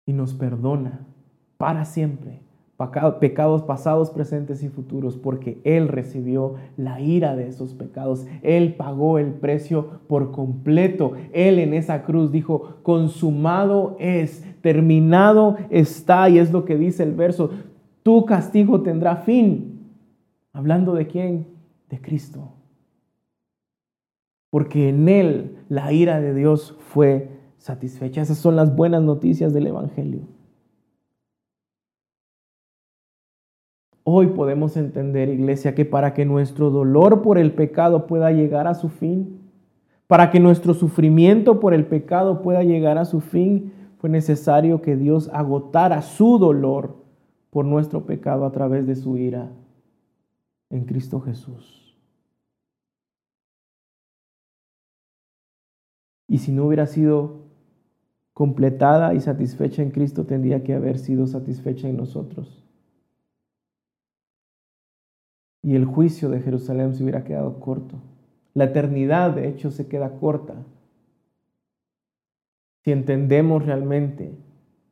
Y 0.06 0.12
nos 0.12 0.34
perdona 0.34 1.04
para 1.58 1.84
siempre 1.84 2.42
pecados 3.20 3.62
pasados, 3.62 4.10
presentes 4.10 4.62
y 4.62 4.68
futuros, 4.68 5.16
porque 5.16 5.60
Él 5.64 5.88
recibió 5.88 6.54
la 6.76 7.00
ira 7.00 7.36
de 7.36 7.48
esos 7.48 7.74
pecados. 7.74 8.26
Él 8.42 8.74
pagó 8.74 9.18
el 9.18 9.32
precio 9.34 10.00
por 10.08 10.32
completo. 10.32 11.12
Él 11.32 11.58
en 11.58 11.74
esa 11.74 12.02
cruz 12.02 12.32
dijo, 12.32 12.76
consumado 12.82 13.96
es, 13.98 14.44
terminado 14.62 15.56
está, 15.70 16.28
y 16.28 16.38
es 16.38 16.52
lo 16.52 16.64
que 16.64 16.76
dice 16.76 17.02
el 17.02 17.14
verso, 17.14 17.50
tu 18.02 18.24
castigo 18.24 18.82
tendrá 18.82 19.16
fin. 19.16 19.88
Hablando 20.52 20.94
de 20.94 21.06
quién? 21.06 21.46
De 21.88 22.00
Cristo 22.00 22.54
porque 24.50 24.88
en 24.88 25.08
Él 25.08 25.56
la 25.68 25.92
ira 25.92 26.20
de 26.20 26.34
Dios 26.34 26.76
fue 26.80 27.30
satisfecha. 27.56 28.20
Esas 28.20 28.38
son 28.38 28.56
las 28.56 28.74
buenas 28.74 29.02
noticias 29.02 29.54
del 29.54 29.68
Evangelio. 29.68 30.22
Hoy 34.12 34.26
podemos 34.26 34.76
entender, 34.76 35.28
iglesia, 35.28 35.76
que 35.76 35.84
para 35.84 36.14
que 36.14 36.24
nuestro 36.24 36.70
dolor 36.70 37.22
por 37.22 37.38
el 37.38 37.52
pecado 37.52 38.08
pueda 38.08 38.32
llegar 38.32 38.66
a 38.66 38.74
su 38.74 38.88
fin, 38.88 39.38
para 40.08 40.32
que 40.32 40.40
nuestro 40.40 40.74
sufrimiento 40.74 41.60
por 41.60 41.74
el 41.74 41.86
pecado 41.86 42.42
pueda 42.42 42.64
llegar 42.64 42.98
a 42.98 43.04
su 43.04 43.20
fin, 43.20 43.72
fue 43.98 44.10
necesario 44.10 44.82
que 44.82 44.96
Dios 44.96 45.30
agotara 45.32 46.02
su 46.02 46.40
dolor 46.40 46.96
por 47.50 47.64
nuestro 47.64 48.04
pecado 48.04 48.44
a 48.46 48.50
través 48.50 48.84
de 48.88 48.96
su 48.96 49.16
ira 49.16 49.52
en 50.70 50.86
Cristo 50.86 51.20
Jesús. 51.20 51.96
Y 56.26 56.38
si 56.38 56.50
no 56.50 56.64
hubiera 56.66 56.86
sido 56.86 57.42
completada 58.34 59.14
y 59.14 59.20
satisfecha 59.20 59.82
en 59.82 59.92
Cristo, 59.92 60.26
tendría 60.26 60.64
que 60.64 60.74
haber 60.74 60.98
sido 60.98 61.28
satisfecha 61.28 61.88
en 61.88 61.96
nosotros. 61.96 62.69
Y 65.62 65.76
el 65.76 65.84
juicio 65.84 66.28
de 66.30 66.40
Jerusalén 66.40 66.94
se 66.94 67.02
hubiera 67.02 67.24
quedado 67.24 67.60
corto. 67.60 67.96
La 68.54 68.64
eternidad, 68.64 69.32
de 69.32 69.48
hecho, 69.48 69.70
se 69.70 69.88
queda 69.88 70.18
corta. 70.18 70.54
Si 72.82 72.92
entendemos 72.92 73.66
realmente 73.66 74.34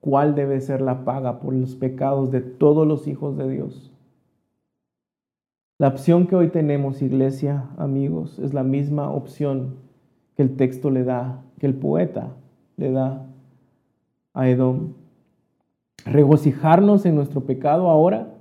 cuál 0.00 0.34
debe 0.34 0.60
ser 0.60 0.80
la 0.80 1.04
paga 1.04 1.40
por 1.40 1.54
los 1.54 1.74
pecados 1.74 2.30
de 2.30 2.40
todos 2.40 2.86
los 2.86 3.06
hijos 3.08 3.36
de 3.36 3.48
Dios. 3.48 3.92
La 5.78 5.88
opción 5.88 6.26
que 6.26 6.36
hoy 6.36 6.48
tenemos, 6.48 7.02
iglesia, 7.02 7.70
amigos, 7.76 8.38
es 8.38 8.52
la 8.52 8.62
misma 8.62 9.10
opción 9.10 9.76
que 10.36 10.42
el 10.42 10.56
texto 10.56 10.90
le 10.90 11.04
da, 11.04 11.42
que 11.58 11.66
el 11.66 11.74
poeta 11.74 12.34
le 12.76 12.90
da 12.90 13.26
a 14.34 14.48
Edom. 14.48 14.94
Regocijarnos 16.04 17.06
en 17.06 17.14
nuestro 17.14 17.42
pecado 17.42 17.88
ahora 17.90 18.34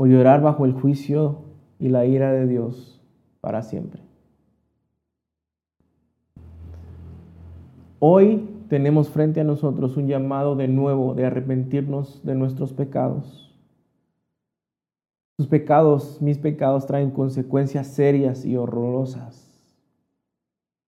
o 0.00 0.06
llorar 0.06 0.40
bajo 0.40 0.64
el 0.64 0.74
juicio 0.74 1.40
y 1.80 1.88
la 1.88 2.06
ira 2.06 2.32
de 2.32 2.46
Dios 2.46 3.02
para 3.40 3.62
siempre. 3.62 4.00
Hoy 7.98 8.48
tenemos 8.68 9.08
frente 9.10 9.40
a 9.40 9.44
nosotros 9.44 9.96
un 9.96 10.06
llamado 10.06 10.54
de 10.54 10.68
nuevo 10.68 11.14
de 11.14 11.26
arrepentirnos 11.26 12.24
de 12.24 12.36
nuestros 12.36 12.72
pecados. 12.72 13.52
Sus 15.36 15.48
pecados, 15.48 16.22
mis 16.22 16.38
pecados, 16.38 16.86
traen 16.86 17.10
consecuencias 17.10 17.88
serias 17.88 18.44
y 18.44 18.56
horrorosas. 18.56 19.52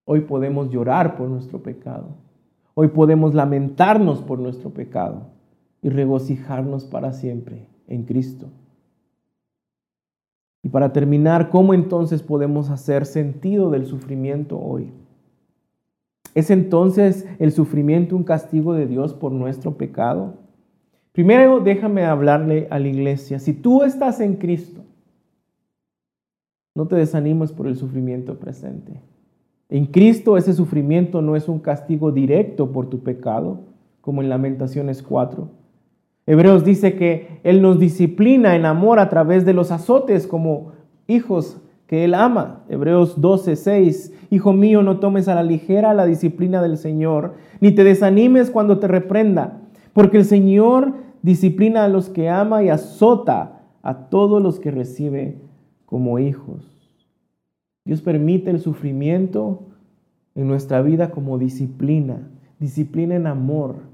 Hoy 0.05 0.21
podemos 0.21 0.71
llorar 0.71 1.17
por 1.17 1.29
nuestro 1.29 1.65
pecado. 1.65 2.15
Hoy 2.75 2.89
podemos 2.89 3.35
lamentarnos 3.35 4.23
por 4.23 4.39
nuestro 4.39 4.71
pecado 4.71 5.33
y 5.83 5.89
regocijarnos 5.89 6.85
para 6.85 7.13
siempre 7.13 7.67
en 7.89 8.05
Cristo. 8.05 8.51
Y 10.63 10.69
para 10.69 10.93
terminar, 10.93 11.49
¿cómo 11.51 11.73
entonces 11.75 12.23
podemos 12.23 12.71
hacer 12.71 13.07
sentido 13.07 13.71
del 13.71 13.87
sufrimiento 13.87 14.59
hoy? 14.59 14.93
¿Es 16.35 16.51
entonces 16.51 17.27
el 17.39 17.51
sufrimiento 17.53 18.15
un 18.15 18.25
castigo 18.25 18.75
de 18.75 18.87
Dios 18.87 19.15
por 19.15 19.33
nuestro 19.33 19.77
pecado? 19.77 20.35
Primero 21.13 21.61
déjame 21.61 22.05
hablarle 22.05 22.69
a 22.71 22.79
la 22.79 22.89
iglesia. 22.89 23.39
Si 23.39 23.53
tú 23.53 23.83
estás 23.83 24.21
en 24.21 24.37
Cristo, 24.37 24.83
no 26.75 26.87
te 26.87 26.97
desanimes 26.97 27.53
por 27.53 27.67
el 27.67 27.77
sufrimiento 27.77 28.39
presente. 28.39 29.01
En 29.69 29.87
Cristo 29.87 30.37
ese 30.37 30.53
sufrimiento 30.53 31.21
no 31.21 31.37
es 31.37 31.49
un 31.49 31.59
castigo 31.59 32.13
directo 32.13 32.71
por 32.71 32.89
tu 32.89 33.01
pecado, 33.03 33.61
como 34.01 34.23
en 34.23 34.29
Lamentaciones 34.29 35.03
4. 35.03 35.60
Hebreos 36.31 36.65
dice 36.65 36.95
que 36.95 37.41
Él 37.43 37.61
nos 37.61 37.81
disciplina 37.81 38.55
en 38.55 38.65
amor 38.65 39.01
a 39.01 39.09
través 39.09 39.45
de 39.45 39.53
los 39.53 39.73
azotes 39.73 40.29
como 40.29 40.71
hijos 41.09 41.61
que 41.89 42.05
Él 42.05 42.15
ama. 42.15 42.63
Hebreos 42.69 43.21
12, 43.21 43.57
6. 43.57 44.15
Hijo 44.31 44.53
mío, 44.53 44.85
no 44.85 45.01
tomes 45.01 45.27
a 45.27 45.35
la 45.35 45.43
ligera 45.43 45.93
la 45.93 46.07
disciplina 46.07 46.63
del 46.63 46.77
Señor, 46.77 47.35
ni 47.61 47.73
te 47.73 47.83
desanimes 47.83 48.53
cuando 48.53 48.79
te 48.79 48.87
reprenda, 48.87 49.59
porque 49.93 50.19
el 50.19 50.25
Señor 50.25 50.93
disciplina 51.23 51.83
a 51.83 51.89
los 51.89 52.09
que 52.09 52.29
ama 52.29 52.63
y 52.63 52.69
azota 52.69 53.63
a 53.83 54.07
todos 54.09 54.41
los 54.41 54.61
que 54.61 54.71
recibe 54.71 55.41
como 55.85 56.21
hijos. 56.21 56.95
Dios 57.85 58.03
permite 58.03 58.53
el 58.53 58.61
sufrimiento 58.61 59.65
en 60.37 60.47
nuestra 60.47 60.81
vida 60.81 61.11
como 61.11 61.39
disciplina, 61.39 62.31
disciplina 62.61 63.17
en 63.17 63.27
amor, 63.27 63.90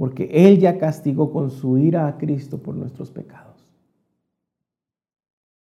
porque 0.00 0.30
Él 0.32 0.60
ya 0.60 0.78
castigó 0.78 1.30
con 1.30 1.50
su 1.50 1.76
ira 1.76 2.08
a 2.08 2.16
Cristo 2.16 2.62
por 2.62 2.74
nuestros 2.74 3.10
pecados. 3.10 3.70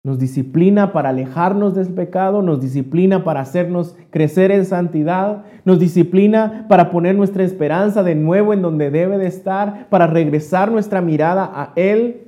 Nos 0.03 0.19
disciplina 0.19 0.91
para 0.91 1.07
alejarnos 1.07 1.73
del 1.73 1.93
pecado, 1.93 2.41
nos 2.41 2.59
disciplina 2.59 3.23
para 3.23 3.39
hacernos 3.39 3.95
crecer 4.09 4.51
en 4.51 4.65
santidad, 4.65 5.45
nos 5.63 5.79
disciplina 5.79 6.65
para 6.67 6.91
poner 6.91 7.15
nuestra 7.15 7.45
esperanza 7.45 8.03
de 8.03 8.15
nuevo 8.15 8.51
en 8.51 8.61
donde 8.61 8.91
debe 8.91 9.17
de 9.17 9.27
estar, 9.27 9.87
para 9.87 10.05
regresar 10.05 10.69
nuestra 10.69 10.99
mirada 10.99 11.49
a 11.53 11.71
Él. 11.77 12.27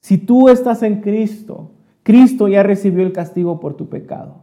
Si 0.00 0.18
tú 0.18 0.48
estás 0.48 0.82
en 0.82 1.00
Cristo, 1.00 1.70
Cristo 2.02 2.48
ya 2.48 2.64
recibió 2.64 3.06
el 3.06 3.12
castigo 3.12 3.60
por 3.60 3.74
tu 3.74 3.88
pecado. 3.88 4.42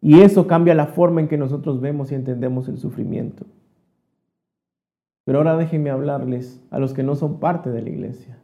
Y 0.00 0.22
eso 0.22 0.48
cambia 0.48 0.74
la 0.74 0.86
forma 0.86 1.20
en 1.20 1.28
que 1.28 1.38
nosotros 1.38 1.80
vemos 1.80 2.10
y 2.10 2.16
entendemos 2.16 2.68
el 2.68 2.78
sufrimiento. 2.78 3.46
Pero 5.24 5.38
ahora 5.38 5.56
déjenme 5.56 5.90
hablarles 5.90 6.60
a 6.70 6.78
los 6.78 6.94
que 6.94 7.02
no 7.02 7.14
son 7.14 7.38
parte 7.38 7.70
de 7.70 7.82
la 7.82 7.90
iglesia, 7.90 8.38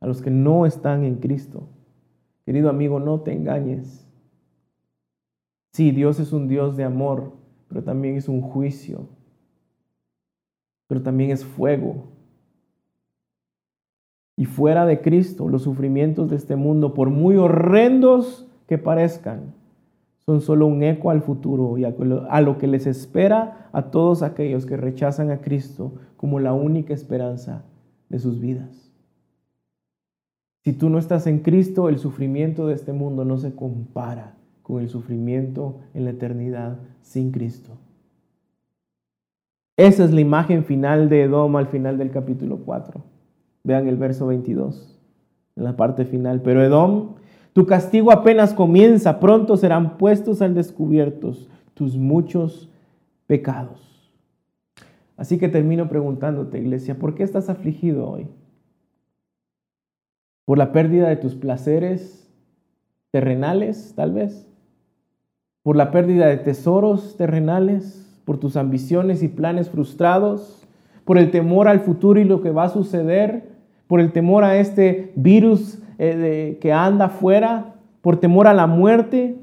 a 0.00 0.06
los 0.06 0.22
que 0.22 0.30
no 0.30 0.66
están 0.66 1.04
en 1.04 1.16
Cristo. 1.16 1.68
Querido 2.44 2.68
amigo, 2.68 3.00
no 3.00 3.20
te 3.20 3.32
engañes. 3.32 4.06
Sí, 5.72 5.90
Dios 5.90 6.20
es 6.20 6.32
un 6.32 6.48
Dios 6.48 6.76
de 6.76 6.84
amor, 6.84 7.32
pero 7.68 7.82
también 7.82 8.16
es 8.16 8.28
un 8.28 8.42
juicio, 8.42 9.08
pero 10.86 11.02
también 11.02 11.30
es 11.30 11.44
fuego. 11.44 12.08
Y 14.36 14.44
fuera 14.44 14.86
de 14.86 15.00
Cristo, 15.00 15.48
los 15.48 15.62
sufrimientos 15.62 16.30
de 16.30 16.36
este 16.36 16.56
mundo, 16.56 16.94
por 16.94 17.10
muy 17.10 17.36
horrendos 17.36 18.46
que 18.66 18.78
parezcan, 18.78 19.54
son 20.24 20.40
solo 20.40 20.66
un 20.66 20.82
eco 20.82 21.10
al 21.10 21.22
futuro 21.22 21.76
y 21.78 21.84
a 21.84 22.40
lo 22.40 22.58
que 22.58 22.66
les 22.66 22.86
espera 22.86 23.68
a 23.72 23.90
todos 23.90 24.22
aquellos 24.22 24.66
que 24.66 24.76
rechazan 24.76 25.30
a 25.30 25.40
Cristo 25.40 25.94
como 26.16 26.38
la 26.38 26.52
única 26.52 26.94
esperanza 26.94 27.64
de 28.08 28.18
sus 28.18 28.40
vidas. 28.40 28.92
Si 30.64 30.72
tú 30.72 30.88
no 30.88 30.98
estás 30.98 31.26
en 31.26 31.40
Cristo, 31.40 31.88
el 31.88 31.98
sufrimiento 31.98 32.68
de 32.68 32.74
este 32.74 32.92
mundo 32.92 33.24
no 33.24 33.36
se 33.36 33.54
compara 33.54 34.36
con 34.62 34.80
el 34.80 34.88
sufrimiento 34.88 35.80
en 35.92 36.04
la 36.04 36.10
eternidad 36.10 36.78
sin 37.00 37.32
Cristo. 37.32 37.72
Esa 39.76 40.04
es 40.04 40.12
la 40.12 40.20
imagen 40.20 40.64
final 40.64 41.08
de 41.08 41.22
Edom 41.22 41.56
al 41.56 41.66
final 41.66 41.98
del 41.98 42.12
capítulo 42.12 42.58
4. 42.58 43.00
Vean 43.64 43.88
el 43.88 43.96
verso 43.96 44.28
22, 44.28 44.96
en 45.56 45.64
la 45.64 45.76
parte 45.76 46.04
final. 46.04 46.42
Pero 46.42 46.62
Edom, 46.62 47.14
tu 47.52 47.66
castigo 47.66 48.12
apenas 48.12 48.54
comienza, 48.54 49.20
pronto 49.20 49.56
serán 49.56 49.98
puestos 49.98 50.42
al 50.42 50.54
descubierto 50.54 51.32
tus 51.74 51.96
muchos 51.96 52.70
pecados. 53.26 54.10
Así 55.16 55.38
que 55.38 55.48
termino 55.48 55.88
preguntándote, 55.88 56.58
iglesia, 56.58 56.98
¿por 56.98 57.14
qué 57.14 57.22
estás 57.22 57.48
afligido 57.48 58.08
hoy? 58.08 58.26
por 60.44 60.58
la 60.58 60.72
pérdida 60.72 61.08
de 61.08 61.16
tus 61.16 61.34
placeres 61.34 62.30
terrenales, 63.10 63.94
tal 63.94 64.12
vez, 64.12 64.48
por 65.62 65.76
la 65.76 65.90
pérdida 65.90 66.26
de 66.26 66.38
tesoros 66.38 67.16
terrenales, 67.16 68.20
por 68.24 68.38
tus 68.38 68.56
ambiciones 68.56 69.22
y 69.22 69.28
planes 69.28 69.70
frustrados, 69.70 70.66
por 71.04 71.18
el 71.18 71.30
temor 71.30 71.68
al 71.68 71.80
futuro 71.80 72.20
y 72.20 72.24
lo 72.24 72.42
que 72.42 72.50
va 72.50 72.64
a 72.64 72.70
suceder, 72.70 73.50
por 73.86 74.00
el 74.00 74.12
temor 74.12 74.44
a 74.44 74.58
este 74.58 75.12
virus 75.16 75.78
eh, 75.98 76.58
que 76.60 76.72
anda 76.72 77.06
afuera, 77.06 77.74
por 78.00 78.18
temor 78.18 78.46
a 78.46 78.54
la 78.54 78.66
muerte. 78.66 79.36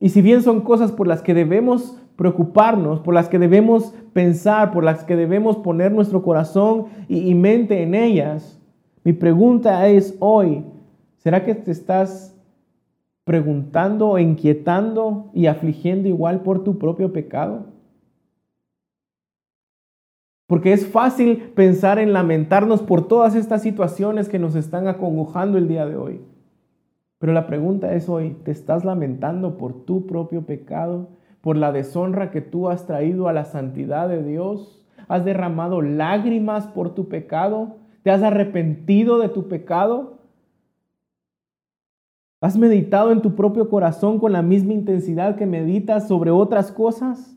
Y 0.00 0.08
si 0.08 0.22
bien 0.22 0.42
son 0.42 0.60
cosas 0.60 0.92
por 0.92 1.06
las 1.06 1.22
que 1.22 1.34
debemos 1.34 1.98
preocuparnos, 2.16 3.00
por 3.00 3.14
las 3.14 3.28
que 3.28 3.38
debemos 3.38 3.92
pensar, 4.12 4.70
por 4.72 4.84
las 4.84 5.04
que 5.04 5.16
debemos 5.16 5.56
poner 5.56 5.92
nuestro 5.92 6.22
corazón 6.22 6.86
y 7.08 7.34
mente 7.34 7.82
en 7.82 7.94
ellas, 7.94 8.60
mi 9.02 9.12
pregunta 9.12 9.86
es 9.88 10.16
hoy, 10.20 10.64
¿será 11.18 11.44
que 11.44 11.54
te 11.54 11.70
estás 11.70 12.34
preguntando 13.24 14.18
inquietando 14.18 15.30
y 15.34 15.46
afligiendo 15.46 16.08
igual 16.08 16.40
por 16.40 16.62
tu 16.62 16.78
propio 16.78 17.12
pecado? 17.12 17.73
Porque 20.54 20.72
es 20.72 20.86
fácil 20.86 21.50
pensar 21.56 21.98
en 21.98 22.12
lamentarnos 22.12 22.80
por 22.80 23.08
todas 23.08 23.34
estas 23.34 23.60
situaciones 23.60 24.28
que 24.28 24.38
nos 24.38 24.54
están 24.54 24.86
acongojando 24.86 25.58
el 25.58 25.66
día 25.66 25.84
de 25.84 25.96
hoy. 25.96 26.20
Pero 27.18 27.32
la 27.32 27.48
pregunta 27.48 27.92
es 27.92 28.08
hoy, 28.08 28.36
¿te 28.44 28.52
estás 28.52 28.84
lamentando 28.84 29.58
por 29.58 29.84
tu 29.84 30.06
propio 30.06 30.46
pecado? 30.46 31.08
¿Por 31.40 31.56
la 31.56 31.72
deshonra 31.72 32.30
que 32.30 32.40
tú 32.40 32.68
has 32.68 32.86
traído 32.86 33.26
a 33.26 33.32
la 33.32 33.46
santidad 33.46 34.08
de 34.08 34.22
Dios? 34.22 34.86
¿Has 35.08 35.24
derramado 35.24 35.82
lágrimas 35.82 36.68
por 36.68 36.94
tu 36.94 37.08
pecado? 37.08 37.78
¿Te 38.04 38.12
has 38.12 38.22
arrepentido 38.22 39.18
de 39.18 39.30
tu 39.30 39.48
pecado? 39.48 40.18
¿Has 42.40 42.56
meditado 42.56 43.10
en 43.10 43.22
tu 43.22 43.34
propio 43.34 43.68
corazón 43.68 44.20
con 44.20 44.30
la 44.30 44.42
misma 44.42 44.72
intensidad 44.72 45.34
que 45.34 45.46
meditas 45.46 46.06
sobre 46.06 46.30
otras 46.30 46.70
cosas? 46.70 47.36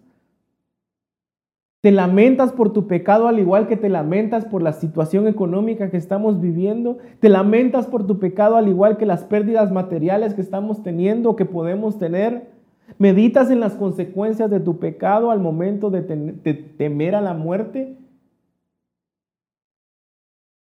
¿Te 1.88 1.94
lamentas 1.94 2.52
por 2.52 2.74
tu 2.74 2.86
pecado 2.86 3.30
al 3.30 3.40
igual 3.40 3.70
que 3.70 3.78
te 3.78 3.88
lamentas 3.88 4.44
por 4.44 4.62
la 4.62 4.74
situación 4.74 5.26
económica 5.26 5.90
que 5.90 5.96
estamos 5.96 6.42
viviendo? 6.42 6.98
¿Te 7.22 7.30
lamentas 7.30 7.88
por 7.88 8.06
tu 8.06 8.20
pecado 8.20 8.58
al 8.58 8.68
igual 8.68 8.98
que 8.98 9.06
las 9.06 9.24
pérdidas 9.24 9.72
materiales 9.72 10.34
que 10.34 10.42
estamos 10.42 10.84
teniendo 10.84 11.30
o 11.30 11.36
que 11.38 11.46
podemos 11.46 11.98
tener? 11.98 12.50
¿Meditas 12.98 13.50
en 13.52 13.62
las 13.62 13.76
consecuencias 13.76 14.50
de 14.50 14.60
tu 14.60 14.80
pecado 14.80 15.32
al 15.32 15.40
momento 15.40 15.90
de, 15.90 16.02
temer 16.78 17.16
a 17.16 17.22
la 17.22 17.34
muerte? 17.34 17.96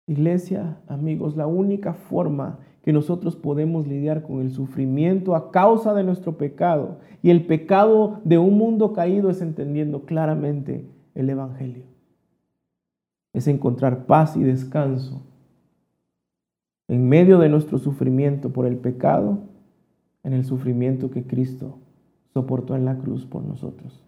Iglesia, 0.06 0.76
amigos, 0.86 1.34
la 1.34 1.46
única 1.46 1.94
forma 1.94 2.58
que 2.82 2.92
nosotros 2.92 3.36
podemos 3.36 3.86
lidiar 3.86 4.22
con 4.22 4.42
el 4.42 4.50
sufrimiento 4.50 5.34
a 5.34 5.50
causa 5.50 5.94
de 5.94 6.04
nuestro 6.04 6.36
pecado 6.36 6.98
y 7.22 7.30
el 7.30 7.46
pecado 7.46 8.20
de 8.24 8.36
un 8.36 8.58
mundo 8.58 8.92
caído 8.92 9.30
es 9.30 9.40
entendiendo 9.40 10.02
claramente 10.02 10.94
el 11.16 11.28
Evangelio. 11.30 11.84
Es 13.32 13.48
encontrar 13.48 14.06
paz 14.06 14.36
y 14.36 14.44
descanso 14.44 15.22
en 16.88 17.08
medio 17.08 17.38
de 17.38 17.48
nuestro 17.48 17.78
sufrimiento 17.78 18.52
por 18.52 18.66
el 18.66 18.76
pecado, 18.76 19.40
en 20.22 20.32
el 20.32 20.44
sufrimiento 20.44 21.10
que 21.10 21.26
Cristo 21.26 21.78
soportó 22.32 22.76
en 22.76 22.84
la 22.84 22.96
cruz 22.98 23.26
por 23.26 23.42
nosotros. 23.42 24.04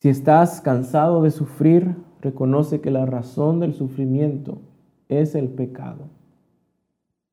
Si 0.00 0.08
estás 0.08 0.62
cansado 0.62 1.22
de 1.22 1.30
sufrir, 1.30 1.94
reconoce 2.22 2.80
que 2.80 2.90
la 2.90 3.04
razón 3.04 3.60
del 3.60 3.74
sufrimiento 3.74 4.62
es 5.08 5.34
el 5.34 5.48
pecado. 5.48 6.08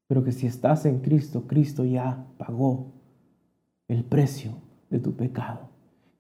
Pero 0.07 0.24
que 0.24 0.34
si 0.34 0.47
estás 0.47 0.86
en 0.86 0.99
Cristo, 0.99 1.43
Cristo 1.47 1.86
ya 1.86 2.26
pagó 2.38 2.88
el 3.88 4.03
precio 4.03 4.51
de 4.89 4.99
tu 4.99 5.13
pecado. 5.13 5.70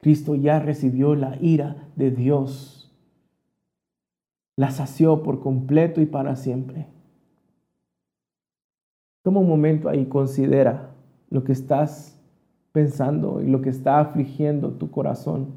Cristo 0.07 0.35
ya 0.35 0.59
recibió 0.59 1.15
la 1.15 1.37
ira 1.41 1.89
de 1.97 2.11
Dios. 2.11 2.89
La 4.55 4.71
sació 4.71 5.21
por 5.21 5.41
completo 5.41 5.99
y 5.99 6.05
para 6.05 6.37
siempre. 6.37 6.87
Toma 9.21 9.41
un 9.41 9.49
momento 9.49 9.89
ahí, 9.89 10.05
considera 10.05 10.91
lo 11.29 11.43
que 11.43 11.51
estás 11.51 12.17
pensando 12.71 13.41
y 13.41 13.47
lo 13.47 13.61
que 13.61 13.69
está 13.69 13.99
afligiendo 13.99 14.71
tu 14.71 14.89
corazón 14.91 15.47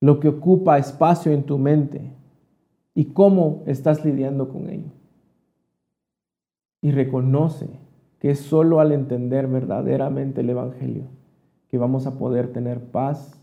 lo 0.00 0.20
que 0.20 0.28
ocupa 0.28 0.78
espacio 0.78 1.32
en 1.32 1.42
tu 1.42 1.58
mente 1.58 2.12
y 2.94 3.06
cómo 3.06 3.64
estás 3.66 4.04
lidiando 4.04 4.50
con 4.50 4.70
ello. 4.70 4.92
Y 6.80 6.92
reconoce 6.92 7.68
que 8.20 8.30
es 8.30 8.38
solo 8.38 8.78
al 8.78 8.92
entender 8.92 9.48
verdaderamente 9.48 10.42
el 10.42 10.50
Evangelio 10.50 11.19
que 11.70 11.78
vamos 11.78 12.06
a 12.06 12.18
poder 12.18 12.52
tener 12.52 12.80
paz, 12.80 13.40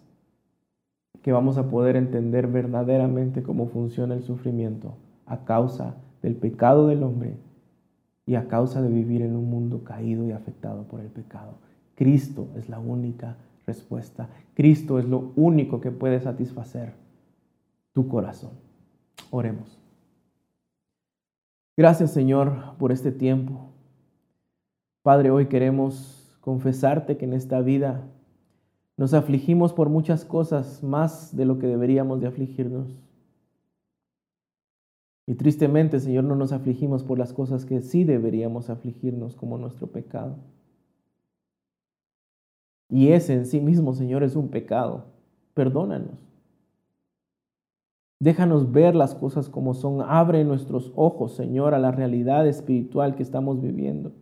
que 1.22 1.32
vamos 1.32 1.58
a 1.58 1.70
poder 1.70 1.96
entender 1.96 2.48
verdaderamente 2.48 3.42
cómo 3.42 3.68
funciona 3.68 4.16
el 4.16 4.24
sufrimiento 4.24 4.96
a 5.26 5.46
causa 5.46 5.96
del 6.22 6.36
pecado 6.36 6.88
del 6.88 7.04
hombre 7.04 7.38
y 8.26 8.36
a 8.36 8.48
causa 8.48 8.82
de 8.82 8.90
vivir 8.90 9.22
en 9.22 9.36
un 9.36 9.50
mundo 9.50 9.84
caído 9.84 10.26
y 10.26 10.32
afectado 10.32 10.84
por 10.84 11.00
el 11.00 11.08
pecado. 11.08 11.54
Cristo 11.96 12.50
es 12.56 12.70
la 12.70 12.80
única 12.80 13.38
respuesta. 13.66 14.30
Cristo 14.54 15.00
es 15.00 15.06
lo 15.06 15.32
único 15.36 15.80
que 15.80 15.92
puede 15.92 16.20
satisfacer 16.20 16.94
tu 17.94 18.08
corazón. 18.08 18.52
Oremos. 19.32 19.80
Gracias 21.78 22.12
Señor 22.12 22.76
por 22.78 22.92
este 22.92 23.12
tiempo. 23.12 23.70
Padre, 25.02 25.32
hoy 25.32 25.46
queremos 25.46 26.38
confesarte 26.42 27.18
que 27.18 27.26
en 27.26 27.34
esta 27.34 27.62
vida 27.62 28.04
nos 28.98 29.14
afligimos 29.14 29.74
por 29.74 29.90
muchas 29.90 30.26
cosas 30.26 30.84
más 30.84 31.36
de 31.36 31.46
lo 31.46 31.60
que 31.60 31.68
deberíamos 31.68 32.20
de 32.20 32.28
afligirnos. 32.28 32.98
Y 35.28 35.36
tristemente, 35.36 36.00
Señor, 36.00 36.24
no 36.24 36.36
nos 36.36 36.52
afligimos 36.52 37.04
por 37.04 37.20
las 37.20 37.32
cosas 37.32 37.66
que 37.66 37.82
sí 37.82 38.04
deberíamos 38.04 38.70
afligirnos 38.70 39.36
como 39.36 39.58
nuestro 39.58 39.88
pecado. 39.88 40.38
Y 42.90 43.10
ese 43.10 43.34
en 43.34 43.46
sí 43.46 43.60
mismo, 43.60 43.94
Señor, 43.94 44.24
es 44.24 44.36
un 44.36 44.48
pecado. 44.48 45.06
Perdónanos. 45.54 46.18
Déjanos 48.20 48.72
ver 48.72 48.96
las 48.96 49.14
cosas 49.14 49.50
como 49.50 49.74
son. 49.74 50.02
Abre 50.02 50.44
nuestros 50.44 50.92
ojos, 50.96 51.36
Señor, 51.36 51.76
a 51.76 51.80
la 51.80 51.92
realidad 51.92 52.48
espiritual 52.48 53.16
que 53.16 53.24
estamos 53.24 53.62
viviendo. 53.62 54.14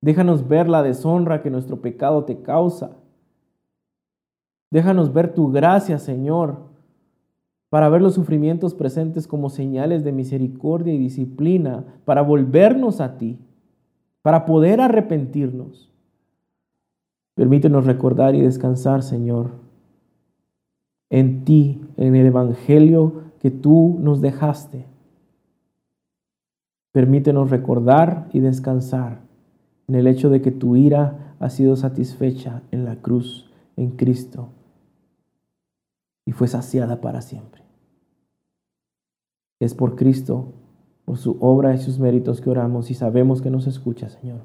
Déjanos 0.00 0.46
ver 0.46 0.68
la 0.68 0.82
deshonra 0.82 1.42
que 1.42 1.50
nuestro 1.50 1.80
pecado 1.80 2.24
te 2.24 2.42
causa. 2.42 2.98
Déjanos 4.72 5.12
ver 5.12 5.34
tu 5.34 5.52
gracia, 5.52 5.98
Señor, 5.98 6.56
para 7.68 7.90
ver 7.90 8.00
los 8.00 8.14
sufrimientos 8.14 8.72
presentes 8.72 9.26
como 9.26 9.50
señales 9.50 10.02
de 10.02 10.12
misericordia 10.12 10.94
y 10.94 10.98
disciplina, 10.98 11.84
para 12.06 12.22
volvernos 12.22 13.02
a 13.02 13.18
ti, 13.18 13.38
para 14.22 14.46
poder 14.46 14.80
arrepentirnos. 14.80 15.92
Permítenos 17.34 17.84
recordar 17.84 18.34
y 18.34 18.40
descansar, 18.40 19.02
Señor, 19.02 19.50
en 21.10 21.44
ti, 21.44 21.82
en 21.98 22.16
el 22.16 22.24
Evangelio 22.24 23.24
que 23.40 23.50
tú 23.50 23.98
nos 24.00 24.22
dejaste. 24.22 24.86
Permítenos 26.92 27.50
recordar 27.50 28.30
y 28.32 28.40
descansar 28.40 29.20
en 29.86 29.96
el 29.96 30.06
hecho 30.06 30.30
de 30.30 30.40
que 30.40 30.50
tu 30.50 30.76
ira 30.76 31.34
ha 31.40 31.50
sido 31.50 31.76
satisfecha 31.76 32.62
en 32.70 32.86
la 32.86 32.96
cruz, 32.96 33.50
en 33.76 33.90
Cristo, 33.90 34.48
y 36.24 36.32
fue 36.32 36.48
saciada 36.48 37.00
para 37.00 37.22
siempre. 37.22 37.62
Es 39.60 39.74
por 39.74 39.96
Cristo, 39.96 40.52
por 41.04 41.18
su 41.18 41.36
obra 41.40 41.74
y 41.74 41.78
sus 41.78 41.98
méritos 41.98 42.40
que 42.40 42.50
oramos 42.50 42.90
y 42.90 42.94
sabemos 42.94 43.42
que 43.42 43.50
nos 43.50 43.66
escucha, 43.66 44.08
Señor. 44.08 44.40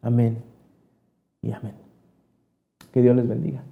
Amén 0.00 0.42
y 1.40 1.52
amén. 1.52 1.74
Que 2.92 3.02
Dios 3.02 3.16
les 3.16 3.28
bendiga. 3.28 3.64